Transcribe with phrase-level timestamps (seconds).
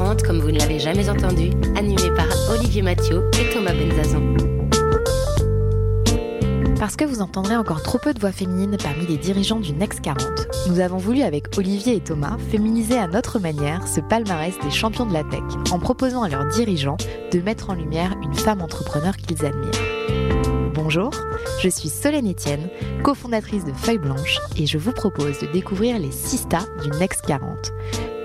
[0.00, 4.34] Next 40 comme vous ne l'avez jamais entendu, animé par Olivier Mathieu et Thomas Benzazon.
[6.78, 10.00] Parce que vous entendrez encore trop peu de voix féminines parmi les dirigeants du Next
[10.00, 10.22] 40,
[10.68, 15.06] nous avons voulu avec Olivier et Thomas féminiser à notre manière ce palmarès des champions
[15.06, 16.96] de la tech en proposant à leurs dirigeants
[17.32, 19.99] de mettre en lumière une femme entrepreneur qu'ils admirent.
[20.82, 21.10] Bonjour,
[21.60, 22.70] je suis Solène Etienne,
[23.02, 27.26] cofondatrice de Feuille Blanche et je vous propose de découvrir les 6 stars du Next
[27.26, 27.70] 40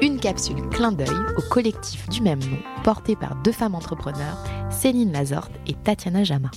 [0.02, 4.38] une capsule clin d'œil au collectif du même nom, porté par deux femmes entrepreneurs,
[4.70, 6.52] Céline Lazorte et Tatiana Jama.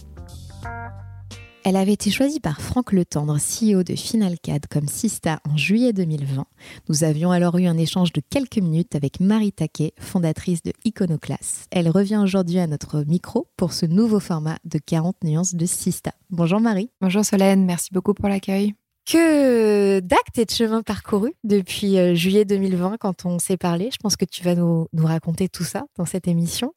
[1.64, 5.92] Elle avait été choisie par Franck Le Tendre, CEO de Finalcad, comme Sista en juillet
[5.92, 6.46] 2020.
[6.88, 11.66] Nous avions alors eu un échange de quelques minutes avec Marie Taquet, fondatrice de Iconoclass.
[11.70, 16.12] Elle revient aujourd'hui à notre micro pour ce nouveau format de 40 nuances de Sista.
[16.30, 16.90] Bonjour Marie.
[17.00, 18.74] Bonjour Solène, merci beaucoup pour l'accueil
[19.08, 23.88] que d'actes et de chemins parcourus depuis euh, juillet 2020 quand on s'est parlé.
[23.90, 26.74] Je pense que tu vas nous, raconter tout ça dans cette émission.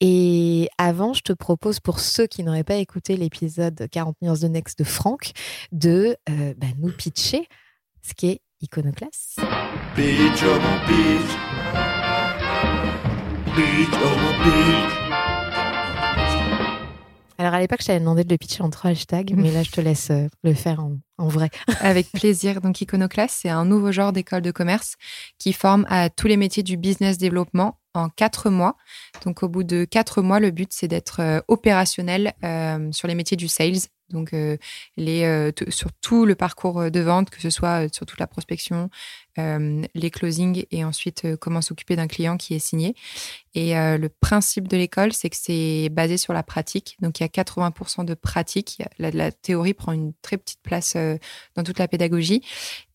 [0.00, 4.48] Et avant, je te propose pour ceux qui n'auraient pas écouté l'épisode 40 nuances de
[4.48, 5.32] Next de Franck
[5.72, 7.48] de euh, bah, nous pitcher
[8.02, 8.40] ce qui est.
[17.44, 19.70] Alors à l'époque, je t'avais demandé de le pitcher en trois hashtags, mais là, je
[19.70, 20.82] te laisse euh, le faire
[21.18, 21.50] en, vrai.
[21.80, 22.62] Avec plaisir.
[22.62, 24.94] Donc Iconoclast, c'est un nouveau genre d'école de commerce
[25.38, 28.78] qui forme à tous les métiers du business développement en quatre mois.
[29.26, 33.14] Donc au bout de quatre mois, le but, c'est d'être euh, opérationnel euh, sur les
[33.14, 33.76] métiers du sales,
[34.10, 34.34] donc,
[34.96, 38.90] les, sur tout le parcours de vente, que ce soit sur toute la prospection,
[39.36, 42.94] les closings et ensuite comment s'occuper d'un client qui est signé.
[43.54, 46.96] Et le principe de l'école, c'est que c'est basé sur la pratique.
[47.00, 48.82] Donc, il y a 80% de pratique.
[48.98, 50.96] La, la, théorie prend une très petite place
[51.54, 52.42] dans toute la pédagogie.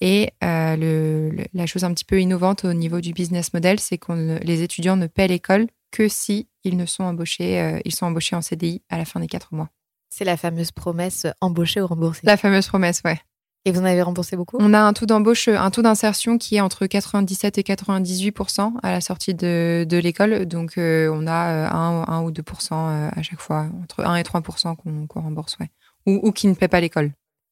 [0.01, 4.39] Et le, la chose un petit peu innovante au niveau du business model, c'est que
[4.43, 8.41] les étudiants ne paient l'école que si ils ne sont embauchés, ils sont embauchés en
[8.41, 9.69] CDI à la fin des quatre mois.
[10.09, 12.21] C'est la fameuse promesse euh, embaucher ou rembourser.
[12.23, 13.19] La fameuse promesse, ouais.
[13.65, 14.57] Et vous en avez remboursé beaucoup?
[14.59, 18.91] On a un taux d'embauche, un taux d'insertion qui est entre 97 et 98% à
[18.91, 20.45] la sortie de, de l'école.
[20.45, 24.23] Donc, euh, on a 1, euh, 1, ou 2% à chaque fois, entre 1 et
[24.23, 24.75] 3%
[25.07, 25.69] qu'on rembourse, ouais.
[26.05, 27.11] Ou, ou qui ne paient pas l'école.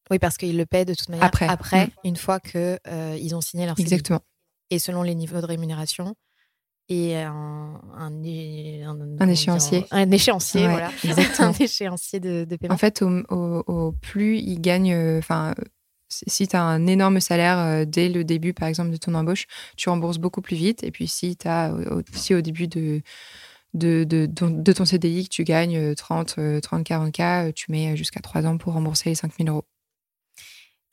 [0.09, 1.91] Oui, parce qu'ils le paient de toute manière après, après mm.
[2.05, 2.79] une fois qu'ils
[3.19, 3.93] ils ont signé leur CDI.
[3.93, 4.21] Exactement.
[4.69, 6.15] Et selon les niveaux de rémunération,
[6.89, 9.85] et un, un, échéancier.
[9.91, 10.89] un échéancier, voilà.
[11.39, 12.75] un échéancier de, de, paiement.
[12.75, 13.23] En fait, au,
[13.67, 15.53] au, plus il gagne, euh, enfin,
[16.09, 19.45] si tu as un énorme salaire euh, dès le début, par exemple, de ton embauche,
[19.75, 20.83] tu rembourses beaucoup plus vite.
[20.83, 21.73] Et puis, si as
[22.13, 23.01] aussi au début de,
[23.73, 28.19] de, de, de, ton CDI que tu gagnes 30, 30 40 K, tu mets jusqu'à
[28.19, 29.65] 3 ans pour rembourser les 5000 euros.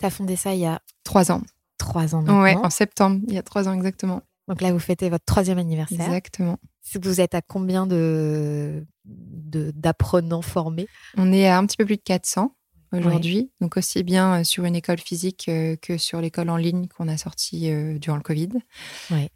[0.00, 1.42] Tu as fondé ça il y a 3 ans.
[1.78, 2.42] 3 ans maintenant.
[2.42, 4.22] Ouais, en septembre, il y a 3 ans exactement.
[4.48, 6.00] Donc là, vous fêtez votre troisième anniversaire.
[6.00, 6.58] Exactement.
[7.00, 10.86] Vous êtes à combien de d'apprenants formés?
[11.16, 12.54] On est à un petit peu plus de 400
[12.94, 16.86] aujourd'hui, donc aussi bien euh, sur une école physique euh, que sur l'école en ligne
[16.88, 18.48] qu'on a sortie euh, durant le Covid.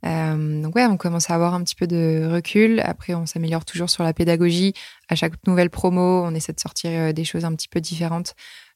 [0.03, 2.81] donc ouais, on commence à avoir un petit peu de recul.
[2.81, 4.75] Après, on s'améliore toujours sur la pédagogie.
[5.09, 8.35] À chaque nouvelle promo, on essaie de sortir des choses un petit peu différentes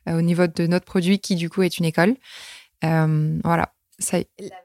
[0.09, 2.17] au niveau de notre produit qui du coup est une école.
[2.83, 3.73] voilà,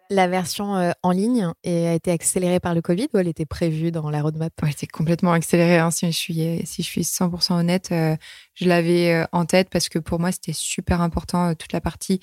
[0.09, 3.91] la version euh, en ligne a été accélérée par le Covid ou elle était prévue
[3.91, 4.53] dans la roadmap?
[4.63, 5.77] Elle était complètement accélérée.
[5.77, 8.15] Hein, si, je suis, si je suis 100% honnête, euh,
[8.53, 12.19] je l'avais euh, en tête parce que pour moi, c'était super important toute la partie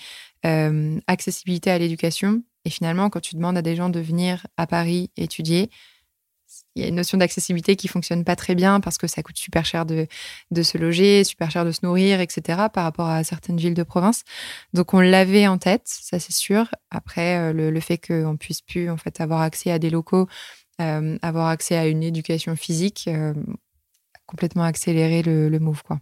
[1.06, 2.42] accessibilité à l'éducation.
[2.66, 5.70] Et finalement, quand tu demandes à des gens de venir à Paris étudier,
[6.74, 9.36] il y a une notion d'accessibilité qui fonctionne pas très bien parce que ça coûte
[9.36, 10.06] super cher de,
[10.50, 12.68] de se loger, super cher de se nourrir, etc.
[12.72, 14.22] par rapport à certaines villes de province.
[14.72, 16.68] Donc on l'avait en tête, ça c'est sûr.
[16.90, 20.26] Après, euh, le, fait qu'on puisse plus en fait avoir accès à des locaux,
[20.80, 23.34] euh, avoir accès à une éducation physique, euh,
[24.26, 26.00] complètement accéléré le, le move quoi.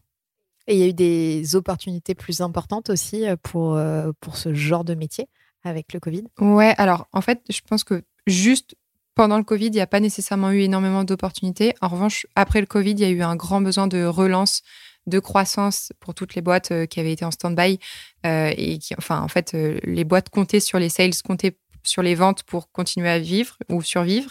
[0.69, 3.77] Et il y a eu des opportunités plus importantes aussi pour,
[4.21, 5.27] pour ce genre de métier
[5.65, 6.25] avec le Covid?
[6.41, 8.77] Ouais, alors en fait, je pense que juste
[9.15, 11.75] pendant le Covid, il n'y a pas nécessairement eu énormément d'opportunités.
[11.81, 14.63] En revanche, après le Covid, il y a eu un grand besoin de relance,
[15.07, 17.79] de croissance pour toutes les boîtes euh, qui avaient été en stand-by.
[18.25, 22.03] Euh, et qui, enfin, en fait, euh, les boîtes comptaient sur les sales, comptaient sur
[22.03, 24.31] les ventes pour continuer à vivre ou survivre.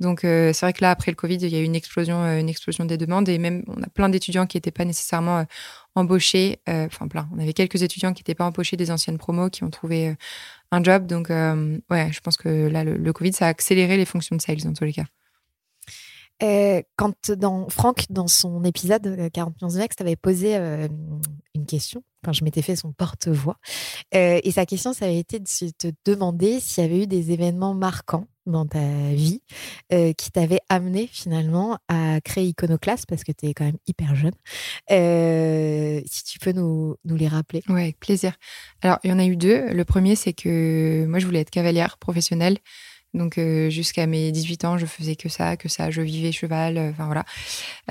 [0.00, 2.48] Donc, c'est vrai que là, après le Covid, il y a eu une explosion, une
[2.48, 5.44] explosion des demandes et même on a plein d'étudiants qui n'étaient pas nécessairement
[5.96, 6.60] embauchés.
[6.68, 7.28] Enfin, plein.
[7.34, 10.14] On avait quelques étudiants qui n'étaient pas embauchés des anciennes promos qui ont trouvé
[10.70, 11.06] un job.
[11.06, 14.40] Donc, ouais, je pense que là, le, le, Covid, ça a accéléré les fonctions de
[14.40, 15.06] sales dans tous les cas.
[16.42, 20.86] Euh, quand dans Franck, dans son épisode 40 millions de Next, avait posé euh,
[21.54, 23.56] une question, quand je m'étais fait son porte-voix,
[24.14, 27.32] euh, et sa question, ça avait été de te demander s'il y avait eu des
[27.32, 28.78] événements marquants dans ta
[29.12, 29.42] vie
[29.90, 34.34] qui t'avaient amené finalement à créer Iconoclast, parce que tu es quand même hyper jeune.
[36.06, 37.64] si tu peux nous, nous les rappeler.
[37.68, 38.36] Oui, avec plaisir.
[38.82, 39.72] Alors, il y en a eu deux.
[39.72, 42.58] Le premier, c'est que moi, je voulais être cavalière professionnelle.
[43.16, 46.76] Donc euh, jusqu'à mes 18 ans, je faisais que ça, que ça, je vivais cheval,
[46.76, 47.24] euh, enfin voilà.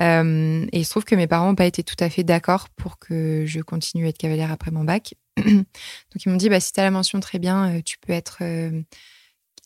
[0.00, 2.68] Euh, et il se trouve que mes parents n'ont pas été tout à fait d'accord
[2.70, 5.14] pour que je continue à être cavalière après mon bac.
[5.36, 8.42] Donc ils m'ont dit, bah, si tu as la mention très bien, tu peux être,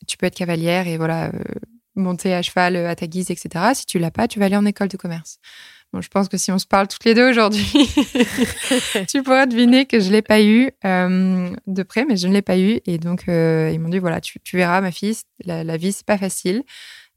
[0.07, 1.31] tu peux être cavalière et voilà,
[1.95, 3.73] monter à cheval à ta guise, etc.
[3.75, 5.37] Si tu l'as pas, tu vas aller en école de commerce.
[5.93, 7.69] Bon, je pense que si on se parle toutes les deux aujourd'hui,
[9.09, 12.33] tu pourras deviner que je ne l'ai pas eu euh, de près, mais je ne
[12.33, 12.79] l'ai pas eu.
[12.85, 16.05] Et donc, euh, ils m'ont dit voilà, tu, verras, ma fille, la, la vie, c'est
[16.05, 16.63] pas facile.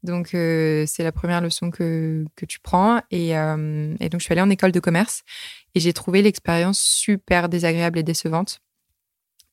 [0.03, 3.01] Donc, euh, c'est la première leçon que, que tu prends.
[3.11, 5.23] Et, et, donc, je suis allée en école de commerce
[5.73, 8.59] et j'ai trouvé l'expérience super désagréable et décevante.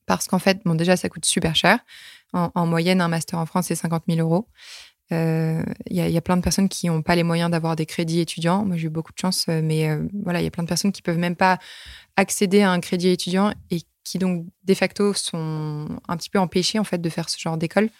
[0.06, 1.78] Parce qu'en fait, bon, déjà, ça coûte super cher.
[2.32, 4.48] En, en moyenne, un master en France, c'est 50 000 euros.
[5.12, 7.84] Il euh, y, y, a plein de personnes qui n'ont pas les moyens d'avoir des
[7.84, 8.64] crédits étudiants.
[8.64, 10.68] Moi, j'ai eu beaucoup de chance, euh, mais euh, voilà, il y a plein de
[10.68, 11.58] personnes qui peuvent même pas
[12.16, 16.78] accéder à un crédit étudiant et qui donc de facto sont un petit peu empêchées
[16.78, 17.90] en fait de faire ce genre d'école,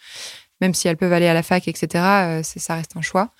[0.59, 2.41] même si elles peuvent aller à la fac, etc.
[2.43, 3.31] ça reste un choix.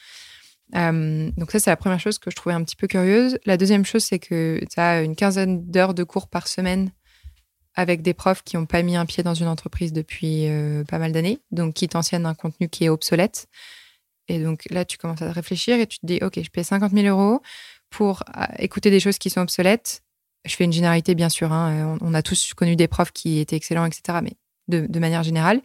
[0.74, 3.40] donc ça, c'est la première chose que je trouvais un petit peu curieuse.
[3.46, 6.92] La deuxième chose, c'est que tu as une quinzaine d'heures de cours par semaine
[7.76, 11.00] avec des profs qui n'ont pas mis un pied dans une entreprise depuis euh, pas
[11.00, 13.48] mal d'années, donc qui t'enseignent un contenu qui est obsolète.
[14.28, 16.92] Et donc là, tu commences à réfléchir et tu te dis, OK, je paye 50
[16.92, 17.42] 000 euros
[17.90, 20.04] pour euh, écouter des choses qui sont obsolètes.
[20.46, 21.52] Je fais une généralité, bien sûr.
[21.52, 24.34] Hein, on, a tous connu des profs qui étaient excellents, etc., mais
[24.68, 25.62] de, manière générale.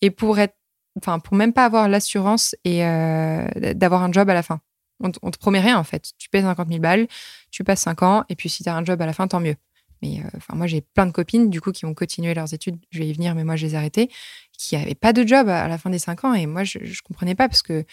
[0.00, 0.56] Et pour être,
[0.98, 4.60] enfin, pour même pas avoir l'assurance et euh, d'avoir un job à la fin.
[5.02, 6.12] On, on te promet rien, en fait.
[6.18, 7.06] Tu payes 50 000 balles,
[7.50, 9.40] tu passes 5 ans, et puis si tu as un job à la fin, tant
[9.40, 9.56] mieux.
[10.04, 12.76] Mais euh, moi, j'ai plein de copines, du coup, qui ont continué leurs études.
[12.90, 14.10] Je vais y venir, mais moi, je les ai arrêtées,
[14.52, 16.34] qui n'avaient pas de job à la fin des cinq ans.
[16.34, 17.84] Et moi, je ne comprenais pas parce que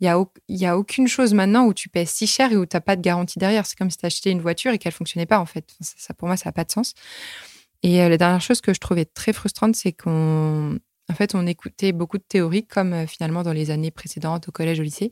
[0.00, 2.82] il n'y a, aucune chose maintenant où tu paies si cher et où tu n'as
[2.82, 3.64] pas de garantie derrière.
[3.64, 5.74] C'est comme si tu achetais une voiture et qu'elle fonctionnait pas, en fait.
[5.80, 6.92] Ça, pour moi, ça n'a pas de sens.
[7.82, 10.78] Et euh, la dernière chose que je trouvais très frustrante, c'est qu'on
[11.14, 14.80] fait, on écoutait beaucoup de théories, comme euh, finalement dans les années précédentes, au collège,
[14.80, 15.10] au lycée,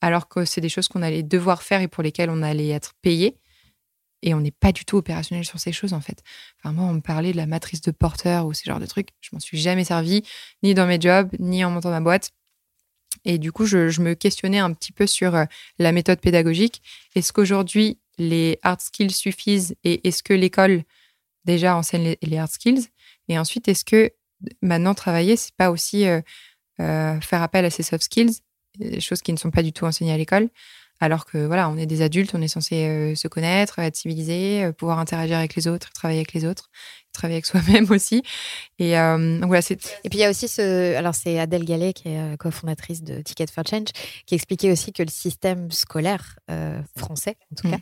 [0.00, 2.94] alors que c'est des choses qu'on allait devoir faire et pour lesquelles on allait être
[3.02, 3.38] payé
[4.22, 6.22] et on n'est pas du tout opérationnel sur ces choses en fait.
[6.58, 9.08] Enfin moi on me parlait de la matrice de porteur ou ce genre de trucs,
[9.20, 10.22] je m'en suis jamais servi
[10.62, 12.30] ni dans mes jobs ni en montant ma boîte.
[13.24, 15.44] Et du coup je, me questionnais un petit peu sur euh,
[15.78, 16.82] la méthode pédagogique.
[17.14, 20.82] Est-ce qu'aujourd'hui les hard skills suffisent et est-ce que l'école
[21.44, 22.88] déjà enseigne les, hard skills?
[23.28, 24.12] Et ensuite est-ce que
[24.60, 26.20] maintenant travailler c'est pas aussi euh,
[26.80, 28.38] euh, faire appel à ces soft skills,
[29.00, 30.48] choses qui ne sont pas du tout enseignées à l'école?
[31.02, 34.62] Alors que voilà, on est des adultes, on est censé euh, se connaître, être civilisé,
[34.62, 36.70] euh, pouvoir interagir avec les autres, travailler avec les autres,
[37.12, 38.22] travailler avec soi-même aussi.
[38.78, 39.84] Et euh, voilà, c'est.
[40.04, 43.20] Et puis il y a aussi ce, alors c'est Adèle Gallet qui est cofondatrice de
[43.20, 43.88] Ticket for Change,
[44.26, 46.38] qui expliquait aussi que le système scolaire
[46.96, 47.72] français, en tout mm.
[47.72, 47.78] cas,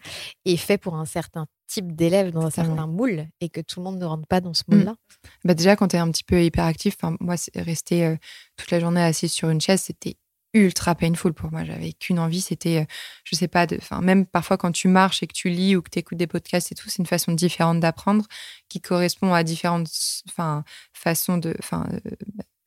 [0.47, 3.85] est fait pour un certain type d'élèves dans un certain moule et que tout le
[3.85, 4.93] monde ne rentre pas dans ce moule-là.
[4.93, 5.27] Mm.
[5.45, 8.17] Bah déjà, quand tu es un petit peu hyperactif, moi, rester
[8.57, 10.17] toute la journée assise sur une chaise, c'était
[10.55, 11.65] ultra painful pour moi.
[11.65, 12.85] J'avais qu'une envie, c'était, euh,
[13.25, 15.91] je sais pas, enfin même parfois quand tu marches et que tu lis ou que
[15.91, 18.27] tu écoutes des podcasts et tout, c'est une façon différente d'apprendre
[18.69, 19.89] qui correspond à différentes,
[20.29, 21.87] enfin façons de, enfin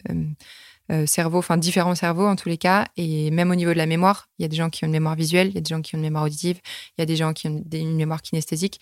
[0.10, 0.14] euh,
[0.92, 2.88] euh, cerveaux, enfin différents cerveaux en tous les cas.
[2.98, 4.92] Et même au niveau de la mémoire, il y a des gens qui ont une
[4.92, 6.60] mémoire visuelle, il y a des gens qui ont une mémoire auditive,
[6.98, 8.80] il y a des gens qui ont une mémoire kinesthésique.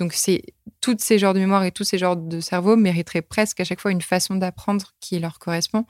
[0.00, 0.42] Donc, c'est
[0.80, 3.80] tous ces genres de mémoire et tous ces genres de cerveau mériteraient presque à chaque
[3.80, 5.84] fois une façon d'apprendre qui leur correspond.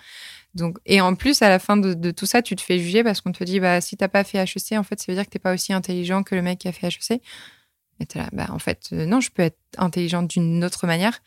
[0.54, 3.20] Donc, et en plus, à la fin de, tout ça, tu te fais juger parce
[3.20, 5.30] qu'on te dit, bah, si t'as pas fait HEC, en fait, ça veut dire que
[5.30, 7.22] t'es pas aussi intelligent que le mec qui a fait HEC.
[8.00, 11.20] Et es là, bah, en fait, euh, non, je peux être intelligente d'une autre manière.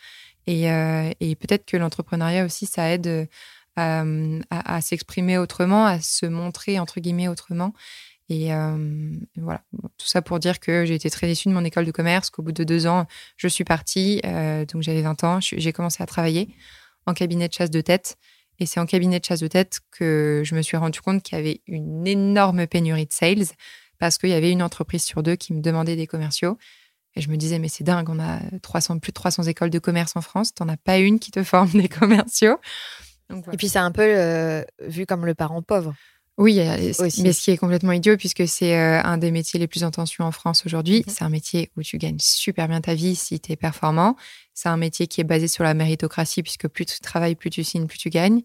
[0.46, 3.26] Et, euh, peut-être que l'entrepreneuriat aussi, ça aide euh,
[3.76, 7.74] à, à s'exprimer autrement, à se montrer, entre guillemets, autrement.
[8.30, 8.50] Et
[9.36, 9.62] voilà,
[9.98, 12.42] tout ça pour dire que j'ai été très déçue de mon école de commerce, qu'au
[12.42, 13.06] bout de deux ans,
[13.38, 14.22] je suis partie,
[14.72, 16.50] donc j'avais 20 ans, j'ai commencé à travailler
[17.06, 18.18] en cabinet de chasse de tête.
[18.60, 21.38] Et c'est en cabinet de chasse de tête que je me suis rendu compte qu'il
[21.38, 23.46] y avait une énorme pénurie de sales
[24.00, 26.58] parce qu'il y avait une entreprise sur deux qui me demandait des commerciaux.
[27.16, 29.80] Et je me disais, mais c'est dingue, on a 300, plus de 300 écoles de
[29.80, 32.58] commerce en France, tu n'en as pas une qui te forme des commerciaux.
[33.30, 33.54] Donc, voilà.
[33.54, 35.94] Et puis c'est un peu euh, vu comme le parent pauvre.
[36.38, 36.60] Oui,
[37.00, 37.22] Aussi.
[37.22, 39.92] mais ce qui est complètement idiot puisque c'est euh, un des métiers les plus en
[39.92, 41.04] tension en France aujourd'hui.
[41.06, 41.14] Mhm.
[41.14, 44.16] C'est un métier où tu gagnes super bien ta vie si tu es performant.
[44.56, 47.64] C'est un métier qui est basé sur la méritocratie puisque plus tu travailles, plus tu
[47.64, 48.42] signes, plus tu gagnes.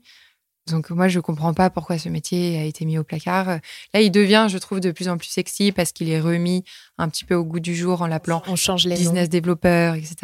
[0.71, 3.47] Donc moi, je comprends pas pourquoi ce métier a été mis au placard.
[3.95, 6.65] Là, il devient, je trouve, de plus en plus sexy parce qu'il est remis
[6.99, 9.01] un petit peu au goût du jour en l'appelant On change les noms.
[9.01, 10.17] business développeur, etc.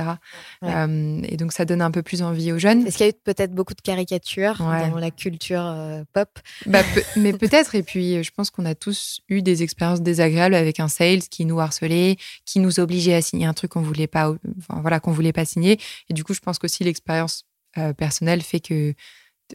[0.62, 0.74] Ouais.
[0.74, 2.86] Euh, et donc, ça donne un peu plus envie aux jeunes.
[2.86, 4.90] Est-ce qu'il y a eu peut-être beaucoup de caricatures Ouais.
[4.90, 6.28] dans la culture euh, pop?
[6.66, 6.82] Bah,
[7.16, 7.74] mais peut-être.
[7.74, 11.44] Et puis, je pense qu'on a tous eu des expériences désagréables avec un sales qui
[11.44, 15.12] nous harcelait, qui nous obligeait à signer un truc qu'on voulait pas, enfin, voilà, qu'on
[15.12, 15.78] voulait pas signer.
[16.08, 17.44] Et du coup, je pense qu'aussi l'expérience
[17.78, 18.94] euh, personnelle fait que,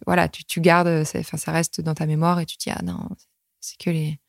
[0.06, 2.72] voilà, tu, tu gardes, ça- enfin, ça reste dans ta mémoire et tu te dis
[2.76, 3.10] ah non,
[3.60, 4.20] c'est que les,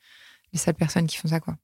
[0.53, 1.57] les sales personnes qui font ça quoi.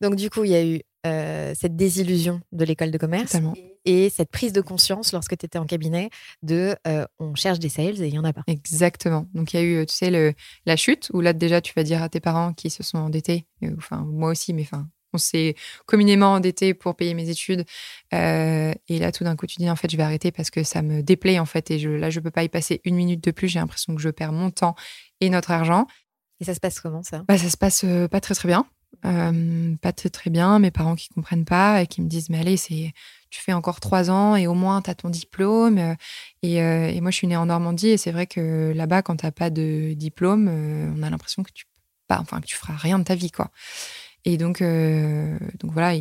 [0.00, 3.54] Donc du coup, il y a eu euh, cette désillusion de l'école de commerce Totalement.
[3.84, 6.10] et cette prise de conscience lorsque tu étais en cabinet
[6.42, 8.42] de euh, on cherche des sales et il y en a pas.
[8.46, 9.26] Exactement.
[9.34, 10.32] Donc il y a eu, tu sais, le,
[10.64, 13.46] la chute où là déjà tu vas dire à tes parents qui se sont endettés,
[13.64, 15.54] euh, enfin moi aussi, mais enfin on s'est
[15.86, 17.64] communément endettés pour payer mes études.
[18.12, 20.62] Euh, et là tout d'un coup tu dis en fait je vais arrêter parce que
[20.62, 23.22] ça me déplaît en fait et je, là je peux pas y passer une minute
[23.22, 23.48] de plus.
[23.48, 24.74] J'ai l'impression que je perds mon temps
[25.20, 25.86] et notre argent.
[26.40, 27.24] Et ça se passe comment ça?
[27.28, 28.66] Bah, ça se passe euh, pas très très bien.
[29.04, 30.58] Euh, pas très très bien.
[30.58, 32.92] Mes parents qui comprennent pas et qui me disent mais allez c'est
[33.30, 35.96] tu fais encore trois ans et au moins tu as ton diplôme.
[36.42, 39.16] Et, euh, et moi je suis née en Normandie et c'est vrai que là-bas quand
[39.16, 41.64] t'as pas de diplôme, euh, on a l'impression que tu
[42.06, 43.50] pas enfin que tu feras rien de ta vie quoi.
[44.24, 45.94] Et donc euh, voilà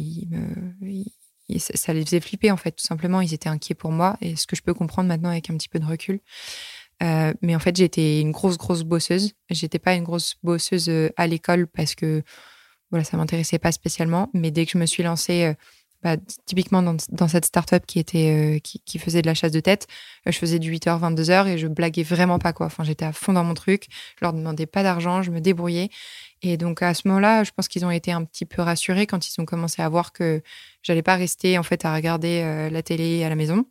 [1.59, 3.21] ça- les faisait flipper en fait tout simplement.
[3.21, 5.69] Ils étaient inquiets pour moi et ce que je peux comprendre maintenant avec un petit
[5.69, 6.19] peu de recul.
[7.01, 9.33] Euh, mais en fait, j'étais une grosse, grosse bosseuse.
[9.49, 12.23] J'étais pas une grosse bosseuse euh, à l'école parce que
[12.91, 14.29] voilà, ça m'intéressait pas spécialement.
[14.33, 15.53] Mais dès que je me suis lancée,
[16.03, 19.51] bah, typiquement dans, dans cette start-up qui, était, euh, qui, qui faisait de la chasse
[19.51, 19.87] de tête,
[20.27, 22.51] euh, je faisais du 8h, 22h et je blaguais vraiment pas.
[22.53, 22.65] quoi.
[22.65, 23.87] Enfin, j'étais à fond dans mon truc.
[24.19, 25.89] Je leur demandais pas d'argent, je me débrouillais.
[26.41, 29.27] Et donc à ce moment-là, je pense qu'ils ont été un petit peu rassurés quand
[29.27, 30.41] ils ont commencé à voir que
[30.81, 33.65] j'allais pas rester en fait à regarder euh, la télé à la maison.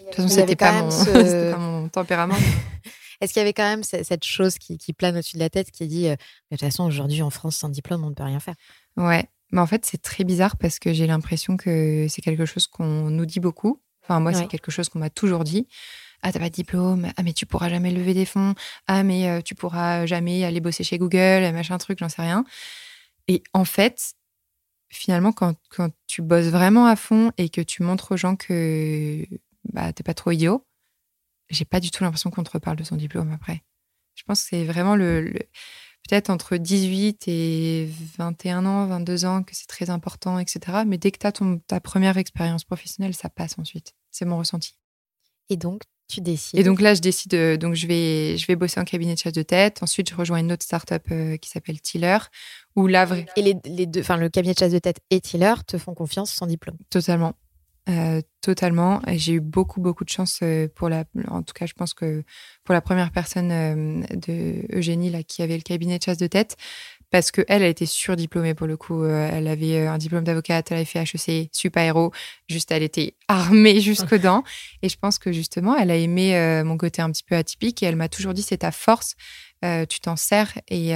[0.00, 0.90] De toute façon, c'était pas, mon...
[1.04, 2.36] ce- c'était pas mon tempérament.
[3.20, 5.48] Est-ce qu'il y avait quand même ce- cette chose qui, qui plane au-dessus de la
[5.48, 6.16] tête qui dit euh,
[6.50, 8.56] de toute façon aujourd'hui en France sans diplôme on ne peut rien faire?
[8.96, 9.24] Ouais,
[9.54, 13.08] mais en fait, c'est très bizarre parce que j'ai l'impression que c'est quelque chose qu'on
[13.10, 13.80] nous dit beaucoup.
[14.02, 14.38] Enfin, moi, Ouais.
[14.38, 15.66] c'est quelque chose qu'on m'a toujours dit.
[16.22, 17.10] Ah, t'as pas de diplôme.
[17.16, 18.54] Ah, mais tu pourras jamais lever des fonds.
[18.86, 22.44] Ah, mais euh, tu pourras jamais aller bosser chez Google, machin truc, j'en sais rien.
[23.28, 24.14] Et en fait,
[24.90, 29.24] finalement, quand, quand tu bosses vraiment à fond et que tu montres aux gens que
[29.72, 30.66] bah, t'es pas trop idiot,
[31.50, 33.62] j'ai pas du tout l'impression qu'on te reparle de son diplôme après.
[34.14, 35.40] Je pense que c'est vraiment le, le-
[36.08, 40.84] peut-être entre 18 et 21 ans, 22 ans que c'est très important, etc.
[40.86, 43.94] Mais dès que tu as ton, ta première expérience professionnelle, ça passe ensuite.
[44.10, 44.74] C'est mon ressenti.
[45.50, 46.60] Et donc tu décides.
[46.60, 49.18] Et donc là, je décide, euh, donc je vais, je vais bosser en cabinet de
[49.18, 49.82] chasse de tête.
[49.82, 52.18] Ensuite, je rejoins une autre startup euh, qui s'appelle Tiller,
[52.76, 53.06] où là,
[53.36, 55.94] Et les, les deux, enfin le cabinet de chasse de tête et Tiller te font
[55.94, 56.76] confiance sans diplôme?
[56.90, 57.34] Totalement.
[57.86, 59.02] Euh, totalement.
[59.08, 61.04] J'ai eu beaucoup, beaucoup de chance euh, pour la.
[61.28, 62.24] En tout cas, je pense que
[62.64, 66.26] pour la première personne euh, de Eugénie là, qui avait le cabinet de chasse de
[66.26, 66.56] tête,
[67.10, 69.04] parce que elle, elle était surdiplômée pour le coup.
[69.04, 72.10] Elle avait un diplôme d'avocate, elle avait fait HEC, super héros.
[72.48, 74.44] Juste, elle était armée jusqu'aux dents.
[74.80, 77.86] Et je pense que justement, elle a aimé mon côté un petit peu atypique et
[77.86, 79.14] elle m'a toujours dit c'est ta force,
[79.62, 80.52] tu t'en sers.
[80.68, 80.92] Et,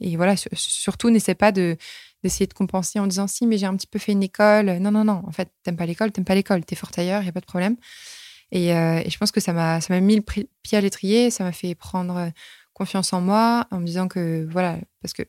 [0.00, 1.78] et voilà, sur- surtout, n'essaie pas de
[2.24, 4.78] d'essayer de compenser en disant si mais j'ai un petit peu fait une école.
[4.78, 5.22] Non non non.
[5.26, 6.64] En fait t'aimes pas l'école t'aimes pas l'école.
[6.64, 7.76] T'es forte ailleurs y a pas de problème.
[8.52, 11.30] Et, euh, et je pense que ça m'a mis le pied à l'étrier.
[11.30, 12.28] Ça m'a fait prendre euh,
[12.72, 15.22] confiance en moi en me disant que voilà parce que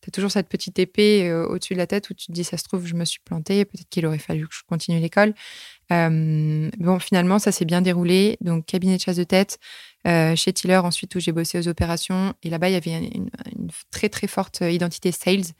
[0.00, 2.56] t'as toujours cette petite épée euh, au-dessus de la tête où tu te dis ça
[2.56, 3.64] se trouve je me suis plantée.
[3.64, 5.34] Peut-être qu'il aurait fallu que je continue l'école.
[5.90, 8.36] Bon finalement ça s'est bien déroulé.
[8.40, 9.58] Donc cabinet de chasse de tête
[10.04, 12.34] chez Tiller ensuite où j'ai bossé aux opérations.
[12.42, 13.30] Et là-bas il y avait une
[13.90, 15.52] très très forte identité sales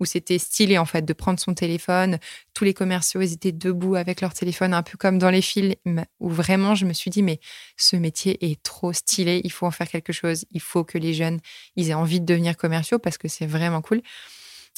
[0.00, 2.18] où c'était stylé en fait de prendre son téléphone.
[2.52, 5.74] Tous les commerciaux, ils étaient debout avec leur téléphone, un peu comme dans les films,
[6.20, 7.40] où vraiment je me suis dit, mais
[7.76, 11.14] ce métier est trop stylé, il faut en faire quelque chose, il faut que les
[11.14, 11.40] jeunes,
[11.76, 14.02] ils aient envie de devenir commerciaux parce que c'est vraiment cool.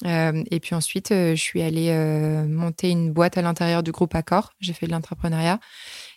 [0.05, 3.93] Euh, et puis ensuite, euh, je suis allée euh, monter une boîte à l'intérieur du
[3.93, 4.53] groupe Accor.
[4.61, 5.59] J'ai fait de l'entrepreneuriat.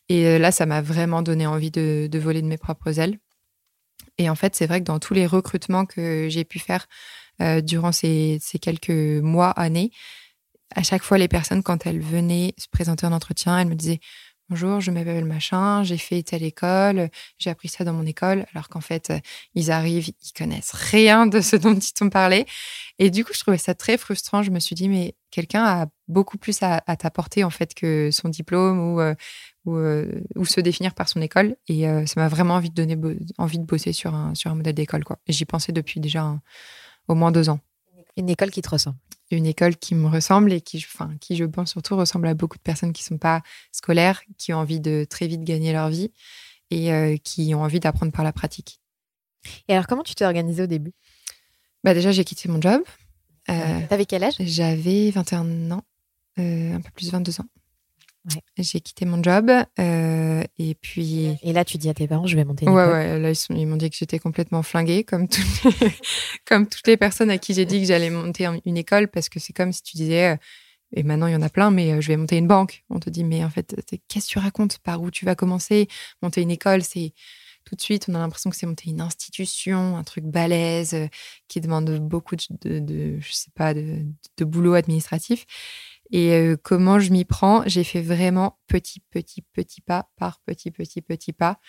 [0.09, 3.19] Et là, ça m'a vraiment donné envie de voler de mes propres ailes.
[4.17, 6.87] Et en fait, c'est vrai que dans tous les recrutements que j'ai pu faire
[7.41, 9.91] euh, durant ces, ces quelques mois, années,
[10.75, 13.99] à chaque fois, les personnes, quand elles venaient se présenter en entretien, elles me disaient
[14.49, 18.67] Bonjour, je m'appelle machin, j'ai fait telle école, j'ai appris ça dans mon école, alors
[18.67, 19.19] qu'en fait, euh,
[19.53, 22.47] ils arrivent, ils connaissent rien de ce dont ils t'ont parlé.
[22.97, 24.41] Et du coup, je trouvais ça très frustrant.
[24.41, 28.27] Je me suis dit, mais quelqu'un a beaucoup plus à, t'apporter en fait que son
[28.27, 29.13] diplôme ou, euh,
[30.35, 31.55] ou, se définir par son école.
[31.67, 32.97] Et ça m'a vraiment envie de donner
[33.37, 35.03] envie de bosser sur un, sur un modèle d'école.
[35.27, 36.39] J'y pensais depuis déjà
[37.09, 37.59] au moins deux ans.
[38.15, 38.97] Une école qui te ressemble
[39.31, 42.57] Une école qui me ressemble et qui, enfin, qui, je pense, surtout ressemble à beaucoup
[42.57, 43.41] de personnes qui ne sont pas
[43.73, 46.11] scolaires, qui ont envie de très vite gagner leur vie
[46.71, 48.79] et qui ont envie d'apprendre par la pratique.
[49.67, 50.93] Et alors, comment tu t'es organisée au début?
[51.83, 52.81] Bah Déjà, j'ai quitté mon job.
[53.49, 54.35] Euh, T'avais quel âge?
[54.39, 55.83] J'avais 21 ans,
[56.39, 57.45] euh, un peu plus de 22 ans.
[58.57, 59.49] J'ai quitté mon job
[59.79, 61.37] euh, et puis.
[61.41, 62.93] Et là, tu dis à tes parents, je vais monter une ouais, école.
[62.93, 65.27] Ouais, là, ils, m'ont dit que j'étais complètement flinguée, comme,
[66.45, 69.39] comme toutes les personnes à qui j'ai dit que j'allais monter une école, parce que
[69.39, 70.37] c'est comme si tu disais,
[70.95, 72.83] et maintenant il y en a plein, mais je vais monter une banque.
[72.89, 73.75] On te dit, mais en fait,
[74.07, 74.79] qu'est-ce que tu racontes?
[74.79, 75.87] Par où tu vas commencer?
[76.21, 77.13] Monter une école, c'est
[77.69, 81.07] tout de suite, on a l'impression que c'est monter une institution, un truc balèze, euh,
[81.47, 84.05] qui demande beaucoup de, de, je sais pas, de,
[84.37, 85.45] de, boulot administratif.
[86.11, 90.71] Et euh, comment je m'y prends J'ai fait vraiment petit, petit, petit pas par petit,
[90.71, 91.59] petit, petit pas.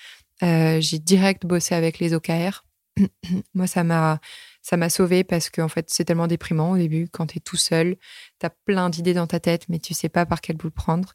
[0.42, 2.64] Euh, j'ai direct bossé avec les OKR.
[3.54, 4.20] Moi, ça m'a
[4.62, 7.40] ça m'a sauvé parce que en fait, c'est tellement déprimant au début quand tu es
[7.40, 7.96] tout seul,
[8.38, 10.72] tu as plein d'idées dans ta tête mais tu sais pas par quel bout le
[10.72, 11.14] prendre.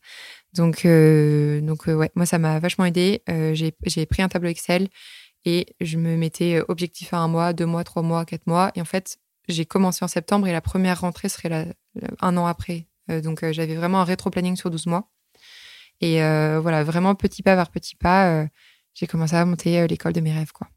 [0.53, 3.23] Donc euh, donc ouais, moi ça m'a vachement aidé.
[3.29, 4.87] Euh, j'ai pris un tableau Excel
[5.45, 8.81] et je me mettais objectif à un mois, deux mois, trois mois, quatre mois et
[8.81, 9.17] en fait,
[9.47, 11.75] j'ai commencé en septembre et la première rentrée serait
[12.21, 12.87] un an après.
[13.09, 15.09] Euh, donc j'avais vraiment un rétro-planning sur 12 mois.
[16.01, 18.47] Et voilà, vraiment petit pas par petit pas,
[18.93, 20.67] j'ai commencé à monter l'école de mes rêves quoi.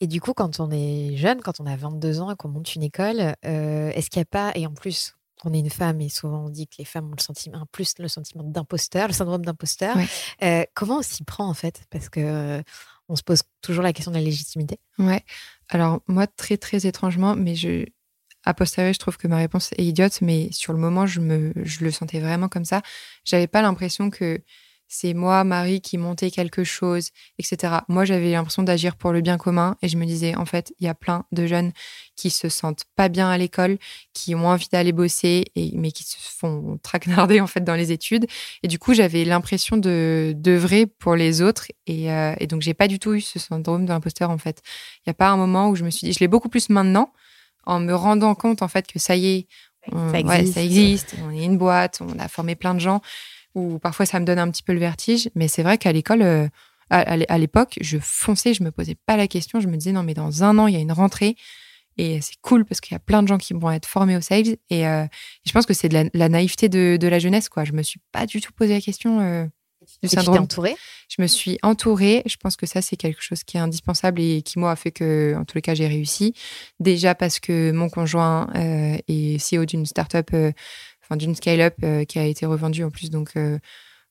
[0.00, 2.74] Et du coup, quand on est jeune, quand on a 22 ans et qu'on monte
[2.74, 5.14] une école, euh, est-ce qu'il n'y a pas, et en plus,
[5.44, 7.94] on est une femme et souvent on dit que les femmes ont le sentiment, plus
[7.98, 9.96] le sentiment d'imposteur, le syndrome d'imposteur.
[10.42, 11.82] Euh, comment on s'y prend en fait?
[11.90, 12.62] Parce que euh,
[13.08, 14.78] on se pose toujours la question de la légitimité.
[14.98, 15.24] Ouais.
[15.68, 17.86] Alors moi, très très étrangement, mais je,
[18.44, 21.90] a posteriori, je trouve que ma réponse est idiote, mais sur le moment, je le
[21.90, 22.82] sentais vraiment comme ça.
[23.24, 24.40] J'avais pas l'impression que
[24.88, 27.74] c'est moi, Marie, qui montais quelque chose, etc.
[27.88, 30.86] Moi, j'avais l'impression d'agir pour le bien commun et je me disais, en fait, il
[30.86, 31.72] y a plein de jeunes
[32.16, 33.76] qui se sentent pas bien à l'école,
[34.14, 38.26] qui ont envie d'aller bosser, mais qui se font traquenarder, en fait, dans les études.
[38.62, 42.74] Et du coup, j'avais l'impression de d'œuvrer pour les autres et, euh, et donc, j'ai
[42.74, 44.62] pas du tout eu ce syndrome de l'imposteur, en fait.
[44.98, 46.70] Il n'y a pas un moment où je me suis dit, je l'ai beaucoup plus
[46.70, 47.12] maintenant,
[47.68, 49.46] en me rendant compte, en fait, que ça y est,
[50.52, 53.00] ça existe, on est une boîte, on a formé plein de gens
[53.54, 55.30] ou parfois ça me donne un petit peu le vertige.
[55.34, 56.48] Mais c'est vrai qu'à l'école, euh,
[56.90, 59.60] à, l'époque, je fonçais, je me posais pas la question.
[59.60, 61.36] Je me disais, non, mais dans un an, il y a une rentrée.
[61.98, 64.20] Et c'est cool parce qu'il y a plein de gens qui vont être formés au
[64.20, 64.56] sales.
[64.70, 65.04] Et, euh,
[65.44, 67.48] je pense que c'est de la, naïveté de, la jeunesse.
[67.48, 67.64] quoi.
[67.64, 69.46] Je me suis pas du tout posé la question euh,
[70.02, 70.44] du syndrome.
[70.44, 70.76] Entourée?
[71.08, 72.22] Je me suis entourée.
[72.26, 74.90] Je pense que ça, c'est quelque chose qui est indispensable et qui, moi, a fait
[74.90, 76.34] que, en tous les cas, j'ai réussi.
[76.80, 80.30] Déjà parce que mon conjoint est CEO d'une start-up
[81.16, 83.10] d'une scale-up euh, qui a été revendue en plus.
[83.10, 83.58] Donc euh,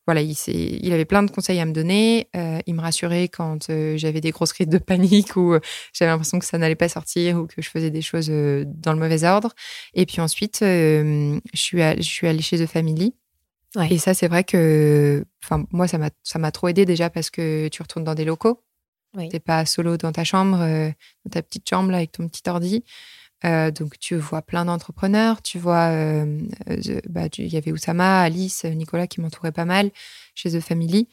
[0.05, 2.29] voilà, il, il, avait plein de conseils à me donner.
[2.35, 5.57] Euh, il me rassurait quand j'avais des grosses crises de panique ou
[5.93, 8.99] j'avais l'impression que ça n'allait pas sortir ou que je faisais des choses dans le
[8.99, 9.53] mauvais ordre.
[9.93, 13.15] Et puis ensuite, je, suis je suis allée chez The Family.
[13.89, 15.25] Et ça, c'est vrai que
[15.71, 15.97] moi, ça
[16.39, 18.61] m'a trop aidé déjà parce que tu retournes dans des locaux.
[19.17, 22.47] Tu n'es pas solo dans ta chambre, dans ta petite chambre là, avec ton petit
[22.47, 22.83] ordi.
[23.45, 25.41] Euh, donc, tu vois plein d'entrepreneurs.
[25.41, 29.91] Tu vois, euh, euh, bah, il y avait Oussama, Alice, Nicolas qui m'entouraient pas mal
[30.35, 31.07] chez The Family.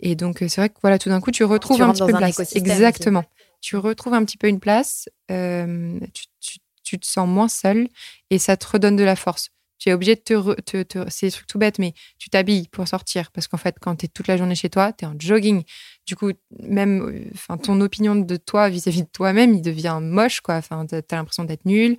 [0.00, 2.16] Et donc, c'est vrai que voilà, tout d'un coup, tu retrouves un petit peu une
[2.16, 2.56] place.
[2.56, 3.24] Exactement.
[3.62, 5.08] Tu retrouves un petit peu une place.
[5.28, 7.88] Tu, tu, te sens moins seul
[8.30, 10.82] et ça te redonne de la force tu es obligé de te.
[10.82, 13.30] te, c'est des trucs tout bêtes, mais tu t'habilles pour sortir.
[13.30, 15.62] Parce qu'en fait, quand tu es toute la journée chez toi, tu es en jogging.
[16.06, 16.30] Du coup,
[16.62, 20.40] même euh, enfin, ton opinion de toi vis-à-vis de toi-même, il devient moche.
[20.40, 20.56] quoi.
[20.56, 21.96] Enfin, tu as, l'impression d'être nul.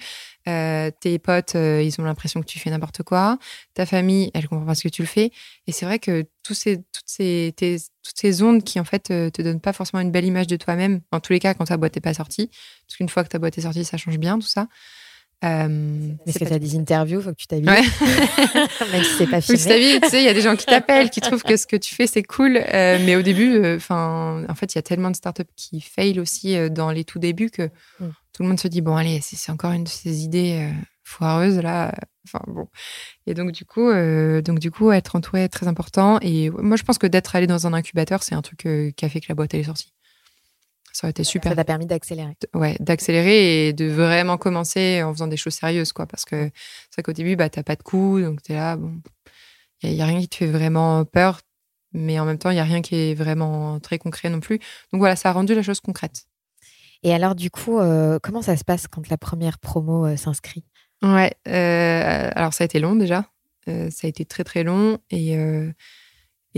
[0.48, 3.38] Euh, tes potes, euh, ils ont l'impression que tu fais n'importe quoi.
[3.74, 5.32] Ta famille, elle comprend pas ce que tu le fais.
[5.68, 9.42] Et c'est vrai que tous ces, toutes, ces, toutes ces ondes qui, en fait, te
[9.42, 11.96] donnent pas forcément une belle image de toi-même, en tous les cas, quand ta boîte
[11.96, 12.50] n'est pas sortie.
[12.88, 14.68] Parce qu'une fois que ta boîte est sortie, ça change bien, tout ça.
[15.46, 17.70] Euh, Est-ce que tu as des interviews Faut que tu t'habilles.
[17.70, 17.82] Ouais.
[18.92, 19.60] Même si c'est pas filmé.
[19.60, 21.76] tu tu sais, il y a des gens qui t'appellent, qui trouvent que ce que
[21.76, 22.58] tu fais, c'est cool.
[22.58, 26.20] Euh, mais au début, euh, en fait, il y a tellement de startups qui fail
[26.20, 27.70] aussi euh, dans les tout débuts que
[28.00, 28.10] mm.
[28.34, 30.68] tout le monde se dit bon, allez, c'est encore une de ces idées
[31.04, 31.94] foireuses là.
[32.26, 32.68] Enfin, bon.
[33.28, 33.90] Et donc, du coup,
[34.42, 36.18] donc, du coup, être entouré est très important.
[36.22, 39.10] Et moi, je pense que d'être allé dans un incubateur, c'est un truc qui a
[39.10, 39.94] fait que la boîte, elle est sortie.
[40.98, 41.52] Ça aurait été super.
[41.52, 42.36] Ça t'a permis d'accélérer.
[42.56, 46.08] Ouais, d'accélérer et de vraiment commencer en faisant des choses sérieuses, quoi.
[46.08, 46.50] Parce que
[46.90, 49.00] c'est vrai qu'au début, bah, t'as pas de coups, donc t'es là, bon.
[49.84, 51.40] Il n'y a, rien qui te fait vraiment peur,
[51.94, 54.58] mais en même temps, il n'y a rien qui est vraiment très concret non plus.
[54.92, 56.26] Donc voilà, ça a rendu la chose concrète.
[57.04, 60.64] Et alors, du coup, euh, comment ça se passe quand la première promo euh, s'inscrit?
[61.04, 63.24] Ouais, euh, alors ça a été long déjà.
[63.68, 65.38] ça a été très très long et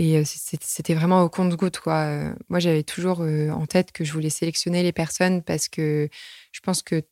[0.00, 1.78] et c'était vraiment au compte-goutte.
[1.78, 2.32] Quoi.
[2.48, 6.08] Moi, j'avais toujours en tête que je voulais sélectionner les personnes parce que
[6.52, 7.02] je pense que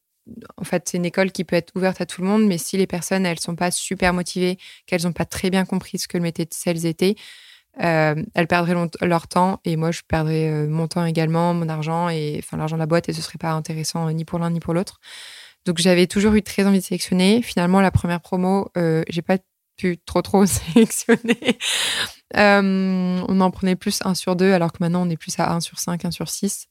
[0.56, 2.76] en fait, c'est une école qui peut être ouverte à tout le monde, mais si
[2.76, 6.16] les personnes, elles sont pas super motivées, qu'elles n'ont pas très bien compris ce que
[6.16, 7.14] le métier de sales était,
[7.80, 12.08] euh, elles perdraient leur temps et moi, je perdrais euh, mon temps également, mon argent
[12.08, 14.50] et enfin l'argent de la boîte et ce serait pas intéressant euh, ni pour l'un
[14.50, 15.00] ni pour l'autre.
[15.64, 17.42] Donc, j'avais toujours eu très envie de sélectionner.
[17.42, 19.38] Finalement, la première promo, euh, j'ai pas
[20.06, 21.58] trop trop sélectionner.
[22.34, 25.60] on en prenait plus 1 sur 2 alors que maintenant on est plus à 1
[25.60, 26.68] sur 5, 1 sur 6.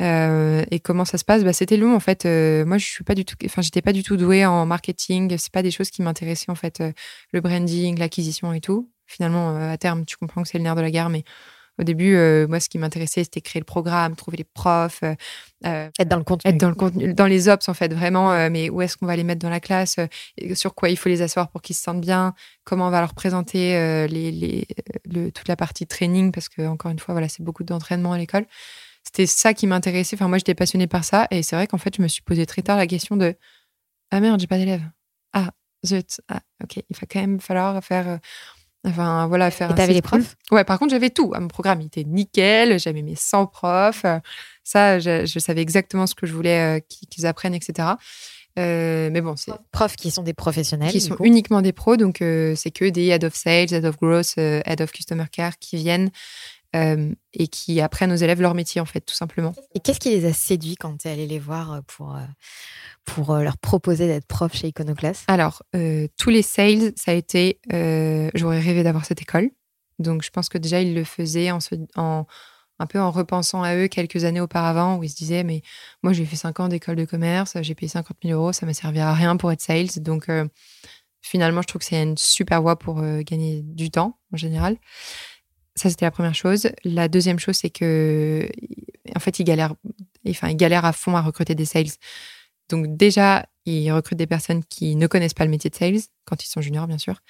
[0.00, 1.44] Euh, et comment ça se passe?
[1.44, 2.26] Bah, C'était long en fait.
[2.26, 5.36] Euh, moi, je suis pas du tout, enfin, j'étais pas du tout douée en marketing.
[5.38, 6.80] C'est pas des choses qui m'intéressaient en fait.
[6.80, 6.92] Euh,
[7.32, 8.90] le branding, l'acquisition et tout.
[9.06, 11.22] Finalement, à terme, tu comprends que c'est le nerf de la guerre, mais
[11.78, 12.16] au début,
[12.48, 15.02] moi, ce qui m'intéressait, c'était créer le programme, trouver les profs,
[15.64, 18.50] être dans le contenu, être dans le contenu, dans les ops en fait, vraiment.
[18.50, 19.96] mais où est-ce qu'on va les mettre dans la classe
[20.54, 23.14] Sur quoi il faut les asseoir pour qu'ils se sentent bien Comment on va leur
[23.14, 24.66] présenter les, les,
[25.10, 28.18] le, toute la partie training Parce que encore une fois, voilà, c'est beaucoup d'entraînement à
[28.18, 28.46] l'école
[29.04, 30.16] c'était ça qui m'intéressait.
[30.16, 31.26] Enfin, moi, j'étais passionnée par ça.
[31.30, 33.34] Et c'est vrai qu'en fait, je me suis posé très tard la question de
[34.10, 34.88] Ah merde, j'ai pas d'élèves.
[35.32, 35.50] Ah,
[35.84, 36.20] zut.
[36.28, 38.18] Ah, ok, il va quand même falloir faire.
[38.84, 39.70] Euh, enfin, voilà, faire.
[39.70, 41.32] Et t'avais les profs Ouais, par contre, j'avais tout.
[41.38, 42.78] Mon programme il était nickel.
[42.78, 44.04] J'avais mes 100 profs.
[44.64, 47.88] Ça, je, savais exactement ce que je voulais euh, qu'ils apprennent, etc.
[48.58, 49.52] Euh, mais bon, c'est.
[49.70, 50.90] Profs qui sont des professionnels.
[50.90, 51.96] Qui sont uniquement des pros.
[51.96, 55.76] Donc, c'est que des head of sales, head of growth, head of customer care qui
[55.76, 56.10] viennent
[56.74, 59.54] euh, et qui apprennent aux élèves leur métier, en fait, tout simplement.
[59.74, 62.20] Et qu'est-ce qui les a séduits quand tu es allé les voir euh, pour, euh,
[63.04, 65.24] pour leur proposer d'être prof chez Iconoclast?
[65.28, 65.62] Alors,
[66.16, 67.58] tous les sales, ça a été
[68.34, 69.50] j'aurais rêvé d'avoir cette école.
[69.98, 71.58] Donc, je pense que déjà, ils le faisaient en,
[71.96, 72.26] en,
[72.78, 75.60] un peu en repensant à eux quelques années auparavant, où ils se disaient Mais
[76.02, 78.72] moi, j'ai fait 5 ans d'école de commerce, j'ai payé 50 000 euros, ça m'a
[78.72, 79.90] servi à rien pour être sales.
[79.98, 80.30] Donc,
[81.20, 84.78] finalement, je trouve que c'est une super voie pour gagner du temps, en général.
[85.74, 86.68] Ça, c'était la première chose.
[86.84, 88.48] La deuxième chose, c'est que,
[89.16, 89.74] en fait, ils galèrent,
[90.28, 91.86] enfin, ils galèrent à fond à recruter des sales.
[92.68, 96.44] Donc, déjà, ils recrutent des personnes qui ne connaissent pas le métier de sales, quand
[96.44, 97.20] ils sont juniors, bien sûr.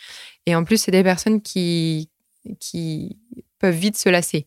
[0.46, 2.10] Et en plus, c'est des personnes qui,
[2.58, 3.18] qui
[3.58, 4.46] peuvent vite se lasser.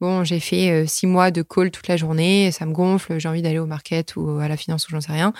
[0.00, 3.28] Bon, j'ai fait euh, six mois de call toute la journée, ça me gonfle, j'ai
[3.28, 5.32] envie d'aller au market ou à la finance ou j'en sais rien.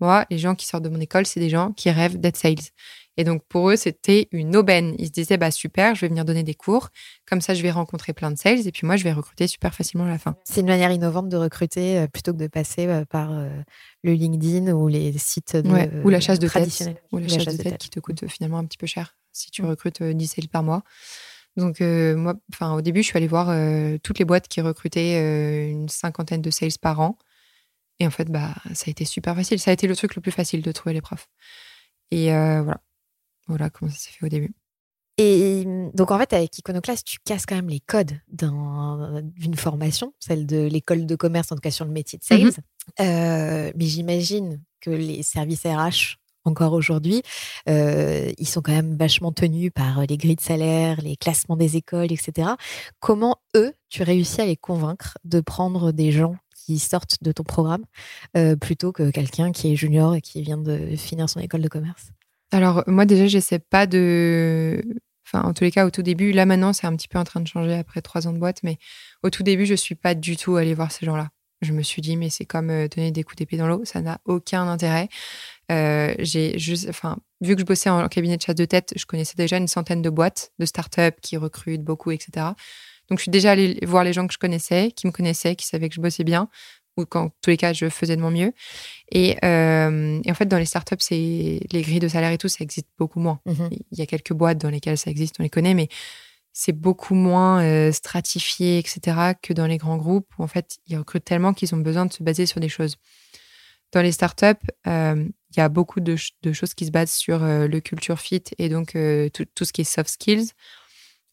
[0.00, 2.56] Moi, les gens qui sortent de mon école, c'est des gens qui rêvent d'être sales.
[3.18, 4.94] Et donc, pour eux, c'était une aubaine.
[4.96, 6.90] Ils se disaient, bah, super, je vais venir donner des cours.
[7.28, 8.66] Comme ça, je vais rencontrer plein de sales.
[8.66, 10.36] Et puis, moi, je vais recruter super facilement à la fin.
[10.44, 13.48] C'est une manière innovante de recruter euh, plutôt que de passer euh, par euh,
[14.04, 16.96] le LinkedIn ou les sites de, ou la chasse de tête.
[17.10, 19.62] Ou la, chasse, de, tête, qui te coûte finalement un petit peu cher si tu
[19.62, 19.66] mm.
[19.66, 20.84] recrutes 10 sales par mois.
[21.56, 23.46] Donc, moi, enfin, au début, je suis allée voir
[24.04, 27.18] toutes les boîtes qui recrutaient une cinquantaine de sales par an.
[27.98, 29.58] Et en fait, bah, ça a été super facile.
[29.58, 31.28] Ça a été le truc le plus facile de trouver les profs.
[32.12, 32.80] Et voilà.
[33.48, 34.54] Voilà comment ça s'est fait au début.
[35.20, 40.46] Et donc, en fait, avec Iconoclast, tu casses quand même les codes d'une formation, celle
[40.46, 42.44] de l'école de commerce, en tout cas sur le métier de sales.
[42.44, 42.52] Mhm.
[43.00, 47.22] Euh, mais j'imagine que les services RH, encore aujourd'hui,
[47.68, 51.76] euh, ils sont quand même vachement tenus par les grilles de salaire, les classements des
[51.76, 52.50] écoles, etc.
[53.00, 57.42] Comment, eux, tu réussis à les convaincre de prendre des gens qui sortent de ton
[57.42, 57.84] programme
[58.36, 61.68] euh, plutôt que quelqu'un qui est junior et qui vient de finir son école de
[61.68, 62.12] commerce?
[62.52, 64.82] Alors, moi, déjà, j'essaie pas de.
[65.26, 67.24] Enfin, en tous les cas, au tout début, là maintenant, c'est un petit peu en
[67.24, 68.78] train de changer après trois ans de boîte, mais
[69.22, 71.28] au tout début, je suis pas du tout allée voir ces gens-là.
[71.60, 74.00] Je me suis dit, mais c'est comme euh, donner des coups d'épée dans l'eau, ça
[74.00, 75.08] n'a aucun intérêt.
[75.70, 79.04] Euh, j'ai juste, enfin, vu que je bossais en cabinet de chasse de tête, je
[79.04, 82.46] connaissais déjà une centaine de boîtes, de startups qui recrutent beaucoup, etc.
[83.10, 85.66] Donc, je suis déjà allée voir les gens que je connaissais, qui me connaissaient, qui
[85.66, 86.48] savaient que je bossais bien
[86.98, 88.52] ou qu'en tous les cas, je faisais de mon mieux.
[89.14, 92.58] Euh, et, en fait, dans les startups, c'est les grilles de salaire et tout, ça
[92.60, 93.40] existe beaucoup moins.
[93.46, 93.70] Mhm.
[93.92, 95.88] Il y a quelques boîtes dans lesquelles ça existe, on les connaît, mais
[96.52, 100.98] c'est beaucoup moins euh, stratifié, etc., que dans les grands groupes où en fait, ils
[100.98, 102.96] recrutent tellement qu'ils ont besoin de se baser sur des choses.
[103.92, 107.78] Dans les startups, euh, il y a beaucoup de, choses qui se basent sur le
[107.78, 108.94] culture fit et donc
[109.32, 110.52] tout, tout, ce qui est soft skills.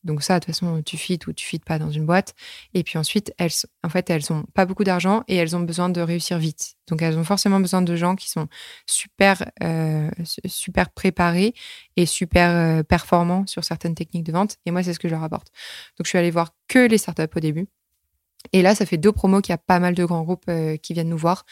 [0.05, 2.35] Donc ça, de toute façon, tu fites ou tu fites pas dans une boîte.
[2.73, 3.51] Et puis ensuite, elles,
[3.83, 6.75] en fait, elles ont pas beaucoup d'argent et elles ont besoin de réussir vite.
[6.87, 8.47] Donc elles ont forcément besoin de gens qui sont
[8.85, 10.09] super, euh,
[10.93, 11.55] préparés
[11.97, 14.57] et super euh, performants sur certaines techniques de vente.
[14.65, 15.47] Et moi, c'est ce que je leur apporte.
[15.97, 17.67] Donc je suis allée voir que les startups au début.
[18.53, 20.77] Et là, ça fait deux promos qu'il y a pas mal de grands groupes euh,
[20.77, 21.45] qui viennent nous voir.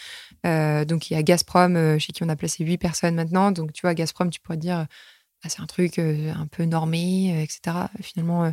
[0.44, 3.52] donc, il y a Gazprom, chez qui on a placé huit personnes maintenant.
[3.52, 4.86] Donc, tu vois, Gazprom, tu pourrais dire,
[5.48, 7.88] c'est un truc un peu normé, etc.
[8.02, 8.52] Finalement,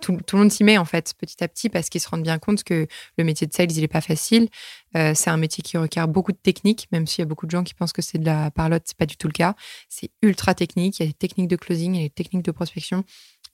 [0.00, 2.38] tout, le monde s'y met en fait petit à petit parce qu'ils se rendent bien
[2.38, 2.86] compte que
[3.18, 4.48] le métier de sales il est pas facile.
[4.94, 7.62] c'est un métier qui requiert beaucoup de techniques, même s'il y a beaucoup de gens
[7.64, 9.54] qui pensent que c'est de la parlotte, c'est pas du tout le cas.
[9.88, 10.98] C'est ultra technique.
[11.00, 13.04] Il y a des techniques de closing, il y a des techniques de prospection.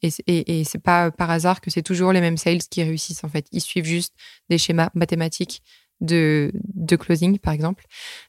[0.02, 3.24] Et, et, et c'est pas par hasard que c'est toujours les mêmes sales qui réussissent
[3.24, 3.46] en fait.
[3.52, 4.14] Ils suivent juste
[4.48, 5.62] des schémas mathématiques
[6.00, 7.84] de, de closing, par exemple.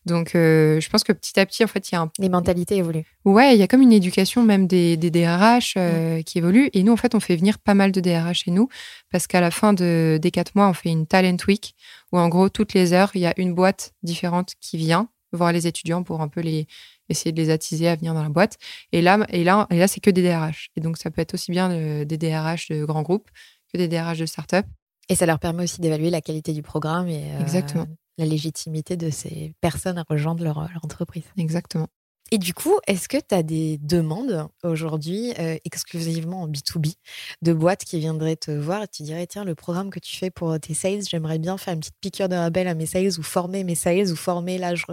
[0.06, 2.30] Donc, euh, je pense que petit à petit, en fait, il y a un Les
[2.30, 3.06] mentalités évoluent.
[3.26, 6.70] Ouais, il y a comme une éducation même des, des DRH euh, qui évolue.
[6.74, 8.70] Et nous, en fait, on fait venir pas mal de DRH chez nous
[9.12, 11.76] parce qu'à la fin de, des quatre mois, on fait une talent week
[12.12, 15.52] où, en gros, toutes les heures, il y a une boîte différente qui vient voir
[15.52, 16.66] les étudiants pour un peu les
[17.10, 18.58] essayer de les attiser à venir dans la boîte.
[18.92, 20.70] Et là, et là, et là c'est que des DRH.
[20.76, 23.30] Et donc, ça peut être aussi bien euh, des DRH de grands groupes
[23.72, 24.66] que des DRH de start-up.
[25.10, 27.88] Et ça leur permet aussi d'évaluer la qualité du programme et euh, Exactement.
[28.18, 31.26] la légitimité de ces personnes à rejoindre leur, leur entreprise.
[31.38, 31.88] Exactement.
[32.32, 36.94] Et du coup, est-ce que tu as des demandes aujourd'hui euh, exclusivement en B2B
[37.42, 40.30] de boîtes qui viendraient te voir et tu dirais tiens, le programme que tu fais
[40.30, 43.24] pour tes sales, j'aimerais bien faire une petite piqûre de rappel à mes sales ou
[43.24, 44.84] former mes sales ou former là, je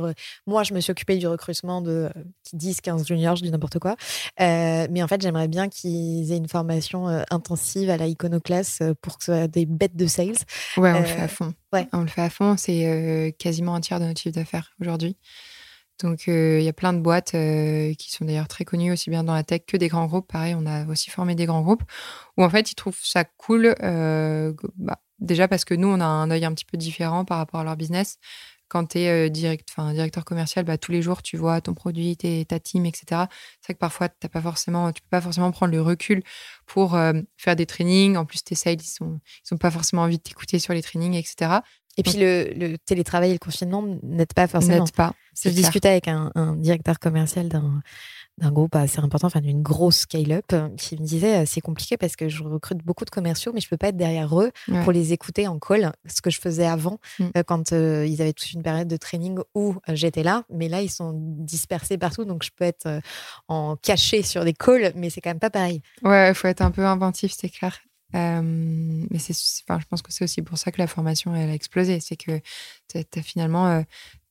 [0.47, 2.23] moi je me suis occupée du recrutement de euh,
[2.53, 3.97] 10, 15 juniors, je dis n'importe quoi.
[4.41, 8.79] Euh, mais en fait, j'aimerais bien qu'ils aient une formation euh, intensive à la iconoclasse
[8.83, 10.37] euh, pour que ce soit des bêtes de sales.
[10.77, 11.53] Ouais, on le Euh, fait à fond.
[11.73, 11.87] ouais.
[11.93, 12.57] On le fait à fond.
[12.57, 15.17] C'est euh, quasiment un tiers de notre chiffre d'affaires aujourd'hui.
[16.03, 19.09] Donc, euh, il y a plein de boîtes euh, qui sont d'ailleurs très connues, aussi
[19.11, 20.31] bien dans la tech que des grands groupes.
[20.31, 21.85] Pareil, on a aussi formé des grands groupes
[22.37, 23.75] où en fait, ils trouvent ça cool.
[23.83, 27.39] euh, bah, déjà parce que nous, on a un œil un petit peu différent par
[27.39, 28.19] rapport à leur business.
[28.69, 32.85] Quand tu es directeur commercial, bah, tous les jours, tu vois ton produit, ta team,
[32.85, 33.29] etc.
[33.61, 36.23] C'est vrai que parfois, t'as pas forcément, tu peux pas forcément prendre le recul
[36.67, 36.99] pour
[37.37, 38.17] faire des trainings.
[38.17, 40.83] En plus, tes sales, ils sont, ils ont pas forcément envie de t'écouter sur les
[40.83, 41.61] trainings, etc.
[41.97, 44.85] Et puis le, le télétravail et le confinement n'aident pas forcément.
[44.85, 45.15] N'aide pas.
[45.43, 47.83] Je discutais avec un, un directeur commercial d'un
[48.39, 51.97] d'un groupe assez important, enfin d'une grosse scale-up, euh, qui me disait euh, c'est compliqué
[51.97, 54.83] parce que je recrute beaucoup de commerciaux, mais je peux pas être derrière eux Ouais.
[54.83, 57.25] pour les écouter en call, ce que je faisais avant Mm.
[57.35, 60.69] euh, quand euh, ils avaient toute une période de training où euh, j'étais là, mais
[60.69, 63.01] là ils sont dispersés partout, donc je peux être
[63.49, 65.81] en caché sur des calls, mais c'est quand même pas pareil.
[66.03, 67.79] Ouais, il faut être un peu inventif, c'est clair.
[68.17, 69.35] Euh, mais c'est,
[69.69, 72.01] enfin, je pense que c'est aussi pour ça que la formation elle a explosé.
[72.01, 72.41] C'est que
[73.23, 73.83] finalement euh,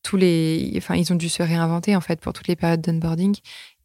[0.04, 3.36] tous les, enfin, ils ont dû se réinventer en fait pour toutes les périodes d'onboarding.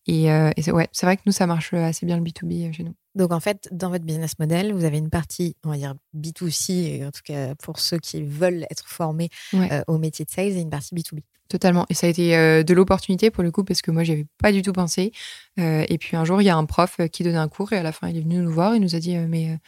[0.07, 2.73] Et, euh, et c'est, ouais, c'est vrai que nous ça marche assez bien le B2B
[2.73, 2.95] chez nous.
[3.15, 6.73] Donc en fait, dans votre business model, vous avez une partie, on va dire B2C,
[6.73, 9.83] et en tout cas pour ceux qui veulent être formés Ouais.
[9.87, 11.21] au métier de sales, et une partie B2B.
[11.49, 11.85] Totalement.
[11.91, 14.53] Et ça a été euh, de l'opportunité pour le coup, parce que moi, j'avais pas
[14.53, 15.11] du tout pensé.
[15.59, 17.77] Euh, et puis un jour, il y a un prof qui donnait un cours et
[17.77, 18.77] à la fin, il est venu nous voir.
[18.77, 19.59] Il nous a dit euh, Mais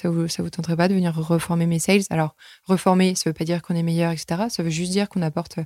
[0.00, 2.02] ça vous, ça vous tenterait pas de venir reformer mes sales?
[2.10, 4.44] Alors, reformer, ça veut pas dire qu'on est meilleur, etc.
[4.48, 5.58] Ça veut juste dire qu'on apporte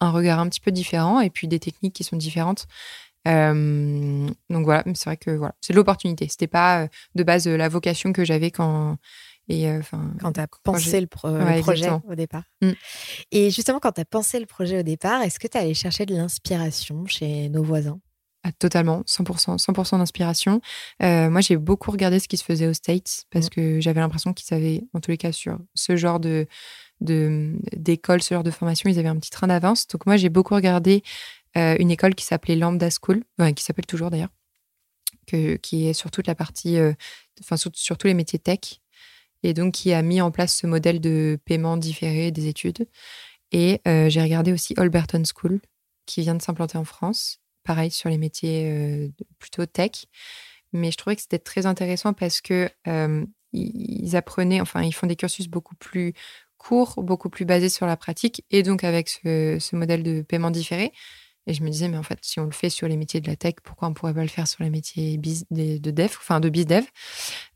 [0.00, 2.66] un regard un petit peu différent et puis des techniques qui sont différentes.
[3.28, 6.26] Euh, donc voilà, c'est vrai que voilà, c'est de l'opportunité.
[6.28, 8.96] C'était pas euh, de base euh, la vocation que j'avais quand.
[9.48, 12.02] Et, euh, enfin, Quand tu as pensé le, pro- le Ouais, projet exactement.
[12.08, 12.44] au départ.
[12.62, 12.70] Mm.
[13.32, 16.06] Et justement, quand tu as pensé le projet au départ, est-ce que tu allé chercher
[16.06, 18.00] de l'inspiration chez nos voisins?
[18.42, 20.62] Ah, totalement, 100%, 100% d'inspiration.
[21.02, 23.50] Euh, moi, j'ai beaucoup regardé ce qui se faisait aux States parce Mm.
[23.50, 26.46] que j'avais l'impression qu'ils avaient, en tous les cas, sur ce genre de
[27.02, 29.86] d'école, ce genre de formation, ils avaient un petit train d'avance.
[29.88, 31.02] Donc moi, j'ai beaucoup regardé
[31.56, 34.28] euh, une école qui s'appelait Lambda School, enfin, qui s'appelle toujours d'ailleurs,
[35.26, 36.92] qui est sur toute la partie, euh,
[37.40, 38.80] enfin sur, sur tous les métiers tech,
[39.42, 42.86] et donc qui a mis en place ce modèle de paiement différé des études.
[43.52, 45.60] Et j'ai regardé aussi Alberton School,
[46.06, 50.06] qui vient de s'implanter en France, pareil sur les métiers plutôt tech.
[50.72, 52.68] Mais je trouvais que c'était très intéressant parce que
[53.52, 56.14] ils apprenaient, enfin, ils font des cursus beaucoup plus
[56.58, 60.92] courts, beaucoup plus basés sur la pratique, et donc avec ce, modèle de paiement différé.
[61.46, 63.26] Et je me disais, mais en fait, si on le fait sur les métiers de
[63.26, 66.38] la tech, pourquoi on pourrait pas le faire sur les métiers de, de dev, enfin
[66.38, 66.84] de bizdev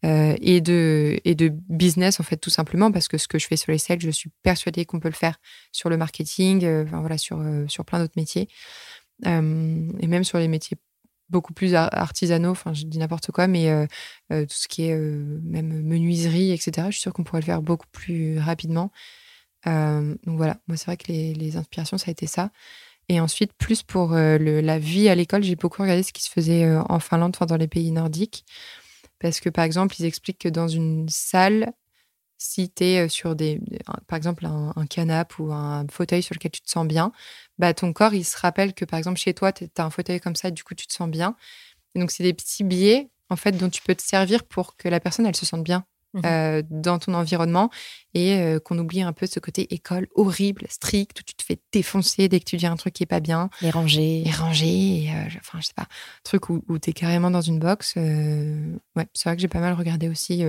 [0.07, 3.46] euh, et, de, et de business, en fait, tout simplement, parce que ce que je
[3.46, 5.37] fais sur les sales, je suis persuadée qu'on peut le faire
[5.70, 8.48] sur le marketing, enfin voilà, sur, sur plein d'autres métiers.
[9.27, 10.77] Euh, et même sur les métiers
[11.31, 13.87] beaucoup plus ar- artisanaux, enfin je dis n'importe quoi, mais euh,
[14.33, 17.62] euh, tout ce qui est même menuiserie, etc., je suis sûre qu'on pourrait le faire
[17.62, 18.90] beaucoup plus rapidement.
[19.66, 22.50] Donc voilà, moi c'est vrai que les, inspirations, ça a été ça.
[23.09, 26.77] Et ensuite, plus pour la vie à l'école, j'ai beaucoup regardé ce qui se faisait
[26.77, 28.44] en Finlande, enfin dans les pays nordiques.
[29.20, 31.72] Parce que par exemple, ils expliquent que dans une salle,
[32.38, 33.61] si tu es sur des,
[34.07, 37.12] par exemple un, un canapé ou un fauteuil sur lequel tu te sens bien,
[37.59, 40.20] bah ton corps il se rappelle que par exemple chez toi tu as un fauteuil
[40.20, 41.37] comme ça et du coup tu te sens bien.
[41.94, 44.88] Et donc c'est des petits biais en fait dont tu peux te servir pour que
[44.88, 45.85] la personne elle se sente bien
[46.27, 47.70] euh, dans ton environnement
[48.14, 51.59] et euh, qu'on oublie un peu ce côté école horrible, strict où tu te fais
[51.73, 53.51] défoncer dès que tu dis un truc qui est pas bien
[54.23, 55.11] Les rangées.
[55.12, 55.88] euh, enfin je sais pas
[56.23, 59.59] truc où, où tu es carrément dans une box ouais c'est vrai que j'ai pas
[59.61, 60.44] mal regardé aussi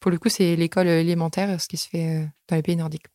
[0.00, 3.06] pour le coup c'est l'école élémentaire ce qui se fait euh, dans les pays nordiques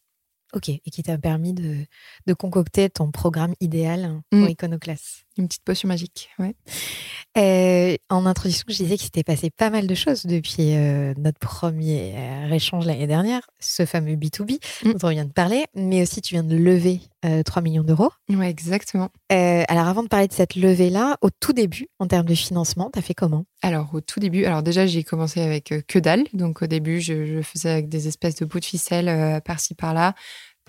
[0.52, 1.86] Ok, et qui t'a permis de,
[2.26, 4.50] de concocter ton programme idéal pour Mm.
[4.50, 5.26] Iconoclass.
[5.39, 6.54] Une petite potion magique, ouais.
[7.38, 11.39] Euh, en introduction, je disais qu'il s'était passé pas mal de choses depuis euh, notre
[11.39, 14.93] premier euh, échange l'année dernière, ce fameux B2B Mm.
[14.93, 18.10] dont on vient de parler, mais aussi tu viens de lever euh, 3 millions d'euros.
[18.30, 19.10] Ouais, exactement.
[19.30, 22.99] Alors avant de parler de cette levée-là, au tout début, en termes de financement, tu
[22.99, 23.45] as fait comment?
[23.62, 26.23] Alors, au tout début, alors déjà, j'ai commencé avec que dalle.
[26.34, 30.15] Donc, au début, je, je faisais avec des espèces de bouts de ficelle par-ci, par-là.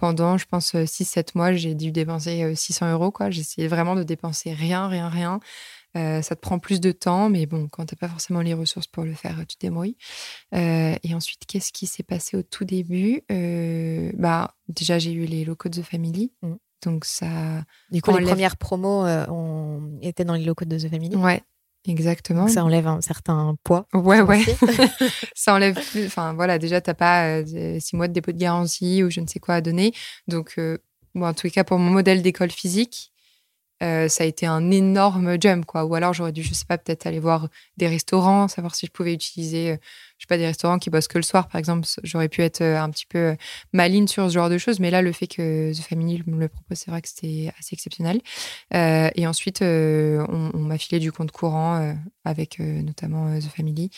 [0.00, 3.10] Pendant, je pense, 6-7 mois, j'ai dû dépenser euh, 600 euros.
[3.10, 3.28] quoi.
[3.28, 5.40] J'essayais vraiment de dépenser rien, rien, rien.
[5.94, 8.54] Euh, ça te prend plus de temps, mais bon, quand tu n'as pas forcément les
[8.54, 9.96] ressources pour le faire, tu débrouilles.
[10.54, 13.22] Euh, et ensuite, qu'est-ce qui s'est passé au tout début?
[13.30, 16.32] Euh, bah, Déjà, j'ai eu les locaux de The Family.
[16.42, 16.54] Mm.
[16.82, 17.62] Donc, ça.
[17.90, 21.14] Du coup, les premières promos euh, on était dans les locaux de The Family?
[21.16, 21.42] Ouais,
[21.86, 22.42] exactement.
[22.42, 23.86] Donc ça enlève un certain poids.
[23.92, 24.42] Ouais, ouais.
[25.34, 26.06] ça enlève plus.
[26.06, 29.26] Enfin, voilà, déjà, t'as pas euh, six mois de dépôt de garantie ou je ne
[29.26, 29.92] sais quoi à donner.
[30.28, 30.78] Donc, euh,
[31.14, 33.12] bon, en tous les cas, pour mon modèle d'école physique,
[33.82, 35.84] euh, ça a été un énorme jump, quoi.
[35.84, 38.90] Ou alors, j'aurais dû, je sais pas, peut-être aller voir des restaurants, savoir si je
[38.90, 39.76] pouvais utiliser, euh,
[40.18, 41.86] je sais pas, des restaurants qui bossent que le soir, par exemple.
[42.02, 43.36] J'aurais pu être euh, un petit peu
[43.72, 44.80] maligne sur ce genre de choses.
[44.80, 47.74] Mais là, le fait que The Family me le propose, c'est vrai que c'était assez
[47.74, 48.20] exceptionnel.
[48.72, 53.90] Et ensuite, on, m'a filé du compte courant avec notamment The Family.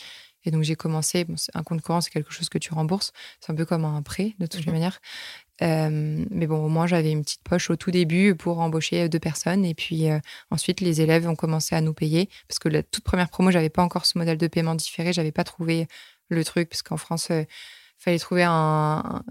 [0.45, 1.23] Et donc, j'ai commencé.
[1.25, 3.11] Bon, un compte courant, c'est quelque chose que tu rembourses.
[3.39, 4.73] C'est un peu comme un prêt, de toutes les Mhm.
[4.73, 4.99] manières.
[5.61, 9.19] Euh, mais bon, au moins, j'avais une petite poche au tout début pour embaucher deux
[9.19, 9.65] personnes.
[9.65, 10.19] Et puis euh,
[10.51, 12.29] ensuite, les élèves ont commencé à nous payer.
[12.47, 15.13] Parce que la toute première promo, j'avais pas encore ce modèle de paiement différé.
[15.13, 15.87] J'avais pas trouvé
[16.29, 16.69] le truc.
[16.69, 17.43] Parce qu'en France, euh,
[18.03, 19.23] fallait trouver un.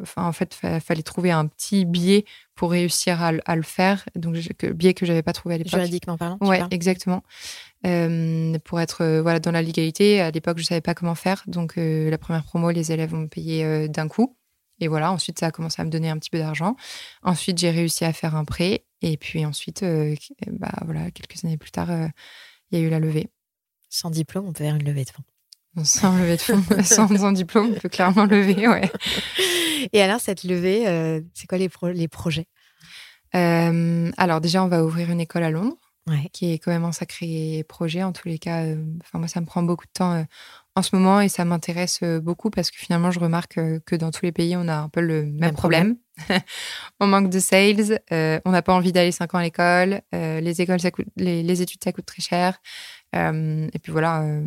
[0.00, 3.62] Enfin, en fait, fa- fallait trouver un petit biais pour réussir à, le- à le
[3.62, 4.04] faire.
[4.14, 5.72] Donc, que, biais que j'avais pas trouvé à l'époque.
[5.80, 6.38] Juridiquement parlant.
[6.40, 7.22] Ouais, parles exactement.
[7.84, 11.42] Euh, pour être euh, voilà dans la légalité, à l'époque, je savais pas comment faire.
[11.46, 14.36] Donc, euh, la première promo, les élèves ont payé d'un coup.
[14.80, 16.76] Et voilà, ensuite, ça a commencé à me donner un petit peu d'argent.
[17.22, 18.84] Ensuite, j'ai réussi à faire un prêt.
[19.00, 19.84] Et puis ensuite,
[20.48, 21.88] bah, voilà, quelques années plus tard,
[22.70, 23.28] il y a eu la levée.
[23.88, 25.22] Sans diplôme, on peut faire une levée de fonds.
[25.84, 28.90] Sans levée de fonds, sans, sans diplôme, on peut clairement lever, ouais.
[29.92, 32.46] Et alors, cette levée, euh, c'est quoi les, pro- les projets?
[33.34, 35.76] Euh, alors déjà, on va ouvrir une école à Londres.
[36.08, 36.28] Ouais.
[36.32, 38.64] qui est quand même un sacré projet en tous les cas.
[38.64, 40.26] euh, Enfin, moi, ça me prend beaucoup de temps
[40.74, 43.54] en ce moment et ça m'intéresse beaucoup parce que finalement, je remarque
[43.86, 45.96] que dans tous les pays, on a un peu le même, Même problème.
[47.00, 50.80] on manque de sales, on n'a pas envie d'aller 5 ans à l'école, les écoles,
[50.80, 52.58] ça coûte, les, les études, ça coûte très cher.
[53.14, 54.42] Euh, et puis voilà, euh,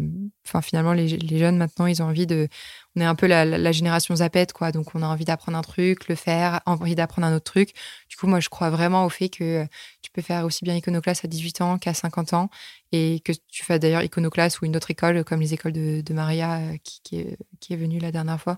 [0.45, 2.47] enfin finalement, les, jeunes maintenant, ils ont envie de.
[2.95, 4.71] On est un peu la, génération zapette, quoi.
[4.71, 7.73] Donc, on a envie d'apprendre un truc, le faire, envie d'apprendre un autre truc.
[8.09, 9.65] Du coup, moi, je crois vraiment au fait que
[10.01, 12.49] tu peux faire aussi bien iconoclaste à 18 ans qu'à 50 ans
[12.91, 16.59] et que tu fais d'ailleurs iconoclaste ou une autre école comme les écoles de, Maria
[16.59, 18.57] euh, qui, est, qui est venue la dernière fois.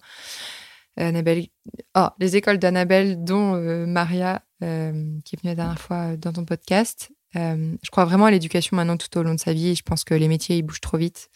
[0.98, 1.48] Annabelle,
[1.96, 3.54] oh, les écoles d'Annabelle, dont
[3.86, 7.12] Maria, qui est venue la dernière fois dans ton podcast.
[7.36, 9.70] Euh, je crois vraiment à l'éducation maintenant tout au long de sa vie.
[9.70, 11.30] Et je pense que les métiers, ils bougent trop vite.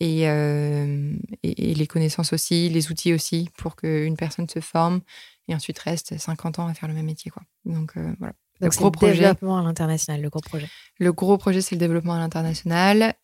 [0.00, 5.00] Et, euh, et, et les connaissances aussi, les outils aussi, pour qu'une personne se forme
[5.48, 7.30] et ensuite reste 50 ans à faire le même métier.
[7.30, 7.42] Quoi.
[7.64, 8.34] Donc euh, voilà.
[8.60, 9.14] Le Donc, c'est gros le projet.
[9.14, 10.68] développement à l'international, le gros projet.
[10.98, 13.14] Le gros projet, c'est le développement à l'international.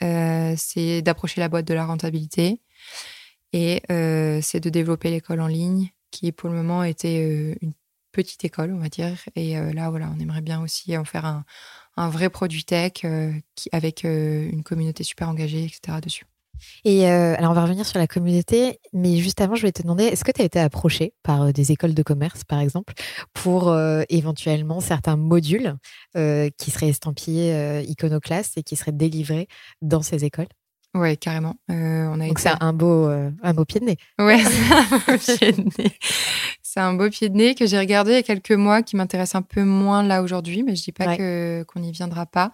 [0.56, 2.60] C'est d'approcher la boîte de la rentabilité.
[3.52, 7.72] Et c'est de développer l'école en ligne, qui pour le moment était une
[8.10, 9.16] petite école, on va dire.
[9.36, 11.44] Et là, voilà, on aimerait bien aussi en faire un,
[11.98, 16.00] un vrai produit tech euh, qui, avec euh, une communauté super engagée, etc.
[16.00, 16.24] dessus.
[16.84, 19.82] Et euh, alors, on va revenir sur la communauté, mais juste avant, je voulais te
[19.82, 22.94] demander, est-ce que tu as été approché par des écoles de commerce, par exemple,
[23.32, 25.76] pour euh, éventuellement certains modules
[26.16, 29.46] euh, qui seraient estampillés iconoclastes et qui seraient délivrés
[29.82, 30.48] dans ces écoles?
[30.94, 31.54] Ouais, carrément.
[31.68, 33.96] On a Donc, été- c'est un beau, un beau pied de nez.
[34.18, 35.92] Ouais, c'est un beau pied de nez.
[36.70, 38.94] C'est un beau pied de nez que j'ai regardé il y a quelques mois, qui
[38.94, 41.16] m'intéresse un peu moins là aujourd'hui, mais je dis pas Ouais.
[41.16, 42.50] que qu'on n'y viendra pas.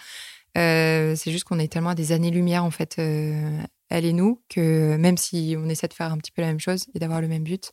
[0.56, 4.40] Euh, c'est juste qu'on est tellement à des années-lumière, en fait, euh, elle et nous,
[4.48, 7.20] que même si on essaie de faire un petit peu la même chose et d'avoir
[7.20, 7.72] le même but,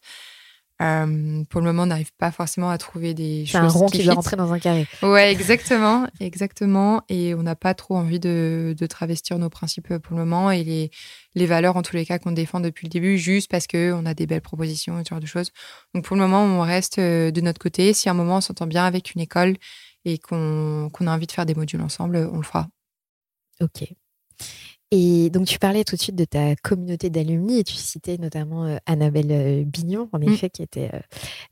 [0.81, 3.85] euh, pour le moment, on n'arrive pas forcément à trouver des C'est choses un rond
[3.87, 4.87] qui qui doit rentrer dans un carré.
[5.03, 7.03] Ouais, exactement, exactement.
[7.07, 10.63] Et on n'a pas trop envie de, de travestir nos principes pour le moment et
[10.63, 10.91] les,
[11.35, 14.13] les valeurs, en tous les cas, qu'on défend depuis le début, juste parce qu'on a
[14.13, 15.51] des belles propositions et ce genre de choses.
[15.93, 17.93] Donc pour le moment, on reste euh, de notre côté.
[17.93, 19.57] Si à un moment, on s'entend bien avec une école
[20.03, 22.67] et qu'on qu'on a envie de faire des modules ensemble, on le fera.
[23.61, 23.93] Ok.
[24.93, 28.65] Et donc, tu parlais tout de suite de ta communauté d'alumni et tu citais notamment
[28.65, 30.23] euh, Annabelle euh, Bignon, en Mm.
[30.33, 30.99] effet, qui était euh,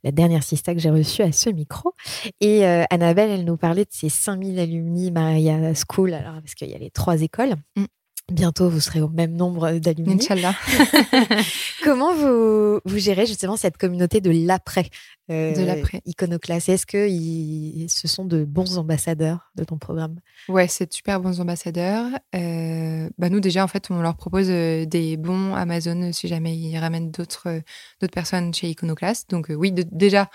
[0.04, 1.94] la dernière sista que j'ai reçue à ce micro.
[2.42, 6.70] Et euh, Annabelle, elle nous parlait de ses 5000 alumni Maria School, alors parce qu'il
[6.70, 7.56] y a les trois écoles.
[7.78, 7.86] Mm.
[8.32, 10.16] Bientôt, vous serez au même nombre d'alumni.
[10.16, 10.54] Inch'Allah.
[11.84, 14.90] Comment vous, vous gérez justement cette communauté de l'après
[15.32, 16.02] euh, De l'après.
[16.06, 20.20] Iconoclaste Est-ce que ils- ce sont de bons ambassadeurs de ton programme?
[20.48, 22.06] Ouais, c'est de super bons ambassadeurs.
[22.36, 26.56] Euh, bah nous, déjà, en fait, on leur propose euh, des bons Amazon si jamais
[26.56, 27.62] ils ramènent d'autres
[28.02, 29.30] d'autres personnes chez Iconoclast.
[29.30, 30.30] Donc, euh, oui, de- déjà,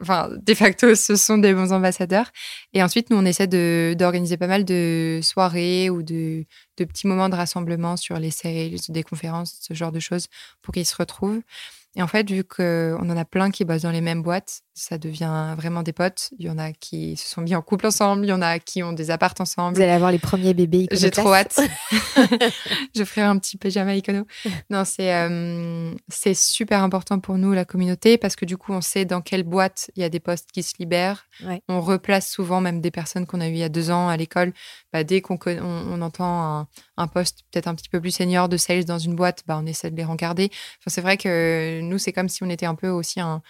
[0.00, 2.30] enfin, de facto, ce sont des bons ambassadeurs.
[2.72, 3.46] Et ensuite, nous, on essaie
[3.94, 6.44] d'organiser pas mal de soirées ou de,
[6.78, 10.26] de petits moments de rassemblement sur les sales, des conférences, ce genre de choses,
[10.62, 11.42] pour qu'ils se retrouvent.
[11.96, 14.98] Et en fait, vu qu'on en a plein qui bossent dans les mêmes boîtes, ça
[14.98, 16.28] devient vraiment des potes.
[16.38, 18.58] Il y en a qui se sont mis en couple ensemble, il y en a
[18.58, 19.76] qui ont des appartes ensemble.
[19.76, 21.58] Vous allez avoir les premiers bébés J'ai trop hâte.
[22.94, 24.26] je ferai un petit pyjama icono.
[24.68, 28.82] Non, c'est euh, c'est super important pour nous, la communauté, parce que du coup, on
[28.82, 31.26] sait dans quelle boîte il y a des postes qui se libèrent.
[31.44, 31.62] Ouais.
[31.68, 34.18] On replace souvent même des personnes qu'on a eues il y a deux ans à
[34.18, 34.52] l'école.
[34.96, 38.12] Bah, dès qu'on con- on, on entend un, un poste peut-être un petit peu plus
[38.12, 40.48] senior de sales dans une boîte, bah, on essaie de les rencarder.
[40.80, 43.42] Enfin, c'est vrai que nous, c'est comme si on était un peu aussi un,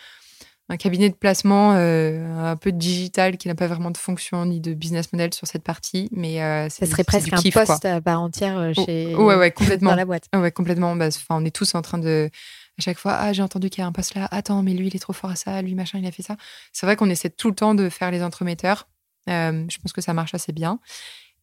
[0.68, 4.58] un cabinet de placement euh, un peu digital qui n'a pas vraiment de fonction ni
[4.58, 7.82] de business model sur cette partie, mais euh, Ça serait presque du un kiff, poste
[7.82, 7.90] quoi.
[7.92, 9.90] à part entière euh, Oh, chez ouais, ouais, complètement.
[9.90, 10.24] dans la boîte.
[10.32, 10.96] Ah Ouais, complètement.
[10.96, 12.28] Bah, enfin, on est tous en train de.
[12.78, 14.26] À chaque fois, ah, j'ai entendu qu'il y a un poste là.
[14.32, 15.62] Attends, mais lui, il est trop fort à ça.
[15.62, 16.36] Lui, machin, il a fait ça.
[16.72, 18.88] C'est vrai qu'on essaie tout le temps de faire les entremetteurs.
[19.30, 20.78] Euh, je pense que ça marche assez bien.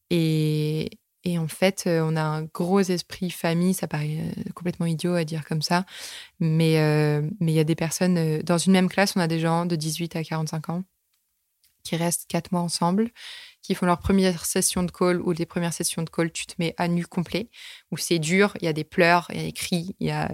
[0.10, 0.90] Et,
[1.26, 3.74] en fait, euh, on a un gros esprit famille.
[3.74, 5.86] Ça paraît euh, complètement idiot à dire comme ça.
[6.40, 8.40] Mais euh, mais il y a des personnes.
[8.42, 10.84] dans une même classe, on a des gens de 18 à 45 ans
[11.84, 13.12] qui restent quatre mois ensemble,
[13.62, 16.54] qui font leur première session de call ou les premières sessions de call, tu te
[16.58, 17.50] mets à nu complet,
[17.92, 20.12] où c'est dur, il y a des pleurs, il y a des cris, il y
[20.12, 20.30] a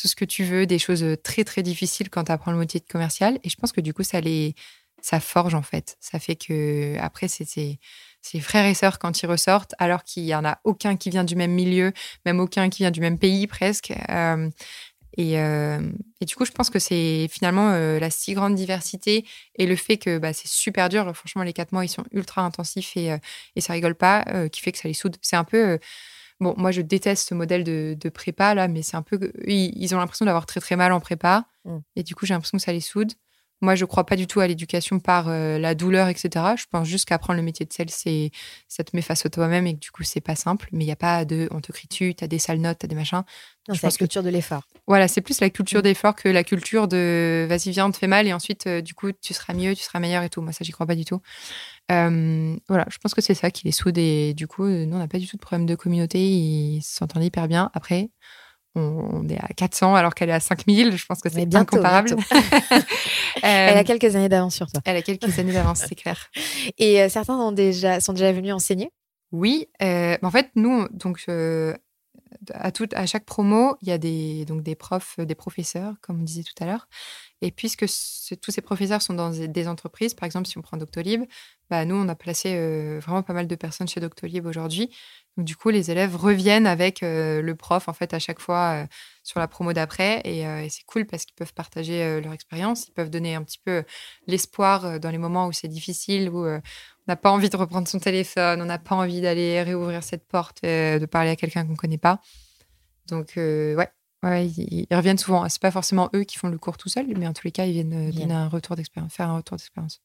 [0.00, 2.78] tout ce que tu veux, des choses très très difficiles quand tu apprends le métier
[2.78, 3.40] de commercial.
[3.42, 4.54] Et je pense que du coup, ça les,
[5.04, 5.96] ça forge en fait.
[6.00, 7.78] Ça fait que après, c'est
[8.24, 11.24] c'est frères et sœurs quand ils ressortent, alors qu'il y en a aucun qui vient
[11.24, 11.92] du même milieu,
[12.24, 13.92] même aucun qui vient du même pays presque.
[14.08, 14.48] Euh,
[15.18, 15.78] et, euh,
[16.22, 19.76] et du coup, je pense que c'est finalement euh, la si grande diversité et le
[19.76, 21.14] fait que bah, c'est super dur.
[21.14, 23.14] Franchement, les quatre mois, ils sont ultra intensifs et,
[23.56, 25.16] et ça rigole pas, qui fait que ça les soude.
[25.20, 25.78] C'est un peu.
[26.40, 29.32] bon, moi, je déteste ce modèle de, de prépa, là, mais c'est un peu.
[29.46, 31.44] Ils, ils ont l'impression d'avoir très, très mal en prépa.
[31.66, 31.78] Mm.
[31.96, 33.12] Et du coup, j'ai l'impression que ça les soude.
[33.60, 36.54] Moi, je crois pas du tout à l'éducation par euh, la douleur, etc.
[36.58, 38.30] Je pense juste qu'apprendre le métier de sel, c'est
[38.68, 40.68] ça te met face à toi-même et que du coup, c'est pas simple.
[40.72, 41.48] Mais il n'y a pas de.
[41.50, 43.22] On te crie dessus, tu as des sales notes, tu as des machins.
[43.68, 44.64] Non, Je c'est la pense que- culture de l'effort.
[44.86, 45.82] Voilà, c'est plus la culture Mm.
[45.82, 48.92] d'effort que la culture de vas-y, viens, on te fait mal et ensuite, euh, du
[48.92, 50.42] coup, tu seras mieux, tu seras meilleur et tout.
[50.42, 51.20] Moi, ça, j'y crois pas du tout.
[51.90, 54.96] Euh, voilà, je pense que c'est ça qui les soude et du coup, euh, nous,
[54.96, 56.18] on n'a pas du tout de problème de communauté.
[56.20, 57.70] Ils s'entendent hyper bien.
[57.74, 58.10] Après,
[58.74, 60.96] on, est à 400 alors qu'elle est à 5000.
[60.96, 62.16] Je pense que c'est bientôt, incomparable.
[63.42, 64.80] Elle Euh, a quelques années d'avance sur toi.
[64.84, 66.30] elle a quelques années d'avance, c'est clair.
[66.78, 68.90] Et euh, certains ont déjà, sont déjà venus enseigner?
[69.32, 71.74] Oui, euh, en fait, nous, donc, euh,
[72.52, 76.20] à, tout, à chaque promo, il y a des, donc, des profs, des professeurs, comme
[76.20, 76.88] on disait tout à l'heure.
[77.42, 80.76] Et puisque ce- tous ces professeurs sont dans des- entreprises, par exemple, si on prend
[80.76, 81.24] Doctolib,
[81.68, 82.56] bah, nous, on a placé
[83.00, 84.90] vraiment pas mal de personnes chez Doctolib aujourd'hui.
[85.36, 88.82] Donc, du coup, les élèves reviennent avec euh, le prof, en fait, à chaque fois
[88.82, 88.86] euh,
[89.24, 90.20] sur la promo d'après.
[90.24, 92.86] Et, euh, et c'est cool parce qu'ils peuvent partager leur expérience.
[92.88, 93.82] Ils peuvent donner un petit peu
[94.26, 96.60] l'espoir dans les moments où c'est difficile, où on
[97.08, 100.62] n'a pas envie de reprendre son téléphone, on n'a pas envie d'aller réouvrir cette porte,
[100.62, 102.20] de parler à quelqu'un qu'on ne connaît pas.
[103.08, 103.88] Donc, ouais.
[104.22, 105.46] Ouais, ils, ils reviennent souvent.
[105.48, 107.66] C'est pas forcément eux qui font le cours tout seuls, mais en tous les cas,
[107.66, 108.20] ils viennent Bien.
[108.20, 110.00] donner un retour d'expérience, faire un retour d'expérience.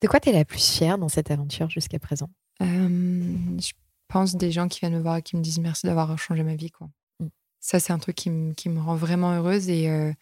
[0.00, 2.30] De quoi tu es la plus fière dans cette aventure jusqu'à présent?
[2.60, 3.72] Je
[4.08, 6.54] pense des gens qui viennent me voir et qui me disent merci d'avoir changé ma
[6.56, 6.70] vie.
[6.70, 6.88] Quoi.
[7.20, 7.26] Mm.
[7.60, 9.68] Ça, c'est un truc qui, me- qui me rend vraiment heureuse.
[9.68, 10.12] Et, euh,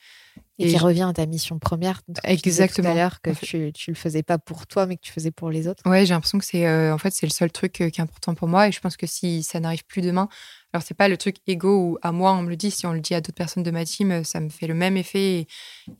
[0.58, 2.00] Et, Et qui je- revient à ta mission première.
[2.24, 2.88] Exactement.
[2.88, 5.02] Tout à l'heure que En fait- tu, tu le faisais pas pour toi, mais que
[5.02, 5.82] tu faisais pour les autres.
[5.88, 8.04] Ouais, j'ai l'impression que c'est euh, en fait c'est le seul truc euh, qui est
[8.04, 10.28] important pour moi et je pense que si ça n'arrive plus demain,
[10.72, 12.92] alors c'est pas le truc égo où à moi on me le dit, si on
[12.92, 15.40] le dit à d'autres personnes de ma team, euh, ça me fait le même effet
[15.40, 15.46] et,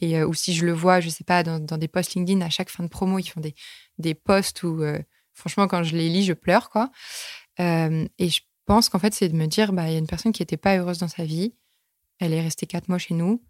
[0.01, 2.41] et, euh, ou si je le vois, je sais pas dans, dans des posts LinkedIn
[2.41, 3.55] à chaque fin de promo, ils font des
[3.99, 4.99] des posts où euh,
[5.34, 6.91] franchement quand je les lis, je pleure quoi.
[7.61, 10.07] Euh, et je pense qu'en fait c'est de me dire bah il y a une
[10.07, 11.55] personne qui était pas heureuse dans sa vie,
[12.21, 13.43] elle est restée quatre mois chez nous.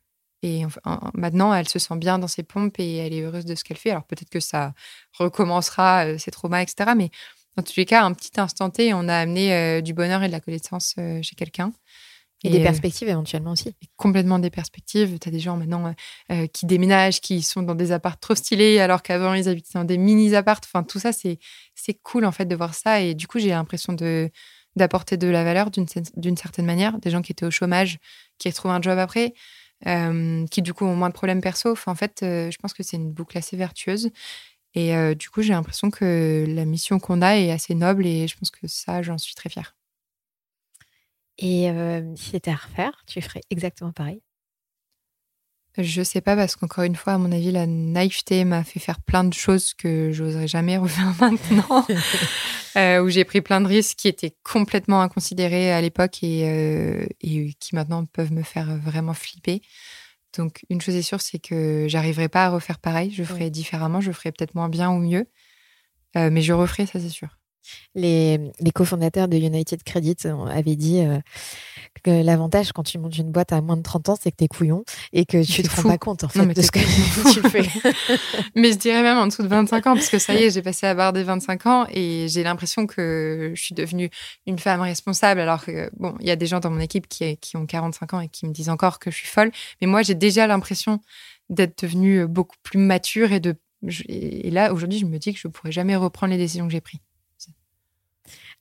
[0.42, 3.44] Et en- en- maintenant, elle se sent bien dans ses pompes et elle est heureuse
[3.46, 3.90] de ce qu'elle fait.
[3.90, 4.74] Alors peut-être que ça
[5.18, 6.94] recommencera euh, ses traumas, etc.
[6.94, 7.10] Mais
[7.56, 10.28] dans tous les cas, un petit instant T, on a amené euh, du bonheur et
[10.28, 11.72] de la connaissance chez quelqu'un.
[12.44, 13.74] Et, des euh, perspectives éventuellement aussi.
[13.96, 15.18] complètement des perspectives.
[15.18, 15.92] Tu as des gens maintenant euh,
[16.32, 19.84] euh, qui déménagent, qui sont dans des apparts trop stylés, alors qu'avant, ils habitaient dans
[19.84, 20.60] des mini-apparts.
[20.64, 21.38] Enfin, tout ça, c'est
[22.02, 23.00] cool, en fait, de voir ça.
[23.00, 24.30] Et du coup, j'ai l'impression de
[24.76, 26.98] d'apporter de la valeur d'une cer- d'une certaine manière.
[26.98, 27.98] Des gens qui étaient au chômage,
[28.38, 29.32] qui retrouvent un job après,
[29.86, 31.72] euh, qui, du coup, ont moins de problèmes perso.
[31.72, 34.10] Enfin, en fait, euh, je pense que c'est une boucle assez vertueuse.
[34.74, 38.36] Et du coup, j'ai l'impression que la mission qu'on a est assez noble et je
[38.36, 39.74] pense que ça, j'en suis très fière.
[41.38, 41.68] Et
[42.16, 44.22] si c'était à refaire, tu ferais exactement pareil?
[45.78, 48.98] Je sais pas parce qu'encore une fois, à mon avis, la naïveté m'a fait faire
[49.00, 51.86] plein de choses que j'oserais jamais refaire maintenant,
[53.02, 57.74] où j'ai pris plein de risques qui étaient complètement inconsidérés à l'époque et, et, qui
[57.74, 59.60] maintenant peuvent me faire vraiment flipper.
[60.38, 63.10] Donc une chose est sûre, c'est que j'arriverai pas à refaire pareil.
[63.10, 65.26] Je ferai différemment, je ferai peut-être moins bien ou mieux,
[66.14, 67.36] mais je referai, ça c'est sûr.
[67.94, 70.16] Les, les cofondateurs de United Credit
[70.50, 71.18] avaient dit euh,
[72.02, 74.44] que l'avantage quand tu montes une boîte à moins de 30 ans, c'est que tu
[74.44, 76.78] es couillon et que tu te rends pas compte en fait de ce que
[77.32, 77.68] tu fais.
[78.54, 80.62] mais je dirais même en dessous de 25 ans, parce que ça y est, j'ai
[80.62, 84.10] passé à barre des 25 ans et j'ai l'impression que je suis devenue
[84.46, 85.40] une femme responsable.
[85.40, 88.14] Alors que, bon, il y a des gens dans mon équipe qui, qui ont 45
[88.14, 89.50] ans et qui me disent encore que je suis folle.
[89.80, 91.00] Mais moi, j'ai déjà l'impression
[91.48, 93.54] d'être devenue beaucoup plus mature et de.
[94.08, 96.72] Et là, aujourd'hui, je me dis que je ne pourrais jamais reprendre les décisions que
[96.72, 97.00] j'ai prises.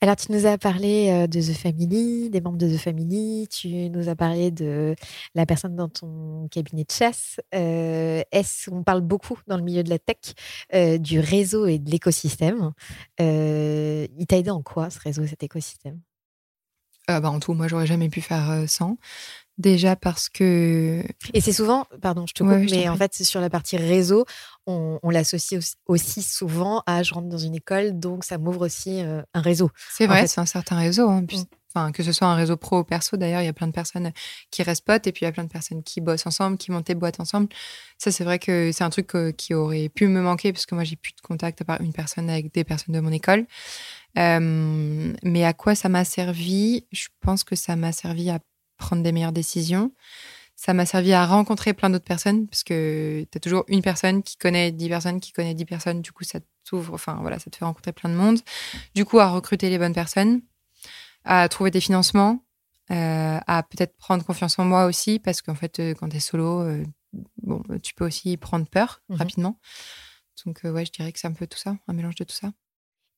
[0.02, 3.90] Alors, tu nous as parlé euh, de The Family, des membres de The Family, tu
[3.90, 4.94] nous as parlé de
[5.34, 7.40] la personne dans ton cabinet de chasse.
[7.56, 10.18] Euh, est-ce qu'on parle beaucoup dans le milieu de la tech
[10.74, 12.74] euh, du réseau et de l'écosystème?
[13.20, 16.00] Il t'a aidé en quoi ce réseau et cet écosystème?
[17.08, 18.98] Bah, En tout, moi, j'aurais jamais pu faire sans.
[19.58, 21.02] Déjà parce que.
[21.34, 24.26] Et c'est souvent, pardon, je te coupe, mais en fait, c'est sur la partie réseau,
[24.68, 29.22] on, l'associe aussi souvent à je rentre dans une école, donc ça m'ouvre aussi euh,
[29.34, 29.70] un réseau.
[29.90, 31.10] C'est vrai, c'est un certain réseau.
[31.10, 31.46] Hein, mm.
[31.94, 34.14] Que ce soit un réseau pro ou perso, d'ailleurs, il y a plein de personnes
[34.50, 36.72] qui restent potes et puis il y a plein de personnes qui bossent ensemble, qui
[36.72, 37.50] montent des boîtes ensemble.
[37.98, 40.74] Ça, c'est vrai que c'est un truc euh, qui aurait pu me manquer parce que
[40.74, 43.46] moi, j'ai plus de contact à part une personne avec des personnes de mon école.
[44.18, 46.86] Euh, mais à quoi ça m'a servi?
[46.94, 48.40] Je pense que ça m'a servi à
[48.78, 49.92] prendre des meilleures décisions.
[50.56, 54.24] Ça m'a servi à rencontrer plein d'autres personnes parce que tu as toujours une personne
[54.24, 56.02] qui connaît dix personnes, qui connaît dix personnes.
[56.02, 58.40] Du coup, ça t'ouvre, enfin voilà, ça te fait rencontrer plein de monde.
[58.96, 60.42] Du coup, à recruter les bonnes personnes,
[61.26, 62.46] à trouver des financements,
[62.92, 66.20] euh, à peut-être prendre confiance en moi aussi parce qu'en fait, euh, quand tu es
[66.20, 66.86] solo, euh,
[67.42, 69.18] bon, tu peux aussi prendre peur mhm.
[69.18, 69.60] rapidement.
[70.46, 72.52] Donc, ouais, je dirais que c'est un peu tout ça, un mélange de tout ça.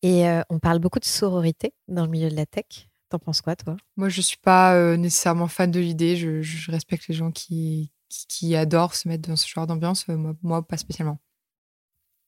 [0.04, 2.88] Et on parle beaucoup de sororité dans le milieu de la tech.
[3.10, 3.78] T'en penses quoi, toi?
[3.96, 6.18] Moi, je suis pas euh, nécessairement fan de l'idée.
[6.18, 10.06] Je, respecte les gens qui, qui, adorent se mettre dans ce genre d'ambiance.
[10.10, 11.20] Euh, moi, moi, pas spécialement.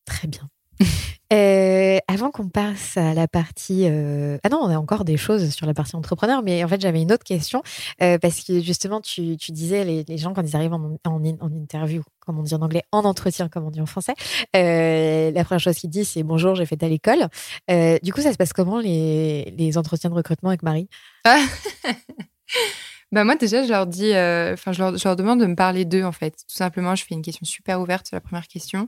[0.05, 0.49] Très bien.
[1.32, 3.84] Euh, avant qu'on passe à la partie...
[3.86, 6.82] Euh, ah non, on a encore des choses sur la partie entrepreneur, mais en fait,
[6.82, 7.61] j'avais une autre question,
[8.01, 10.97] euh, parce que justement, tu, disais, les, gens, quand ils arrivent en,
[11.55, 14.13] interview, comme on dit en anglais, en entretien, comme on dit en français,
[14.53, 17.27] la première chose qu'ils disent, c'est bonjour, j'ai fait à l'école.
[18.01, 20.89] du coup, ça se passe comment, les, entretiens de recrutement avec Marie?
[23.11, 26.03] Bah moi déjà je leur dis, enfin je, je leur demande de me parler d'eux
[26.03, 26.30] en fait.
[26.47, 28.88] Tout simplement, je fais une question super ouverte la première question.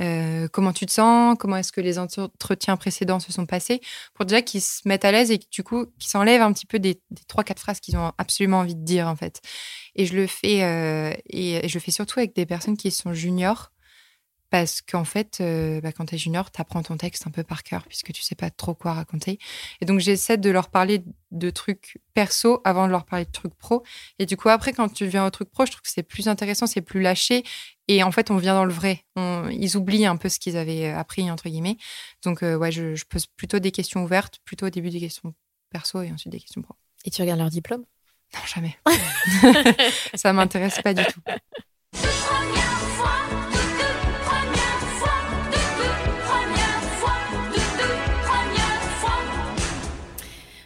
[0.00, 3.80] Euh, comment tu te sens, comment est-ce que les entretiens précédents se sont passés,
[4.14, 6.78] pour déjà qu'ils se mettent à l'aise et du coup qu'ils s'enlèvent un petit peu
[6.78, 9.40] des, trois quatre phrases qu'ils ont absolument envie de dire en fait.
[9.94, 13.12] Et je le fais euh, et je le fais surtout avec des personnes qui sont
[13.12, 13.72] juniors
[14.52, 17.42] parce qu'en fait, euh, bah, quand tu es junior, tu apprends ton texte un peu
[17.42, 19.38] par cœur puisque tu sais pas trop quoi raconter.
[19.80, 23.54] Et donc, j'essaie de leur parler de trucs perso avant de leur parler de trucs
[23.54, 23.82] pro.
[24.18, 26.28] Et du coup, après, quand tu viens au truc pro, je trouve que c'est plus
[26.28, 27.44] intéressant, c'est plus lâché.
[27.94, 29.04] Et en fait, on vient dans le vrai.
[29.16, 31.76] ils oublient un peu ce qu'ils avaient appris, entre guillemets.
[32.24, 35.34] Donc, euh, ouais, je, je, pose plutôt des questions ouvertes, plutôt au début des questions
[35.70, 36.74] perso et ensuite des questions pro.
[37.04, 37.84] Et tu regardes leur diplôme?
[38.34, 38.78] Non, jamais.
[40.14, 41.20] Ça m'intéresse pas du tout.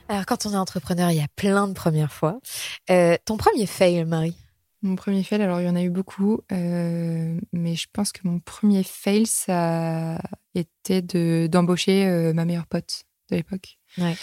[0.09, 2.39] Alors, quand on est entrepreneur, il y a plein de premières fois.
[2.89, 4.37] Euh, ton premier fail, Marie?
[4.83, 8.21] Mon premier fail, alors il y en a eu beaucoup, euh, mais je pense que
[8.25, 10.21] mon premier fail, ça
[10.55, 13.79] était de, d'embaucher euh, ma meilleure pote de l'époque.
[13.99, 14.17] Ouais.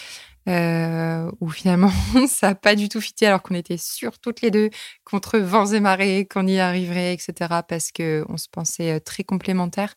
[1.40, 1.90] où finalement
[2.28, 4.70] ça n'a pas du tout fité alors qu'on était sûrs toutes les deux
[5.02, 9.94] contre vents et marées qu'on y arriverait etc parce qu'on se pensait très complémentaires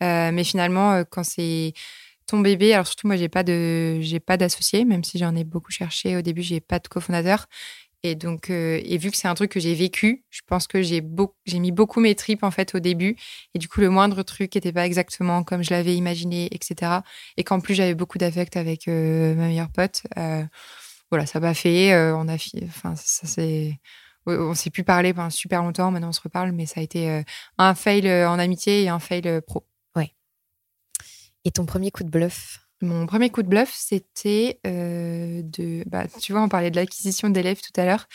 [0.00, 1.72] mais finalement quand c'est
[2.26, 5.44] ton bébé, alors surtout moi j'ai pas de j'ai pas d'associé, même si j'en ai
[5.44, 7.46] beaucoup cherché au début, j'ai pas de cofondateur.
[8.02, 10.82] Et donc euh, et vu que c'est un truc que j'ai vécu, je pense que
[10.82, 11.02] j'ai
[11.46, 13.16] j'ai mis beaucoup mes tripes en fait au début
[13.54, 17.02] et du coup le moindre truc n'était pas exactement comme je l'avais imaginé, etc.
[17.36, 20.02] Et qu'en plus j'avais beaucoup d'affect avec euh, ma meilleure pote.
[20.18, 20.44] Euh,
[21.10, 21.94] voilà, ça m'a fait.
[22.12, 22.34] on a,
[22.64, 23.78] enfin ça c'est
[24.26, 25.90] on s'est plus parlé pendant super longtemps.
[25.90, 27.22] Maintenant on se reparle, mais ça a été
[27.58, 29.66] un fail en amitié et un fail pro.
[31.46, 32.65] Et ton premier coup de bluff?
[32.82, 35.82] Mon premier coup de bluff, c'était de.
[35.88, 38.06] Bah, tu vois, on parlait de l'acquisition d'élèves tout à l'heure.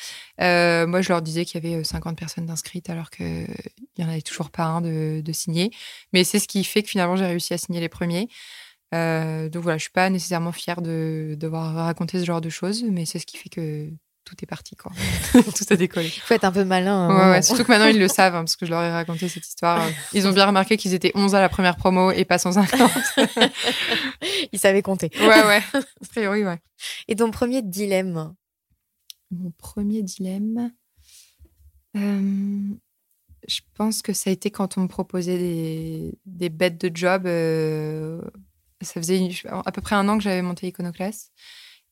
[0.87, 3.47] Moi, je leur disais qu'il y avait 50 euh, personnes inscrites alors qu'il
[3.97, 5.71] n'y en avait toujours pas un de, de signé.
[6.13, 8.27] Mais c'est ce qui fait que finalement, j'ai réussi à signer les premiers.
[8.91, 12.83] donc voilà, je ne suis pas nécessairement fière de devoir raconter ce genre de choses,
[12.83, 13.91] mais c'est ce qui fait que
[14.23, 14.91] tout est parti, quoi.
[15.33, 16.07] tout a décollé.
[16.07, 17.09] Il faut être un peu malin.
[17.09, 17.31] Hein.
[17.31, 19.45] ouais, surtout que maintenant, ils le savent, hein, parce que je leur ai raconté cette
[19.47, 19.83] histoire.
[20.13, 22.91] Ils ont bien remarqué qu'ils étaient 11 à la première promo et pas 150.
[24.51, 25.09] Ils savaient compter.
[25.19, 25.61] ouais, ouais.
[25.73, 26.59] A priori, ouais.
[27.07, 28.33] Et ton premier dilemme?
[29.31, 30.71] Mon premier dilemme,
[31.95, 32.59] euh,
[33.47, 37.25] je pense que ça a été quand on me proposait des, des bêtes de job.
[37.25, 38.21] euh,
[38.81, 39.31] ça faisait une-
[39.65, 41.31] à peu près un an que j'avais monté Iconoclast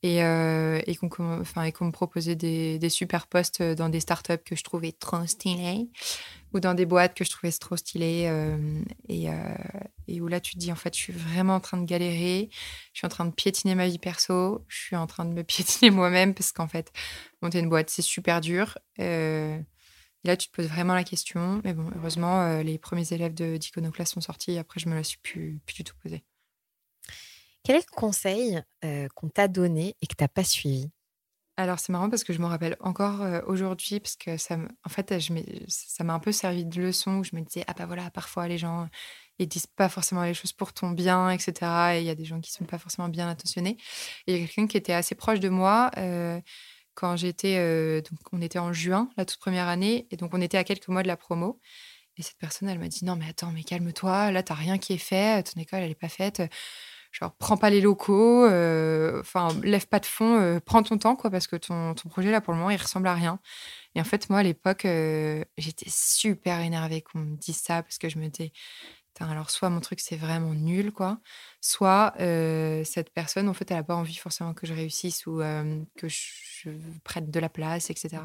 [0.01, 4.63] et, euh, et qu'on et me proposait des, super postes dans des startups que je
[4.63, 5.89] trouvais trop stylés
[6.53, 8.25] ou dans des boîtes que je trouvais trop stylées.
[8.27, 9.33] euh, et, euh,
[10.07, 12.49] et où là, tu te dis, en fait, je suis vraiment en train de galérer.
[12.93, 14.65] Je suis en train de piétiner ma vie perso.
[14.67, 16.91] Je suis en train de me piétiner moi-même parce qu'en fait,
[17.41, 18.77] monter une boîte, c'est super dur.
[18.97, 19.59] Et
[20.23, 21.61] là, tu te poses vraiment la question.
[21.63, 24.57] Mais bon, heureusement, les premiers élèves d'Iconoclast sont sortis.
[24.57, 26.23] Après, je me la suis plus, plus du tout posée.
[27.69, 28.59] Quel est le conseil
[29.13, 30.89] qu'on t'a donné et que t'as pas suivi?
[31.55, 35.13] Alors, c'est marrant parce que je me rappelle encore aujourd'hui, parce que ça en fait,
[35.67, 38.47] ça m'a un peu servi de leçon où je me disais, ah bah voilà, parfois
[38.47, 38.89] les gens,
[39.37, 41.51] ils disent pas forcément les choses pour ton bien, etc.
[41.93, 43.77] Et il y a des gens qui sont pas forcément bien intentionnés.
[44.25, 45.91] Il y a quelqu'un qui était assez proche de moi
[46.95, 50.57] quand j'étais, donc on était en juin, la toute première année, et donc on était
[50.57, 51.59] à quelques mois de la promo.
[52.17, 54.93] Et cette personne, elle m'a dit, non mais attends, mais calme-toi, là, t'as rien qui
[54.93, 56.41] est fait, ton école, elle est pas faite.
[57.11, 61.15] Genre, prends pas les locaux, euh, enfin, lève pas de fond, euh, prends ton temps,
[61.15, 63.39] quoi, parce que ton, ton projet, là, pour le moment, il ressemble à rien.
[63.95, 67.97] Et en fait, moi, à l'époque, euh, j'étais super énervée qu'on me dise ça, parce
[67.97, 71.19] que je me Putain, alors, soit mon truc, c'est vraiment nul, quoi,
[71.61, 75.39] soit cette personne, en fait, elle a pas envie forcément que je réussisse ou
[75.97, 76.69] que je,
[77.03, 78.21] prenne de la place, etc.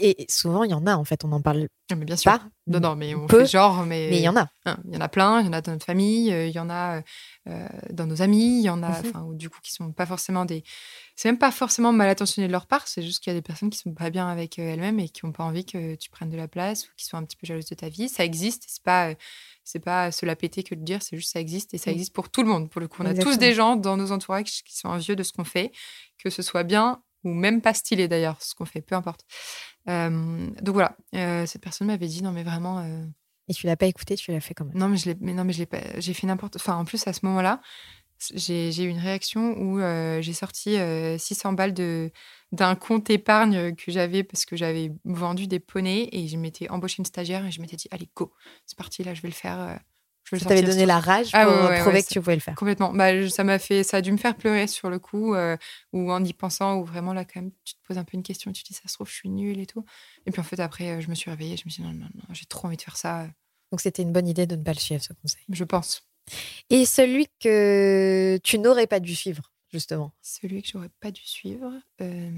[0.00, 2.30] Et souvent, il y en a, en fait, on n'en parle Non, mais bien sûr.
[2.30, 2.42] pas.
[2.66, 4.46] Non, non, mais on peu, fait genre, mais Mais il y en a.
[4.66, 6.52] Hein, Il y en a plein, il y en a dans notre famille, euh, il
[6.54, 7.02] y en a euh,
[7.48, 8.98] euh, dans nos amis, il y en a, Mhm.
[9.00, 10.62] enfin, du coup, qui sont pas forcément des.
[11.16, 13.42] C'est même pas forcément mal intentionné de leur part, c'est juste qu'il y a des
[13.42, 16.30] personnes qui sont pas bien avec elles-mêmes et qui ont pas envie que tu prennes
[16.30, 18.08] de la place ou qui sont un petit peu jalouses de ta vie.
[18.10, 19.14] Ça existe, c'est pas,
[19.64, 21.94] c'est pas se la péter que de dire, c'est juste ça existe et ça Mhm.
[21.94, 22.68] existe pour tout le monde.
[22.70, 25.22] Pour le coup, on a tous des gens dans nos entourages qui sont envieux de
[25.22, 25.72] ce qu'on fait,
[26.18, 29.24] que ce soit bien ou même pas stylé d'ailleurs, ce qu'on fait, peu importe.
[29.88, 32.78] Euh, donc voilà, euh, cette personne m'avait dit non mais vraiment.
[32.80, 33.04] euh,
[33.48, 34.76] Et tu l'as pas écouté, tu l'as fait quand même.
[34.76, 35.80] non, mais je l'ai, mais non, mais je l'ai pas.
[35.98, 36.56] J'ai fait n'importe.
[36.56, 37.60] Enfin, en plus à ce moment-là,
[38.34, 42.10] j'ai, j'ai eu une réaction où euh, j'ai sorti euh, 600 balles de
[42.52, 46.96] d'un compte épargne que j'avais parce que j'avais vendu des poneys et je m'étais embauché
[46.98, 48.32] une stagiaire et je m'étais dit allez go,
[48.66, 49.80] c'est parti là, je vais le faire.
[50.32, 52.20] Euh, je Ça t'avait donné la rage pour Ah ouais, ouais, prouver ouais, que tu
[52.20, 52.54] pouvais le faire.
[52.54, 52.92] Complètement.
[52.92, 55.56] Bah, je- ça m'a fait, ça a dû me faire pleurer sur le coup, euh,
[55.92, 58.22] ou en y pensant, ou vraiment là quand même, tu te poses un peu une
[58.22, 59.84] question, tu te dis ça se trouve je suis nulle et tout.
[60.26, 61.94] Et puis en fait après, euh, je me suis réveillée, je me suis dit non
[61.94, 63.26] non non, j'ai trop envie de faire ça, euh,
[63.70, 65.42] Donc c'était une bonne idée de ne pas le suivre, ce conseil.
[65.50, 66.06] je pense.
[66.70, 70.12] Et celui que tu n'aurais pas dû suivre, justement.
[70.22, 71.72] Celui que j'aurais pas dû suivre.
[72.00, 72.30] euh,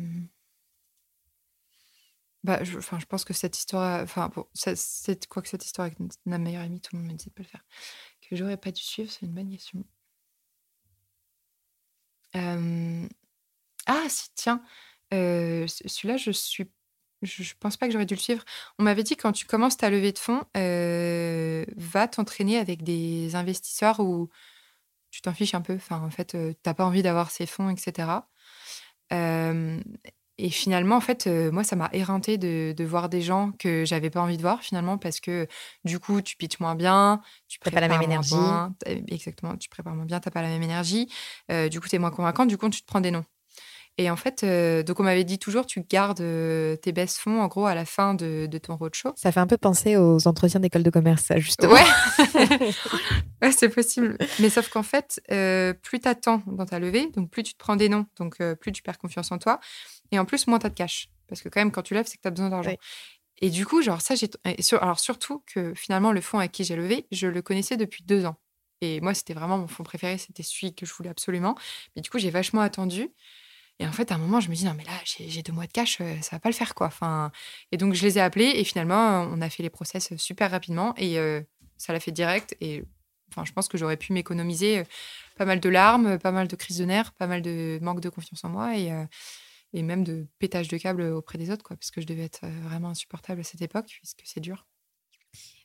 [2.44, 5.98] Bah, je, enfin, je pense que cette histoire, enfin, c'est quoi que cette histoire avec
[6.26, 7.64] ma meilleure amie, tout le monde me disait de pas le faire.
[8.28, 9.84] Que j'aurais pas dû suivre, c'est une bonne question.
[13.86, 14.62] Ah, si, tiens,
[15.12, 16.70] ce- celui-là, je suis,
[17.22, 18.44] je, pense pas que j'aurais dû le suivre.
[18.78, 20.42] On m'avait dit quand tu commences ta levée de fonds,
[21.76, 24.28] va t'entraîner avec des investisseurs où
[25.10, 25.74] tu t'en fiches un peu.
[25.76, 28.28] Enfin, en fait, euh, t'as pas envie d'avoir ces fonds, etc.
[30.36, 33.84] et finalement, en fait, euh, moi, ça m'a éreinté de, de voir des gens que
[33.84, 35.46] j'avais pas envie de voir, finalement, parce que
[35.84, 39.04] du coup, tu pitches moins bien, tu T'as pas la même prépares moins énergie.
[39.08, 41.08] exactement, tu prépares moins bien, t'as pas la même énergie.
[41.52, 43.24] Euh, du coup, tu es moins convaincant, du coup, tu te prends des noms.
[43.96, 47.46] Et en fait, euh, donc on m'avait dit toujours, tu gardes tes baisses fonds, en
[47.46, 49.12] gros, à la fin de, de ton roadshow.
[49.14, 51.74] Ça fait un peu penser aux entretiens d'école de commerce, ça, justement.
[51.74, 51.84] Ouais,
[53.42, 54.18] ouais c'est possible.
[54.40, 57.76] Mais sauf qu'en fait, plus tu attends dans ta levée, donc plus tu te prends
[57.76, 59.60] des noms, donc plus tu perds confiance en toi.
[60.14, 61.08] Et en plus, moins tu as de cash.
[61.26, 62.70] Parce que quand même, quand tu lèves, c'est que tu as besoin d'argent.
[62.70, 62.76] Oui.
[63.40, 64.30] Et du coup, genre ça, j'ai...
[64.80, 68.26] Alors surtout que finalement, le fonds avec qui j'ai levé, je le connaissais depuis deux
[68.26, 68.36] ans.
[68.80, 71.56] Et moi, c'était vraiment mon fonds préféré, c'était celui que je voulais absolument.
[71.96, 73.08] Mais du coup, j'ai vachement attendu.
[73.80, 75.52] Et en fait, à un moment, je me dis, non, mais là, j'ai j'ai deux
[75.52, 76.86] mois de cash, euh, ça va pas le faire, quoi.
[76.86, 77.32] Enfin,
[77.72, 80.94] et donc, je les ai appelés et finalement, on a fait les process super rapidement
[80.96, 81.40] et euh,
[81.76, 82.56] ça l'a fait direct.
[82.60, 82.84] Et
[83.32, 84.84] enfin, je pense que j'aurais pu m'économiser euh,
[85.36, 88.08] pas mal de larmes, pas mal de crises de nerfs, pas mal de manque de
[88.08, 89.04] confiance en moi et, euh,
[89.74, 92.44] et même de pétage de câble auprès des autres, quoi, parce que je devais être
[92.44, 94.66] euh, vraiment insupportable à cette époque, puisque c'est dur.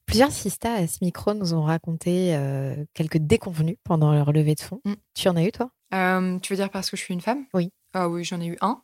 [0.07, 4.59] Plusieurs sistas à ce micro nous ont raconté euh, quelques déconvenus pendant leur levée de
[4.59, 4.81] fonds.
[4.83, 4.93] Mm.
[5.13, 5.71] Tu en as eu, toi?
[5.93, 7.45] Euh, tu veux dire parce que je suis une femme?
[7.53, 7.69] Oui.
[7.93, 8.81] Ah oui, j'en ai eu un.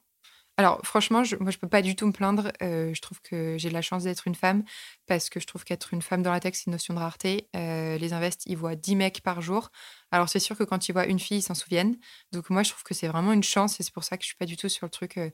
[0.57, 2.51] Alors franchement, je, moi je peux pas du tout me plaindre.
[2.63, 4.63] Euh, je trouve que j'ai de la chance d'être une femme
[5.05, 7.49] parce que je trouve qu'être une femme dans la tech c'est une notion de rareté.
[7.57, 9.69] Euh, les invests ils voient 10 mecs par jour.
[10.11, 11.97] Alors c'est sûr que quand ils voient une fille ils s'en souviennent.
[12.31, 14.27] Donc moi je trouve que c'est vraiment une chance et c'est pour ça que je
[14.27, 15.17] suis pas du tout sur le truc.
[15.17, 15.29] euh,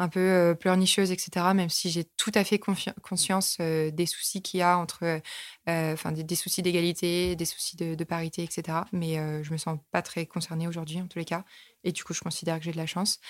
[0.00, 1.54] un peu pleurnicheuse, etc.
[1.54, 5.20] Même si j'ai tout à fait conscience des soucis qu'il y a entre,
[5.68, 8.78] enfin des, soucis d'égalité, des soucis de, parité, etc.
[8.90, 11.44] Mais je me sens pas très concernée aujourd'hui en tous les cas.
[11.84, 13.20] Et du coup, je considère que j'ai de la chance.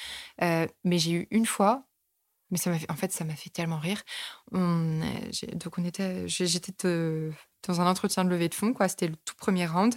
[0.40, 1.84] mais j'ai eu une fois,
[2.50, 4.02] mais ça m'a en fait, ça m'a fait tellement rire.
[4.52, 6.72] donc on était, j'étais
[7.66, 8.88] dans un entretien de levée de fonds, quoi.
[8.88, 9.94] C'était le tout premier round.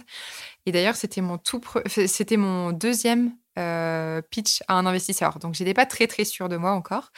[0.66, 5.38] Et d'ailleurs, c'était mon tout, c'était mon deuxième euh, pitch à un investisseur.
[5.38, 7.10] Donc, j'étais pas très, très sûre de moi encore.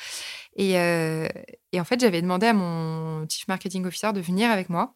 [0.56, 1.28] Et, euh,
[1.72, 4.94] et en fait, j'avais demandé à mon chief marketing officer de venir avec moi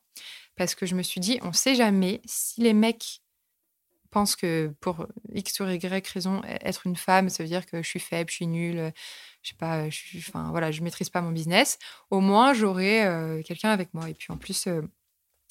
[0.57, 3.23] parce que je me suis dit, on sait jamais si les mecs
[4.15, 7.83] pensent que pour X ou Y raison, e-, être une femme, ça veut dire que
[7.83, 8.93] je suis faible, je suis nulle,
[9.43, 11.79] je sais pas, je, enfin, voilà, je maîtrise pas mon business.
[12.11, 14.09] Au moins, j'aurai euh, quelqu'un avec moi.
[14.09, 14.67] Et puis, en plus,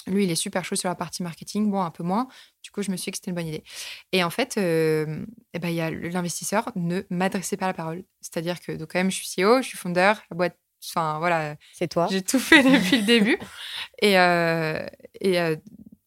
[0.07, 2.27] lui, il est super chaud sur la partie marketing, bon, un peu moins.
[2.61, 3.63] Du coup, je me suis dit que c'était une bonne idée.
[4.11, 5.73] Et en fait, euh, eh ben,
[6.11, 8.03] l'investisseur ne m'adressait pas la parole.
[8.21, 10.57] C'est-à-dire que, donc, quand même, je suis CEO, je suis fondeur, la boîte,
[10.89, 11.55] enfin, voilà.
[11.73, 12.07] C'est toi.
[12.11, 13.37] J'ai tout fait depuis le début.
[14.01, 14.85] Et, euh,
[15.21, 15.55] et euh,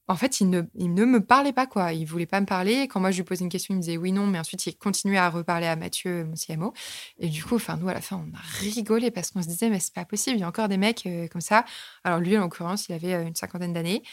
[0.08, 1.92] en fait, il ne, il ne me parlait pas, quoi.
[1.92, 2.86] Il voulait pas me parler.
[2.86, 4.76] Quand moi, je lui posais une question, il me disait oui, non, mais ensuite, il
[4.76, 6.72] continuait à reparler à Mathieu, mon CMO.
[7.18, 9.68] Et du coup, enfin, nous, à la fin, on a rigolé parce qu'on se disait,
[9.68, 11.64] mais c'est pas possible, il y a encore des mecs euh, comme ça.
[12.04, 14.04] Alors, lui, en l'occurrence, il avait euh, une cinquantaine d'années.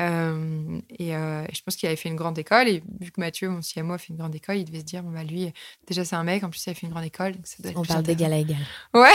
[0.00, 2.68] Euh, et, je pense qu'il avait fait une grande école.
[2.68, 5.02] Et vu que Mathieu, mon CMO, a fait une grande école, il devait se dire,
[5.02, 5.52] bon, bah, lui,
[5.86, 7.32] déjà, c'est un mec, en plus, il a fait une grande école.
[7.32, 8.56] Donc ça doit on parle d'égal à égal.
[8.94, 9.12] Ouais.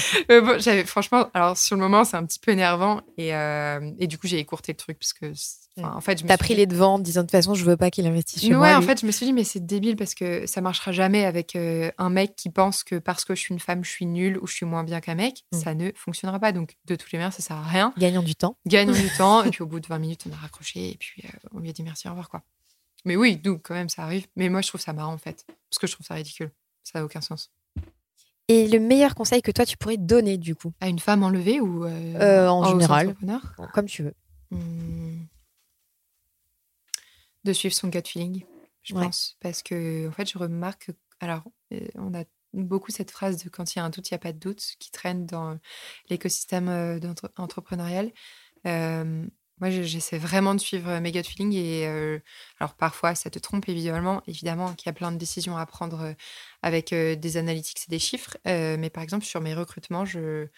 [0.28, 3.00] bon, j'avais, franchement, alors, sur le moment, c'est un petit peu énervant.
[3.18, 5.32] Et, et du coup, j'ai écourté le truc parce que
[5.80, 7.90] en fait, je T'as pris les devants en disant de toute façon, je veux pas
[7.90, 8.60] qu'il investisse moi.
[8.60, 11.24] Ouais, en fait, je me suis dit, mais c'est débile parce que ça marchera jamais
[11.24, 14.04] avec euh, un mec qui pense que parce que je suis une femme, je suis
[14.04, 15.44] nulle ou je suis moins bien qu'un mec.
[15.52, 15.58] Mm.
[15.58, 16.52] Ça ne fonctionnera pas.
[16.52, 17.94] Donc, de toutes les manières, ça sert à rien.
[17.96, 18.58] Gagnons du temps.
[18.66, 19.44] Gagnons du temps.
[19.44, 21.70] Et puis, au bout de 20 minutes, on a raccroché et puis euh, on lui
[21.70, 22.42] a dit merci, au revoir, quoi.
[23.04, 24.26] Mais oui, donc, quand même, ça arrive.
[24.36, 25.46] Mais moi, je trouve ça marrant, en fait.
[25.70, 26.50] Parce que je trouve ça ridicule.
[26.84, 27.50] Ça n'a aucun sens.
[28.48, 31.60] Et le meilleur conseil que toi, tu pourrais donner, du coup À une femme enlevée
[31.60, 33.14] ou euh, en général
[33.72, 34.14] Comme tu veux.
[34.50, 35.22] Hmm
[37.44, 38.44] de suivre son gut feeling,
[38.82, 39.36] je pense.
[39.40, 40.90] Parce que, en fait, je remarque.
[41.20, 44.14] Alors, euh, on a beaucoup cette phrase de quand il y a un doute, il
[44.14, 45.58] n'y a pas de doute qui traîne dans
[46.08, 47.00] l'écosystème euh,
[47.36, 48.10] entrepreneurial.
[48.66, 49.26] Euh,
[49.62, 51.86] moi, j'essaie vraiment de suivre mes gut feelings et
[52.60, 56.14] alors parfois ça te trompe évidemment, évidemment qu'il y a plein de décisions à prendre
[56.60, 60.48] avec des analytics et des chiffres, mais par exemple sur mes recrutements, je,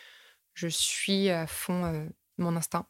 [0.55, 2.87] je suis à fond mon instinct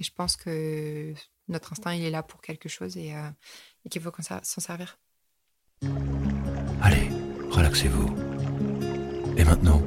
[0.00, 1.14] et je pense que
[1.48, 3.30] notre instinct, il est là pour quelque chose et, euh,
[3.90, 4.98] qu'il faut s'en servir.
[6.82, 7.08] Allez,
[7.50, 8.14] relaxez-vous.
[9.36, 9.82] Et maintenant,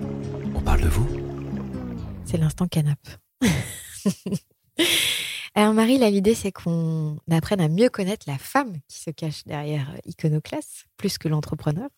[0.53, 1.07] on parle de vous
[2.26, 2.99] C'est l'instant canap.
[5.58, 9.89] Alors Marie, l'idée c'est qu'on apprenne à mieux connaître la femme qui se cache derrière
[9.89, 11.89] euh, Iconoclasse, plus que l'entrepreneur.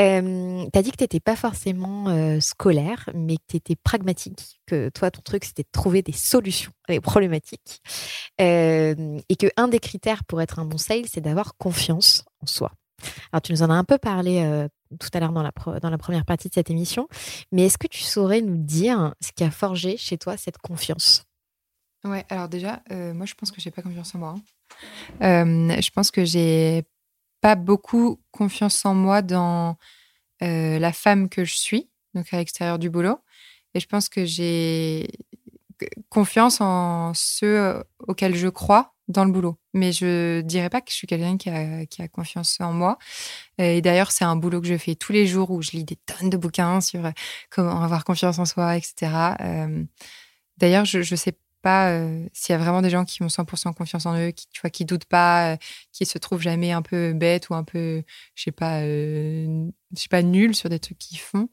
[0.00, 3.76] Euh, tu as dit que tu n'étais pas forcément euh, scolaire, mais que tu étais
[3.76, 7.80] pragmatique, que toi, ton truc, c'était de trouver des solutions à les problématiques.
[8.40, 12.72] et que un des critères pour être un bon sale, c'est d'avoir confiance en soi.
[13.32, 14.66] Alors tu nous en as un peu parlé
[14.98, 15.48] tout à l'heure dans
[15.80, 17.06] dans la première partie de cette émission,
[17.52, 21.29] mais est-ce que tu saurais nous dire ce qui a forgé chez toi cette confiance?
[22.04, 24.34] Ouais, alors déjà, euh, moi je pense que j'ai pas confiance en moi.
[24.36, 24.42] Hein.
[25.22, 26.84] Euh, je pense que j'ai
[27.42, 29.76] pas beaucoup confiance en moi dans
[30.42, 33.18] euh, la femme que je suis, donc à l'extérieur du boulot.
[33.74, 35.08] Et je pense que j'ai
[36.08, 39.58] confiance en ceux auxquels je crois dans le boulot.
[39.74, 42.98] Mais je dirais pas que je suis quelqu'un qui a, qui a, confiance en moi.
[43.58, 45.96] Et d'ailleurs, c'est un boulot que je fais tous les jours où je lis des
[45.96, 47.02] tonnes de bouquins sur
[47.50, 49.36] comment avoir confiance en soi, etc.
[50.58, 53.72] d'ailleurs, je, je sais pas euh, s'il y a vraiment des gens qui ont 100%
[53.74, 55.56] confiance en eux, qui tu vois, qui doutent pas, euh,
[55.92, 58.02] qui se trouvent jamais un peu bêtes ou un peu,
[58.34, 61.48] je sais pas, euh, je sais pas, nuls sur des trucs qu'ils font.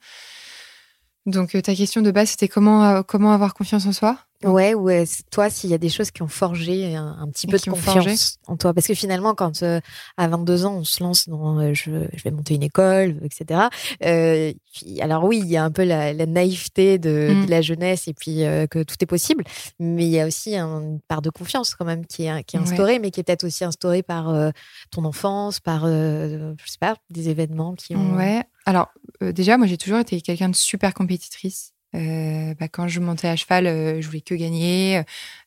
[1.26, 4.27] Donc ta question de base, c'était comment comment avoir confiance en soi?
[4.44, 5.06] Ouais, ouais.
[5.32, 8.56] Toi, s'il y a des choses qui ont forgé un, petit peu de confiance en
[8.56, 8.72] toi?
[8.72, 9.80] Parce que finalement, quand euh,
[10.16, 13.62] à 22 ans, on se lance dans euh, je, je, vais monter une école, etc.
[14.04, 14.54] Euh,
[15.02, 17.50] alors oui, il y a un peu la, naïveté de, mmh.
[17.50, 19.44] la jeunesse et puis que tout est possible.
[19.80, 22.60] Mais il y a aussi une part de confiance quand même qui est, qui est
[22.60, 24.52] instaurée, mais qui est peut-être aussi instaurée par
[24.92, 28.18] ton enfance, par, je sais pas, des événements qui ont...
[28.18, 28.44] Ouais.
[28.68, 28.90] Alors
[29.22, 31.74] déjà, moi, j'ai toujours été quelqu'un de super compétitrice.
[31.98, 35.04] Euh, bah, quand je montais à cheval, euh, je voulais que gagner.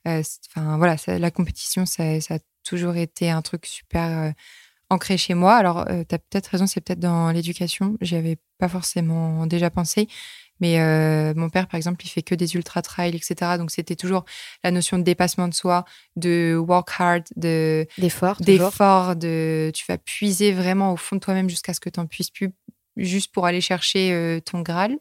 [0.07, 4.35] Euh, enfin voilà, la compétition, ça, a toujours été un truc super
[4.91, 5.55] ancré chez moi.
[5.55, 7.97] Alors, tu as peut-être raison, c'est peut-être dans l'éducation.
[8.01, 10.09] J'y avais pas forcément déjà pensé.
[10.61, 10.79] Mais
[11.35, 13.57] mon père, par exemple, il fait que des ultra trails, etc.
[13.57, 14.25] Donc c'était toujours
[14.63, 15.87] la notion de dépassement de soi,
[16.17, 21.49] de work hard, de d'effort, d'effort, de tu vas puiser vraiment au fond de toi-même
[21.49, 22.53] jusqu'à ce que tu n'en puisses plus
[22.97, 24.99] juste pour aller chercher euh, ton Graal.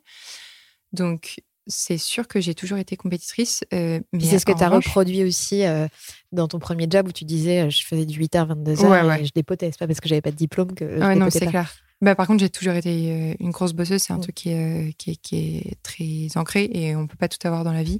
[0.94, 3.64] Donc, c'est sûr que j'ai toujours été compétitrice.
[3.74, 5.88] euh, mais C'est ce que tu as revanche- reproduit aussi euh,
[6.32, 9.22] dans ton premier job où tu disais euh, je faisais du 8h, 22h Ouais, ouais.
[9.22, 9.68] et je dépotais.
[9.72, 11.72] C'est pas parce que j'avais pas de diplôme que Ouais, non, c'est clair.
[12.02, 14.02] Bah, par contre, j'ai toujours été une grosse bosseuse.
[14.02, 14.22] C'est un Mm.
[14.22, 17.64] truc qui est, qui, est, qui est très ancré et on peut pas tout avoir
[17.66, 18.00] dans la vie.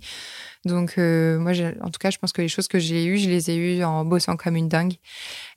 [0.66, 3.52] Donc, moi, en tout cas, je pense que les choses que j'ai eues, je les
[3.52, 4.96] ai eues en bossant comme une dingue.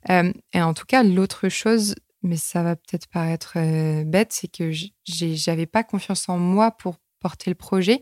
[0.09, 3.53] Et en tout cas, l'autre chose, mais ça va peut-être paraître
[4.05, 4.71] bête, c'est que
[5.05, 7.99] j'avais pas confiance en moi pour porter le projet.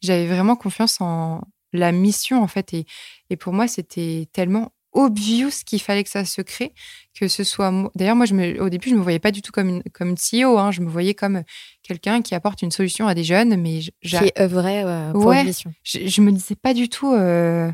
[0.00, 1.42] J'avais vraiment confiance en
[1.72, 2.74] la mission, en fait.
[2.74, 2.86] Et,
[3.30, 6.74] et pour moi, c'était tellement obvious qu'il fallait que ça se crée
[7.18, 7.72] que ce soit.
[7.94, 10.08] D'ailleurs, moi, je me, au début, je me voyais pas du tout comme une, comme
[10.10, 10.58] une CEO.
[10.58, 10.70] Hein.
[10.72, 11.42] Je me voyais comme
[11.82, 15.40] quelqu'un qui apporte une solution à des jeunes, mais Qui œuvrait euh, pour Ouais.
[15.42, 15.72] une mission.
[15.84, 17.12] je, je me disais pas du tout.
[17.14, 17.70] euh,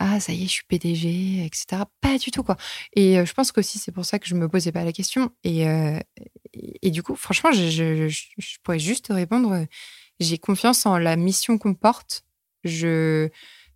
[0.00, 1.82] ah, ça y est, je suis PDG, etc.
[2.00, 2.56] Pas du tout, quoi.
[2.96, 5.30] Et euh, je pense qu'aussi, c'est pour ça que je me posais pas la question.
[5.44, 5.98] Et, euh,
[6.54, 9.64] et, et du coup, franchement, je, je, je- je pourrais juste te répondre
[10.20, 12.24] j'ai confiance en la mission qu'on porte.
[12.64, 13.28] Je,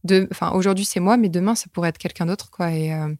[0.04, 2.72] de, enfin, aujourd'hui, c'est moi, mais demain, ça pourrait être quelqu'un d'autre, quoi.
[2.72, 3.14] Et euh,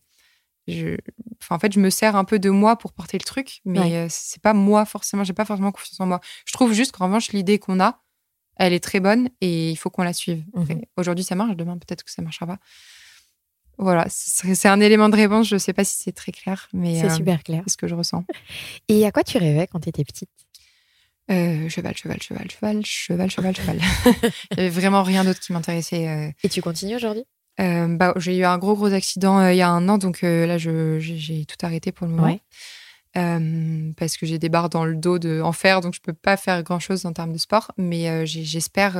[0.68, 0.96] je,
[1.40, 3.80] enfin, en fait, je me sers un peu de moi pour porter le truc, mais
[3.80, 3.96] Ouais.
[3.96, 5.24] euh, c'est pas moi forcément.
[5.24, 6.20] J'ai pas forcément confiance en moi.
[6.46, 8.00] Je trouve juste qu'en revanche, l'idée qu'on a,
[8.56, 10.44] elle est très bonne et il faut qu'on la suive.
[10.54, 10.82] Mhm.
[10.96, 11.56] Aujourd'hui, ça marche.
[11.56, 12.58] Demain, peut-être que ça marchera pas.
[13.78, 15.48] Voilà, c'est c'est un élément de réponse.
[15.48, 17.62] Je sais pas si c'est très clair, mais C'est euh, super clair.
[17.66, 18.24] c'est ce que je ressens.
[18.88, 20.28] Et à quoi tu rêvais quand tu étais petite?
[21.30, 23.78] Euh, cheval, cheval, cheval, cheval, cheval, cheval, cheval.
[24.52, 26.08] Il y avait vraiment rien d'autre qui m'intéressait.
[26.08, 26.30] euh.
[26.42, 27.24] Et tu continues aujourd'hui?
[27.60, 30.22] Euh, bah, j'ai eu un gros gros accident euh, il y a un an, donc
[30.22, 32.26] là j'ai tout arrêté pour le moment.
[33.14, 33.92] Ouais.
[33.96, 36.36] Parce que j'ai des barres dans le dos de, en fer, donc je peux pas
[36.36, 37.70] faire grand chose en termes de sport.
[37.76, 38.94] Mais j'espère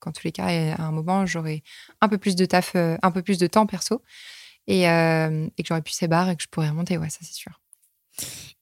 [0.00, 1.62] qu'en tous les cas, à un moment, j'aurai
[2.00, 4.02] un peu plus de taf, un peu plus de temps perso,
[4.66, 6.98] et, et que j'aurai plus ces barres et que je pourrai remonter.
[6.98, 7.60] Ouais, ça c'est sûr.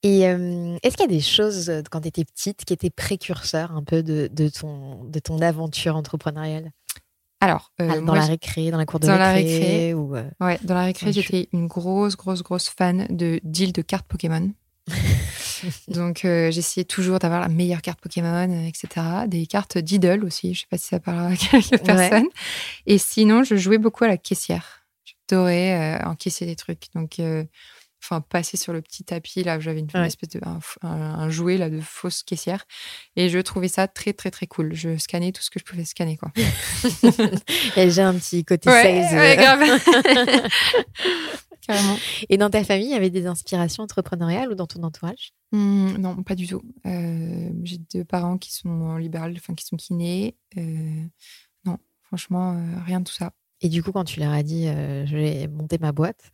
[0.03, 3.71] Et euh, est-ce qu'il y a des choses quand tu étais petite qui étaient précurseurs
[3.71, 6.71] un peu de, de ton, de ton aventure entrepreneuriale?
[7.39, 10.15] Alors, euh, Ah, Dans moi, la récré, dans la cour de dans la récré, ou,
[10.15, 13.73] euh, Ouais, dans la récré, Ouais, je- j'étais une grosse, grosse, grosse fan de deals
[13.73, 14.51] de cartes Pokémon.
[15.87, 19.27] Donc, euh, j'essayais toujours d'avoir la meilleure carte Pokémon, euh, etc.
[19.27, 22.27] Des cartes Diddle aussi, je sais pas si ça parle à quelques personnes.
[22.85, 24.83] Et sinon, je jouais beaucoup à la caissière.
[25.29, 26.87] J'adorais euh, encaisser des trucs.
[26.95, 27.19] Donc,
[28.03, 30.05] enfin, passer sur le petit tapis, là, j'avais une, Ouais.
[30.07, 32.65] espèce de un, un- un jouet là, de fausse caissière.
[33.15, 34.73] Et je trouvais ça très, très, très cool.
[34.73, 36.31] Je scannais tout ce que je pouvais scanner, quoi.
[37.77, 39.17] Et j'ai un petit côté Ouais, sales.
[39.17, 39.79] ouais, euh.
[39.79, 40.43] grave.
[41.65, 41.95] Carrément.
[42.27, 45.31] Et dans ta famille, il y avait des inspirations entrepreneuriales ou dans ton entourage?
[45.53, 46.61] Hmm, non, pas du tout.
[46.85, 50.35] Euh, J'ai deux parents qui sont en libéral, enfin qui sont kinés.
[50.57, 51.03] Euh,
[51.65, 53.31] non, franchement, euh, rien de tout ça.
[53.61, 56.31] Et du coup, quand tu leur as dit euh, je vais monter ma boîte,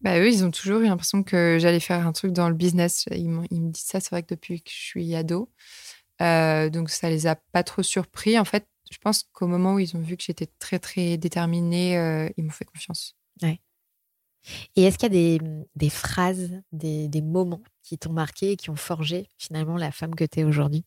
[0.00, 3.06] Bah, eux, ils ont toujours eu l'impression que j'allais faire un truc dans le business.
[3.10, 5.50] Ils, me disent ça, c'est vrai que depuis que je suis ado.
[6.20, 8.38] Euh, donc, ça les a pas trop surpris.
[8.38, 11.98] En fait, je pense qu'au moment où ils ont vu que j'étais très, très déterminée,
[11.98, 13.14] euh, ils m'ont fait confiance.
[14.76, 15.44] Et est-ce qu'il y a des,
[15.76, 20.14] des phrases, des, des moments qui t'ont marqué et qui ont forgé finalement la femme
[20.14, 20.84] que tu es aujourd'hui?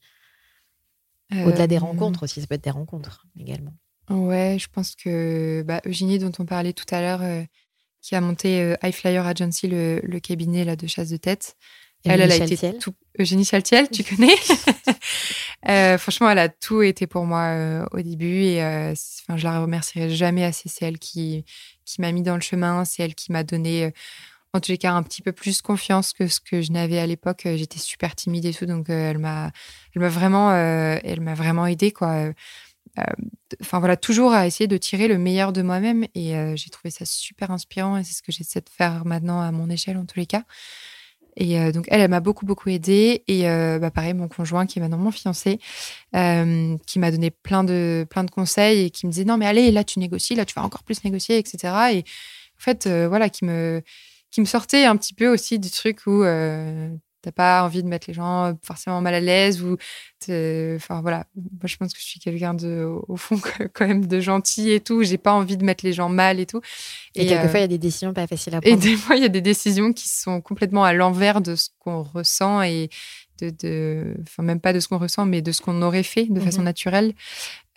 [1.32, 3.74] Au-delà des Euh, rencontres aussi, ça peut être des rencontres également.
[4.10, 7.22] Ouais, je pense que bah, Eugénie, dont on parlait tout à l'heure,
[8.02, 11.56] qui a monté euh, High Flyer Agency, le, le cabinet là, de chasse de tête,
[12.04, 12.78] elle, elle a Eugénie été Chaltiel.
[12.80, 12.94] tout.
[13.20, 14.36] Eugénie Chaltiel, tu connais?
[15.70, 18.94] Euh, Franchement, elle a tout été pour moi euh, au début et euh,
[19.28, 20.70] enfin, je la remercierai jamais assez.
[20.70, 21.46] C'est elle qui,
[21.86, 23.94] qui m'a mis dans le chemin, c'est elle qui m'a donné,
[24.54, 27.06] en tous les cas, un petit peu plus confiance que ce que je n'avais à
[27.06, 27.42] l'époque.
[27.46, 29.52] J'étais super timide et tout, donc elle m'a,
[29.96, 32.32] elle m'a vraiment, elle m'a vraiment aidée quoi.
[33.00, 33.04] Euh,
[33.62, 36.90] Enfin voilà, toujours à essayer de tirer le meilleur de moi-même et euh, j'ai trouvé
[36.90, 40.06] ça super inspirant et c'est ce que j'essaie de faire maintenant à mon échelle en
[40.06, 40.44] tous les cas.
[41.38, 43.24] Et euh, donc, elle, elle m'a beaucoup, beaucoup aidée.
[43.28, 45.60] Et euh, bah, pareil, mon conjoint, qui est maintenant mon fiancé,
[46.16, 49.46] euh, qui m'a donné plein de, plein de conseils et qui me disait Non, mais
[49.46, 51.74] allez, là, tu négocies, là, tu vas encore plus négocier, etc.
[51.94, 53.82] Et en fait, euh, voilà, qui me,
[54.30, 56.24] qui me sortait un petit peu aussi du truc où
[57.22, 59.78] t'as pas envie de mettre les gens forcément mal à l'aise ou
[60.28, 63.40] enfin voilà moi je pense que je suis quelqu'un de au fond
[63.74, 66.46] quand même de gentil et tout j'ai pas envie de mettre les gens mal et
[66.46, 66.62] tout
[67.16, 68.82] Et, euh, quelquefois, il y a des décisions pas faciles à et prendre.
[68.82, 72.04] des fois, il y a des décisions qui sont complètement à l'envers de ce qu'on
[72.04, 72.90] ressent et
[73.42, 76.26] de, de, enfin même pas de ce qu'on ressent, mais de ce qu'on aurait fait
[76.26, 76.66] de façon Mhm.
[76.66, 77.14] naturelle,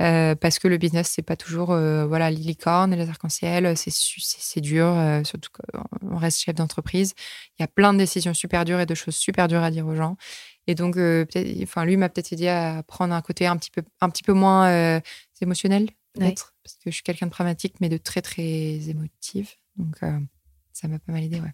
[0.02, 3.76] Euh, parce que le business c'est pas toujours, euh, voilà, les licornes et les arcs-en-ciel,
[3.76, 7.14] c'est su- c'est dur, euh, surtout qu'on reste chef d'entreprise.
[7.58, 9.86] Il y a plein de décisions super dures et de choses super dures à dire
[9.86, 10.16] aux gens.
[10.66, 11.24] Et donc, euh,
[11.62, 14.32] enfin, lui m'a peut-être aidé à prendre un côté un petit peu, un petit peu
[14.32, 15.00] moins euh,
[15.40, 19.50] émotionnel, peut-être, parce que je suis quelqu'un de pragmatique, mais de très très émotive.
[19.76, 20.18] Donc, euh,
[20.72, 21.52] ça m'a pas mal aidé, ouais.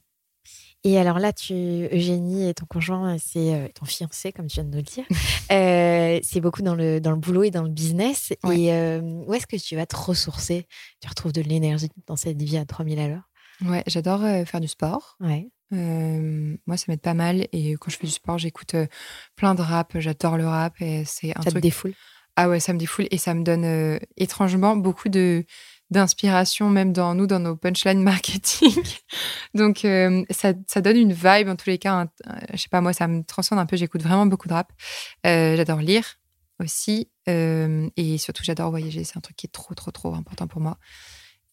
[0.82, 1.52] Et alors là, tu,
[1.92, 5.04] Eugénie et ton conjoint, c'est euh, ton fiancé, comme tu viens de nous le dire.
[5.52, 8.32] Euh, c'est beaucoup dans le, dans le boulot et dans le business.
[8.44, 8.60] Ouais.
[8.60, 10.66] Et euh, où est-ce que tu vas te ressourcer?
[11.02, 13.28] Tu retrouves de l'énergie dans cette vie à 3000 à l'heure?
[13.66, 15.16] Ouais, j'adore euh, faire du sport.
[15.18, 15.48] Ouais.
[15.72, 17.48] Euh, moi, ça m'aide pas mal.
[17.52, 18.86] Et quand je fais du sport, j'écoute euh,
[19.34, 19.92] plein de rap.
[19.98, 20.80] J'adore le rap.
[20.80, 21.62] Et c'est un Ça te truc.
[21.64, 21.94] défoule?
[22.36, 23.06] Ah ouais, ça me défoule.
[23.10, 25.44] Et ça me donne euh, étrangement beaucoup de
[25.90, 28.74] d'inspiration, même dans nous, dans nos punchlines marketing.
[29.54, 31.92] Donc, euh, ça, ça donne une vibe, en tous les cas.
[31.94, 33.76] un- un- je sais pas, moi, ça me transcende un peu.
[33.76, 34.72] J'écoute vraiment beaucoup de rap.
[35.26, 36.18] Euh, j'adore lire
[36.60, 37.08] aussi.
[37.28, 39.04] euh, et surtout, j'adore voyager.
[39.04, 40.78] C'est un truc qui est trop, trop, trop important pour moi.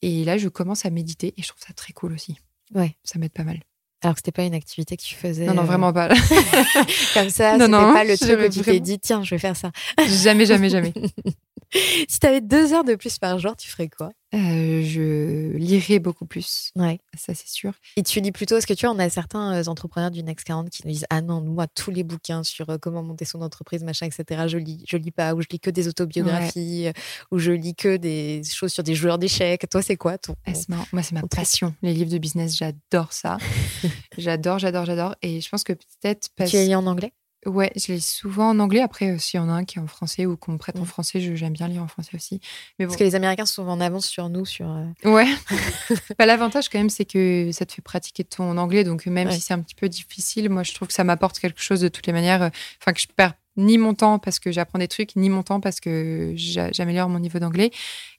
[0.02, 2.38] Et là, je commence à méditer et je trouve ça très cool aussi.
[2.76, 2.96] Ouais.
[3.04, 3.60] Ça m'aide pas mal.
[4.04, 6.10] Alors que c'était pas une activité que tu faisais Non, non, euh, vraiment pas.
[7.16, 7.54] comme ça.
[7.58, 9.72] Non, C'était non, pas le truc où tu t'es dit, tiens, je vais faire ça.
[10.08, 10.94] jamais, jamais, jamais.
[12.08, 14.12] si tu avais deux heures de plus par jour, tu ferais quoi?
[14.34, 16.72] Euh, je lirai beaucoup plus.
[16.76, 17.00] Ouais.
[17.18, 17.72] Ça, c'est sûr.
[17.96, 20.70] Et tu lis plutôt, est-ce que tu vois, on a certains entrepreneurs du Next 40
[20.70, 23.84] qui nous disent Ah non, moi, tous les bouquins sur euh, comment monter son entreprise,
[23.84, 26.90] machin, etc., je lis, je lis pas, ou je lis que des autobiographies,
[27.32, 29.66] ou je lis que des choses sur des joueurs d'échecs.
[29.70, 30.36] Toi, c'est quoi ton.
[30.46, 30.52] Ah.
[30.92, 31.74] Moi, c'est ma passion.
[31.82, 33.38] Les livres de business, j'adore ça.
[34.18, 35.16] j'adore, j'adore, j'adore.
[35.22, 37.14] Et je pense que peut-être parce Tu les lis en anglais?
[37.48, 38.82] Ouais, je lis souvent en anglais.
[38.82, 40.78] Après, euh, s'il y en a un qui est en français ou qu'on me prête
[40.80, 42.42] en français, je- j'aime bien lire en français aussi.
[42.78, 44.46] Mais bon, Parce que les Américains sont souvent en avance sur nous.
[44.46, 44.70] sur.
[44.70, 45.28] euh, ouais.
[46.20, 48.84] Bah, L'avantage, quand même, c'est que ça te fait pratiquer ton anglais.
[48.84, 49.34] Donc, même Ouais.
[49.34, 51.88] si c'est un petit peu difficile, moi, je trouve que ça m'apporte quelque chose de
[51.88, 52.42] toutes les manières.
[52.44, 52.50] euh,
[52.82, 55.60] Enfin, que je perds ni mon temps parce que j'apprends des trucs, ni mon temps
[55.60, 57.72] parce que j'a- j'améliore mon niveau d'anglais.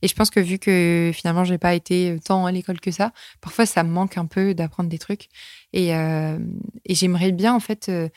[0.02, 2.90] Et je pense que vu que finalement, je n'ai pas été tant à l'école que
[2.90, 5.28] ça, parfois, ça me manque un peu d'apprendre des trucs.
[5.72, 6.38] Et, euh,
[6.86, 8.08] et j'aimerais bien, en fait, euh,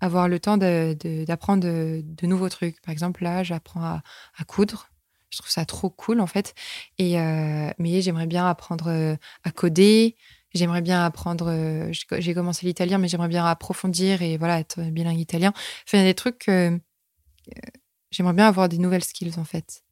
[0.00, 2.80] avoir le temps de- de- d'apprendre de, de nouveaux trucs.
[2.82, 4.02] Par exemple, là, j'apprends à,
[4.38, 4.90] à coudre.
[5.30, 6.54] Je trouve ça trop cool, en fait.
[6.98, 10.16] Et, euh, mais j'aimerais bien apprendre euh, à coder.
[10.54, 11.48] J'aimerais bien apprendre.
[11.50, 15.52] euh, j'ai- J'ai commencé l'italien, mais j'aimerais bien approfondir et voilà, être bilingue italien.
[15.86, 16.38] Enfin, il y a des trucs.
[16.38, 16.78] que, euh,
[18.10, 19.82] j'aimerais bien avoir des nouvelles skills, en fait.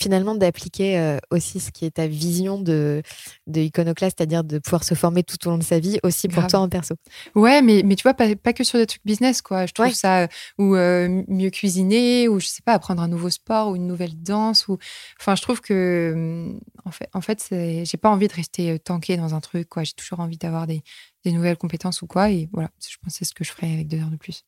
[0.00, 3.02] Finalement, d'appliquer euh, aussi ce qui est ta vision de,
[3.46, 6.38] de Iconoclast, c'est-à-dire de pouvoir se former tout au long de sa vie, aussi pour
[6.38, 6.50] Grave.
[6.50, 6.94] toi en perso?
[7.34, 9.66] Ouais, mais, mais tu vois, pas, pas que sur des trucs business, quoi.
[9.66, 9.92] Je trouve Ouais.
[9.92, 10.26] ça, euh,
[10.58, 14.20] ou euh, mieux cuisiner, ou je sais pas, apprendre un nouveau sport, ou une nouvelle
[14.22, 14.78] danse, ou.
[15.20, 19.18] Enfin, je trouve que, hum, en fait, en fait j'ai pas envie de rester tankée
[19.18, 19.84] dans un truc, quoi.
[19.84, 20.82] J'ai toujours envie d'avoir des,
[21.24, 23.70] des nouvelles compétences ou quoi, et voilà, je pense que c'est ce que je ferais
[23.70, 24.44] avec deux heures de plus.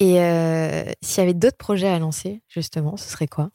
[0.00, 3.50] Et euh, s'il y avait d'autres projets à lancer, justement, ce serait quoi?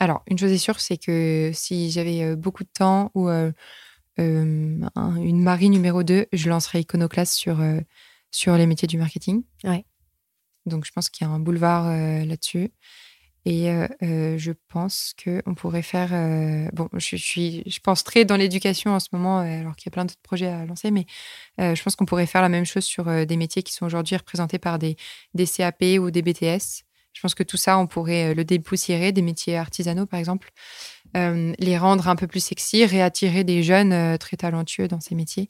[0.00, 3.52] Alors, une chose est sûre, c'est que si j'avais euh, beaucoup de temps ou euh,
[4.18, 7.80] un- une Marie numéro 2, je lancerais Iconoclast sur, euh,
[8.30, 9.42] sur les métiers du marketing.
[9.64, 9.84] Ouais.
[10.64, 12.70] Donc, je pense qu'il y a un boulevard euh, là-dessus.
[13.46, 13.68] Et
[14.02, 16.10] je pense qu'on pourrait faire.
[16.74, 19.92] bon, je, suis, je pense très dans l'éducation en ce moment, alors qu'il y a
[19.92, 21.06] plein d'autres projets à lancer, mais
[21.58, 24.58] je pense qu'on pourrait faire la même chose sur des métiers qui sont aujourd'hui représentés
[24.58, 24.94] par des,
[25.32, 26.84] des CAP ou des BTS.
[27.12, 30.50] Je pense que tout ça, on pourrait euh, le dépoussiérer, des métiers artisanaux par exemple,
[31.16, 35.14] euh, les rendre un peu plus sexy, réattirer des jeunes euh, très talentueux dans ces
[35.14, 35.48] métiers.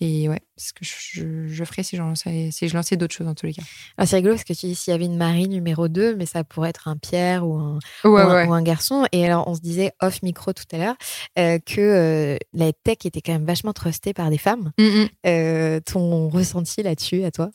[0.00, 3.28] Et ouais, c'est ce que je, je ferais si, lançais, si je lançais d'autres choses
[3.28, 3.62] en tous les cas.
[3.96, 6.26] Alors, c'est rigolo parce que tu dis s'il y avait une Marie numéro 2, mais
[6.26, 8.46] ça pourrait être un Pierre ou un, Ouais, ou, un, ouais.
[8.46, 9.06] ou un garçon.
[9.12, 10.96] Et alors, on se disait off micro tout à l'heure
[11.38, 14.70] euh, que euh, la tech était quand même vachement trustée par des femmes.
[14.78, 15.08] Mm, mm.
[15.26, 17.48] Euh, ton ressenti là-dessus, à toi?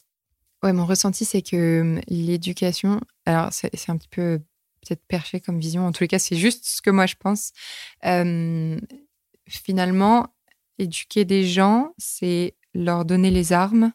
[0.63, 4.39] Ouais, mon ressenti, c'est que l'éducation, alors c'est un petit peu
[4.81, 7.51] peut-être perché comme vision, en tous les cas, c'est juste ce que moi je pense.
[9.47, 10.27] Finalement,
[10.77, 13.91] éduquer des gens, c'est leur donner les armes.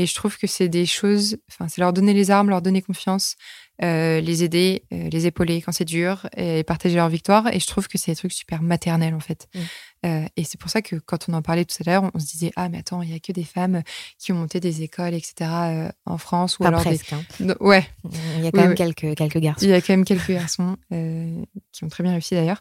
[0.00, 2.82] Et je trouve que c'est des choses, enfin, c'est leur donner les armes, leur donner
[2.82, 3.34] confiance,
[3.80, 7.52] les aider, les épauler quand c'est dur et partager leur victoire.
[7.52, 9.48] Et je trouve que c'est des trucs super maternels, en fait.
[9.54, 9.60] Mm.
[10.06, 12.18] Euh, et c'est pour ça que quand on en parlait tout à l'heure, on, on
[12.20, 13.82] se disait, ah, mais attends, il y a que des femmes
[14.18, 16.58] qui ont monté des écoles, etc., euh, en France.
[16.58, 16.90] Ou Pas alors des...
[16.98, 17.12] presque.
[17.12, 17.22] hein.
[17.40, 18.74] No- Ouais, Il y a quand Oui, même oui.
[18.76, 19.64] quelques, quelques garçons.
[19.66, 22.60] il y a quand même quelques garçons euh, qui ont très bien réussi d'ailleurs.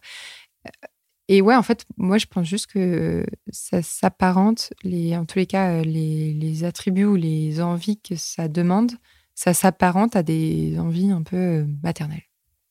[1.30, 5.46] Et ouais, en fait, moi, je pense juste que ça s'apparente, les, en tous les
[5.46, 8.94] cas, les, les attributs ou les envies que ça demande,
[9.36, 12.24] ça s'apparente à des envies un peu maternelles.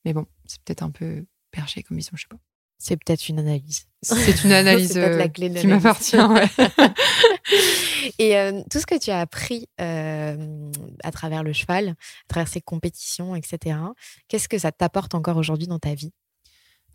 [0.05, 2.39] Mais bon, c'est peut-être un peu perché comme vision, je sais pas.
[2.79, 3.85] C'est peut-être une analyse.
[4.03, 6.15] C'est une analyse peut-être la euh, clé qui m'appartient.
[6.17, 6.47] ouais.
[8.19, 10.71] Et euh, tout ce que tu as appris euh,
[11.03, 11.95] à travers le cheval, à
[12.27, 13.77] travers ces compétitions, etc.,
[14.27, 16.13] qu'est-ce que ça t'apporte encore aujourd'hui dans ta vie?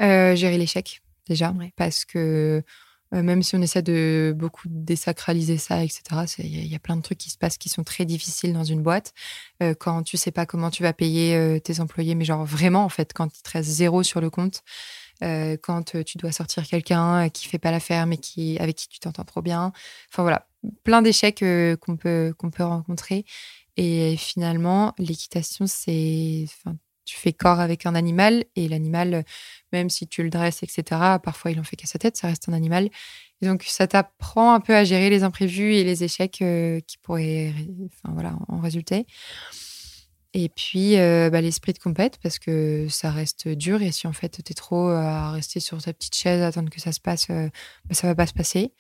[0.01, 1.73] Euh, gérer l'échec, déjà, Ouais.
[1.77, 2.63] parce que
[3.15, 6.03] euh, même si on essaie de beaucoup désacraliser ça, etc.,
[6.39, 8.07] il y, a- il y a plein de trucs qui se passent qui sont très
[8.07, 9.13] difficiles dans une boîte.
[9.63, 12.85] Euh, quand tu sais pas comment tu vas payer euh, tes employés, mais genre vraiment,
[12.85, 14.63] en fait, quand il te reste zéro sur le compte,
[15.23, 18.77] euh, quand euh, tu dois sortir quelqu'un euh, qui fait pas l'affaire mais qui avec
[18.77, 19.73] qui tu t'entends trop bien.
[20.11, 20.49] Enfin voilà,
[20.85, 21.45] plein d'échecs
[21.81, 23.25] qu'on peut qu'on peut rencontrer.
[23.77, 29.25] Et finalement, l'équitation, c'est, enfin, tu fais corps avec un animal et l'animal,
[29.73, 31.19] même si tu le dresses, etc.
[31.23, 32.91] Parfois, il en fait qu'à sa tête, ça reste un animal.
[33.41, 36.45] Et donc, ça t'apprend un peu à gérer les imprévus et les échecs
[36.87, 37.55] qui pourraient,
[38.05, 39.07] enfin voilà, en résulter.
[40.35, 43.83] Et puis, euh, bah, l'esprit de compète, parce que ça reste dur.
[43.83, 46.81] Et si en fait, tu es trop à rester sur ta petite chaise, attendre que
[46.81, 47.49] ça se passe, euh,
[47.85, 48.73] bah, ça va pas se passer.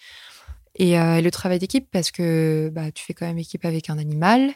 [0.76, 3.98] Et euh, le travail d'équipe, parce que bah, tu fais quand même équipe avec un
[3.98, 4.52] animal,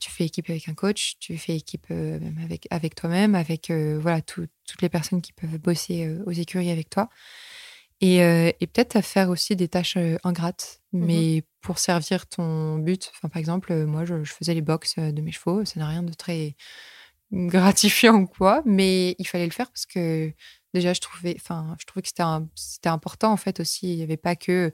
[0.00, 3.70] tu fais équipe avec un coach, tu fais équipe euh, même avec, avec toi-même, avec
[3.70, 7.10] euh, voilà, tout- toutes les personnes qui peuvent bosser euh, aux écuries avec toi.
[8.00, 12.78] Et, euh, et peut-être à faire aussi des tâches euh, ingrates, mais pour servir ton
[12.78, 13.10] but.
[13.14, 15.64] Enfin, par exemple, euh, moi, je, je faisais les box de mes chevaux.
[15.64, 16.54] Ça n'a rien de très
[17.32, 20.32] gratifiant ou quoi, mais il fallait le faire parce que
[20.74, 23.92] déjà, je trouvais, enfin, je trouvais que c'était important en fait aussi.
[23.92, 24.72] Il n'y avait pas que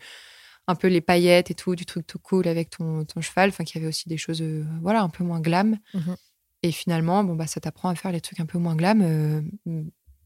[0.67, 3.51] un peu les paillettes et tout, du truc tout cool avec ton, ton cheval.
[3.51, 5.79] Enfin, qu'il y avait aussi des choses, euh, voilà, un peu moins glam.
[5.93, 6.17] Mhm.
[6.63, 9.43] Et finalement, bon, bah, ça t'apprend à faire les trucs un peu moins glam, euh,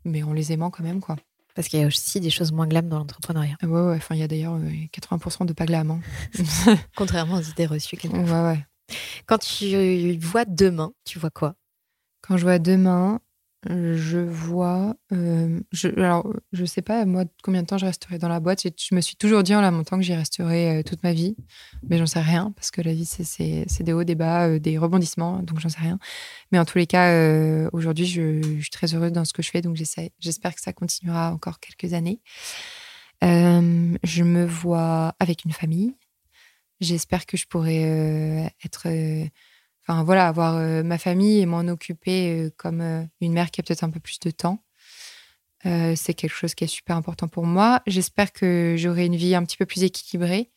[0.04, 1.16] mais en les aimant quand même, quoi.
[1.58, 3.56] Parce qu'il y a aussi des choses moins glam dans l'entrepreneuriat.
[3.60, 5.90] Ah Ouais, ouais, enfin, il y a d'ailleurs euh, 80% de pas glam.
[5.90, 6.00] hein.
[6.96, 7.96] Contrairement aux idées reçues.
[7.96, 8.22] quelquefois.
[8.44, 8.66] ouais, ouais.
[9.26, 11.56] Quand tu vois demain, tu vois quoi?
[12.22, 13.18] Quand je vois demain,
[13.66, 14.94] je vois.
[15.12, 18.62] euh, je, alors, je sais pas, moi, combien de temps je resterai dans la boîte.
[18.62, 21.36] Je me suis toujours dit en la montant que j'y resterai euh, toute ma vie.
[21.88, 24.78] Mais j'en sais rien, parce que la vie, c'est- des hauts, des bas, euh, des
[24.78, 25.98] rebondissements, donc j'en sais rien.
[26.52, 29.50] Mais en tous les cas, euh, aujourd'hui, je, suis très heureuse dans ce que je
[29.50, 32.20] fais, donc j'espère que ça continuera encore quelques années.
[33.24, 35.94] Euh, je me vois avec une famille.
[36.80, 38.86] J'espère que je pourrai euh, être.
[39.88, 43.64] Voilà, avoir euh, ma famille et m'en occuper euh, comme euh, une mère qui a
[43.64, 44.62] peut-être un peu plus de temps.
[45.64, 47.82] C'est quelque chose qui est super important pour moi.
[47.86, 50.50] J'espère que j'aurai une vie un petit peu plus équilibrée,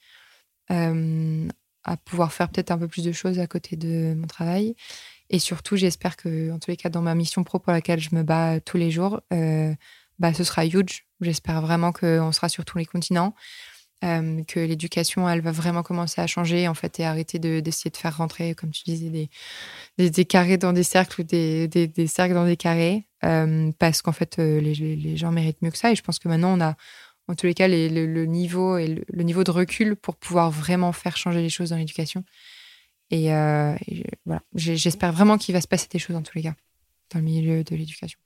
[0.69, 4.75] à pouvoir faire peut-être un peu plus de choses à côté de mon travail.
[5.29, 8.15] Et surtout, j'espère que, en tous les cas, dans ma mission pro pour laquelle je
[8.15, 9.19] me bats tous les jours,
[10.19, 11.07] bah, ce sera huge.
[11.19, 13.33] J'espère vraiment qu'on sera sur tous les continents,
[14.03, 17.91] euh, que l'éducation, elle va vraiment commencer à changer, en fait, et arrêter de- d'essayer
[17.91, 19.29] de, faire rentrer, comme tu disais, des,
[19.97, 23.71] des, des carrés dans des cercles ou des, des, des cercles dans des carrés, euh,
[23.79, 25.91] parce qu'en fait, euh, les, gens méritent mieux que ça.
[25.91, 26.75] Et je pense que maintenant, on a,
[27.27, 30.15] en tous les cas, les- le, le niveau et le, le niveau de recul pour
[30.15, 32.23] pouvoir vraiment faire changer les choses dans l'éducation.
[33.11, 36.35] Et, euh, et je- voilà, j'espère vraiment qu'il va se passer des choses dans tous
[36.37, 36.55] les cas,
[37.13, 38.17] dans le milieu de l'éducation.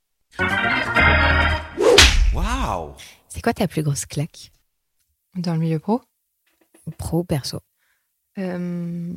[2.34, 2.92] Waouh
[3.28, 4.50] C'est quoi ta plus grosse claque?
[5.36, 6.00] Dans le milieu pro,
[6.98, 7.60] Pro, perso
[8.38, 9.12] Euh,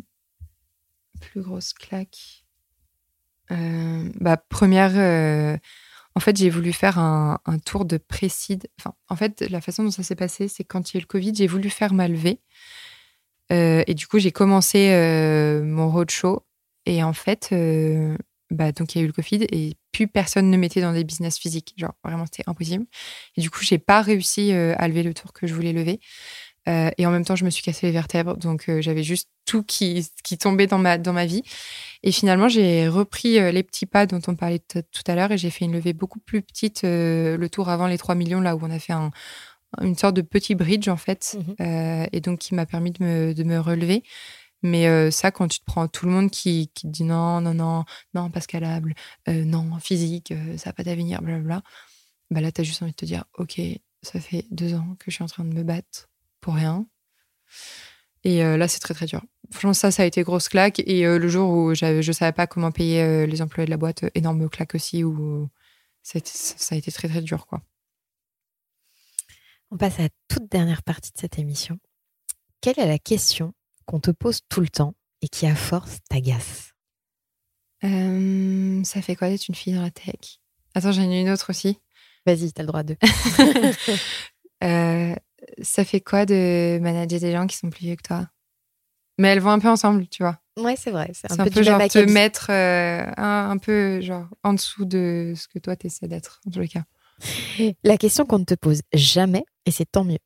[1.21, 2.45] plus grosse claque.
[3.51, 5.57] Euh, bah, première, euh,
[6.15, 8.67] en fait, j'ai voulu faire un, un tour de précide.
[8.79, 11.01] Enfin, en fait, la façon dont ça s'est passé, c'est quand il y a eu
[11.01, 12.41] le Covid, j'ai voulu faire ma levée.
[13.51, 14.91] Et du coup, j'ai commencé
[15.63, 16.45] mon roadshow.
[16.85, 17.49] Et en fait,
[18.51, 21.03] bah, donc il y a eu le Covid et plus personne ne mettait dans des
[21.03, 21.73] business physiques.
[21.77, 22.85] Genre, vraiment, c'était impossible.
[23.37, 25.99] Et du coup, j'ai pas réussi euh, à lever le tour que je voulais lever.
[26.67, 28.37] Euh, et en même temps, je me suis cassé les vertèbres.
[28.37, 31.41] Donc, euh, j'avais juste tout qui, qui tombait dans ma, dans ma vie.
[32.03, 35.49] Et finalement, j'ai repris les petits pas dont on parlait tout à l'heure et j'ai
[35.49, 38.69] fait une levée beaucoup plus petite le tour avant les 3 millions, là où on
[38.71, 39.11] a fait un-
[39.81, 41.37] une sorte de petit bridge, en fait.
[41.61, 44.03] Euh, et donc, qui m'a permis de me, de me relever.
[44.61, 47.41] Mais euh, ça, quand tu te prends tout le monde qui, qui te dit non,
[47.41, 48.93] non, non, non, pas scalable,
[49.27, 51.61] euh, non, physique, euh, ça n'a pas d'avenir, blablabla,
[52.29, 53.61] bah là, tu as juste envie de te dire, OK,
[54.01, 56.09] ça fait deux ans que je suis en train de me battre
[56.41, 56.85] pour rien.
[58.23, 59.23] Et là, c'est très, très dur.
[59.49, 60.79] Franchement, ça, ça a été grosse claque.
[60.79, 64.05] Et le jour où je ne savais pas comment payer les employés de la boîte,
[64.13, 65.49] énorme claque aussi, où
[66.03, 67.61] ça a été, ça a été très, très dur, quoi.
[69.71, 71.79] On passe à la toute dernière partie de cette émission.
[72.61, 73.53] Quelle est la question
[73.89, 74.93] qu'on te pose tout le temps
[75.23, 76.73] et qui, à force, t'agace
[77.83, 80.39] Euh, ça fait quoi d'être une fille dans la tech?
[80.75, 81.79] Attends, j'en ai une autre aussi.
[82.25, 82.95] Vas-y, t'as le droit de.
[84.61, 85.15] Euh,
[85.61, 88.27] ça fait quoi de manager des gens qui sont plus vieux que toi?
[89.17, 90.37] Mais elles vont un peu ensemble, tu vois.
[90.57, 91.09] ouais, c'est vrai.
[91.13, 95.31] C'est un, peu, peu genre te mettre euh, un, un peu genre en dessous de
[95.37, 96.83] ce que toi t'essaies d'être, en tous les cas.
[97.85, 100.19] La question qu'on ne te pose jamais, et c'est tant mieux.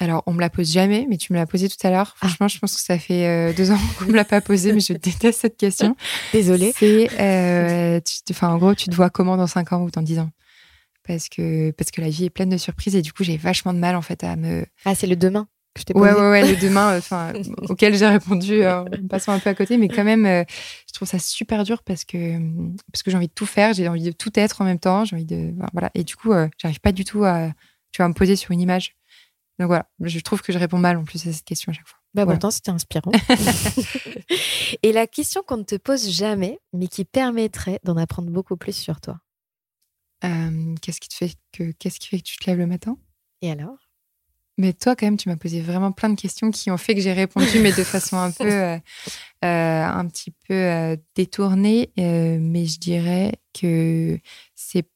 [0.00, 2.16] Alors, on me la pose jamais, mais tu me l'as posée tout à l'heure.
[2.20, 2.26] Ah.
[2.26, 4.80] Franchement, je pense que ça fait euh, deux ans qu'on me l'a pas posée, mais
[4.80, 5.96] je déteste cette question.
[6.32, 6.72] Désolée.
[6.76, 8.00] C'est, euh,
[8.30, 10.30] enfin, en gros, tu te vois comment dans cinq ans ou dans dix ans?
[11.06, 13.72] Parce que, parce que la vie est pleine de surprises et du coup, j'ai vachement
[13.74, 14.64] de mal en fait à me.
[14.84, 15.46] Ah, c'est le demain.
[15.74, 17.32] que je t'ai Ouais, posées ouais, ouais, les deux mains, enfin,
[17.68, 20.44] auxquelles j'ai répondu euh, en passant un peu à côté, mais quand même, euh,
[20.88, 22.38] je trouve ça super dur parce que
[22.90, 25.04] parce que j'ai envie de tout faire, j'ai envie de tout être en même temps,
[25.04, 27.50] j'ai envie de voilà, et du coup, euh, j'arrive pas du tout à
[27.92, 28.96] tu vas me poser sur une image.
[29.58, 31.86] Donc voilà, je trouve que je réponds mal en plus à cette question à chaque
[31.86, 31.98] fois.
[32.14, 32.38] Bah, Voilà.
[32.38, 33.12] pourtant, c'était inspirant.
[34.82, 38.74] Et la question qu'on ne te pose jamais, mais qui permettrait d'en apprendre beaucoup plus
[38.76, 39.18] sur toi?
[40.24, 42.96] Euh, qu'est-ce qui te fait que qu'est-ce qui fait que tu te lèves le matin?
[43.42, 43.76] Et alors?
[44.56, 47.00] Mais toi, quand même, tu m'as posé vraiment plein de questions qui ont fait que
[47.00, 48.76] j'ai répondu, mais de façon un peu, euh,
[49.44, 51.90] euh, un petit peu euh, détournée.
[51.96, 54.18] Mais je dirais que
[54.54, 54.86] c'est,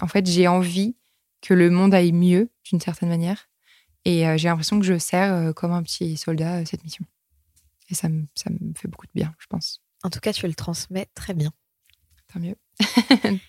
[0.00, 0.96] en fait, j'ai envie
[1.42, 3.48] que le monde aille mieux d'une certaine manière,
[4.04, 7.04] et euh, j'ai l'impression que je sers euh, comme un petit soldat euh, cette mission.
[7.90, 9.80] Et ça me, ça me fait beaucoup de bien, je pense.
[10.02, 11.52] En tout cas, tu le transmets très bien.
[12.32, 12.56] Tant mieux.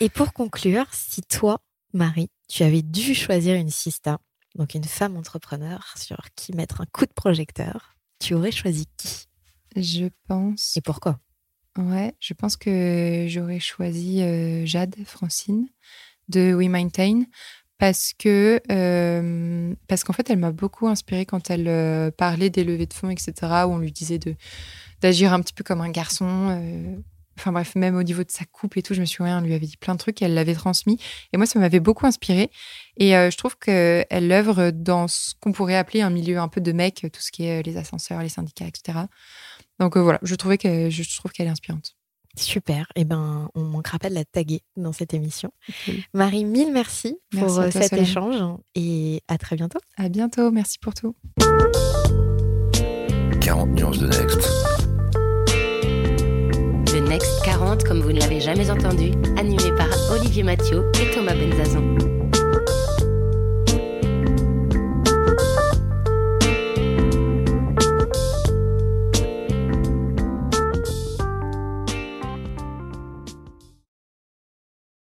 [0.00, 1.60] Et pour conclure, si toi,
[1.92, 4.18] Marie, tu avais dû choisir une sista,
[4.54, 9.28] donc une femme entrepreneur sur qui mettre un coup de projecteur, tu aurais choisi qui?
[9.76, 10.76] Je pense.
[10.76, 11.18] Et pourquoi?
[11.78, 15.68] Ouais, je pense que j'aurais choisi euh, Jade Francine
[16.28, 17.22] de We Maintain
[17.82, 22.94] euh, parce qu'en fait elle m'a beaucoup inspirée quand elle euh, parlait des levées de
[22.94, 23.32] fonds etc
[23.66, 24.20] où on lui disait
[25.00, 26.96] d'agir un petit peu comme un garçon euh,
[27.36, 29.54] enfin bref même au niveau de sa coupe et tout je me souviens on lui
[29.54, 30.98] avait dit plein de trucs et elle l'avait transmis.
[31.32, 32.50] Et moi ça m'avait beaucoup inspirée.
[32.98, 36.60] Et je trouve que elle œuvre dans ce qu'on pourrait appeler un milieu un peu
[36.60, 38.98] de mec tout ce qui est les ascenseurs les syndicats etc
[39.80, 41.96] donc voilà je trouvais je trouve qu'elle est inspirante
[42.36, 42.86] Super.
[42.96, 45.50] Eh ben, on manquera pas de la taguer dans cette émission.
[46.14, 48.04] Marie, mille merci, Merci pour euh, toi, cet Solène.
[48.04, 48.36] échange
[48.74, 49.78] et à très bientôt.
[49.96, 51.14] À bientôt, merci pour tout.
[53.40, 54.38] 40 nuances de Next.
[56.94, 61.34] Le Next 40, comme vous ne l'avez jamais entendu, animé par Olivier Mathieu et Thomas
[61.34, 61.96] Benzazon.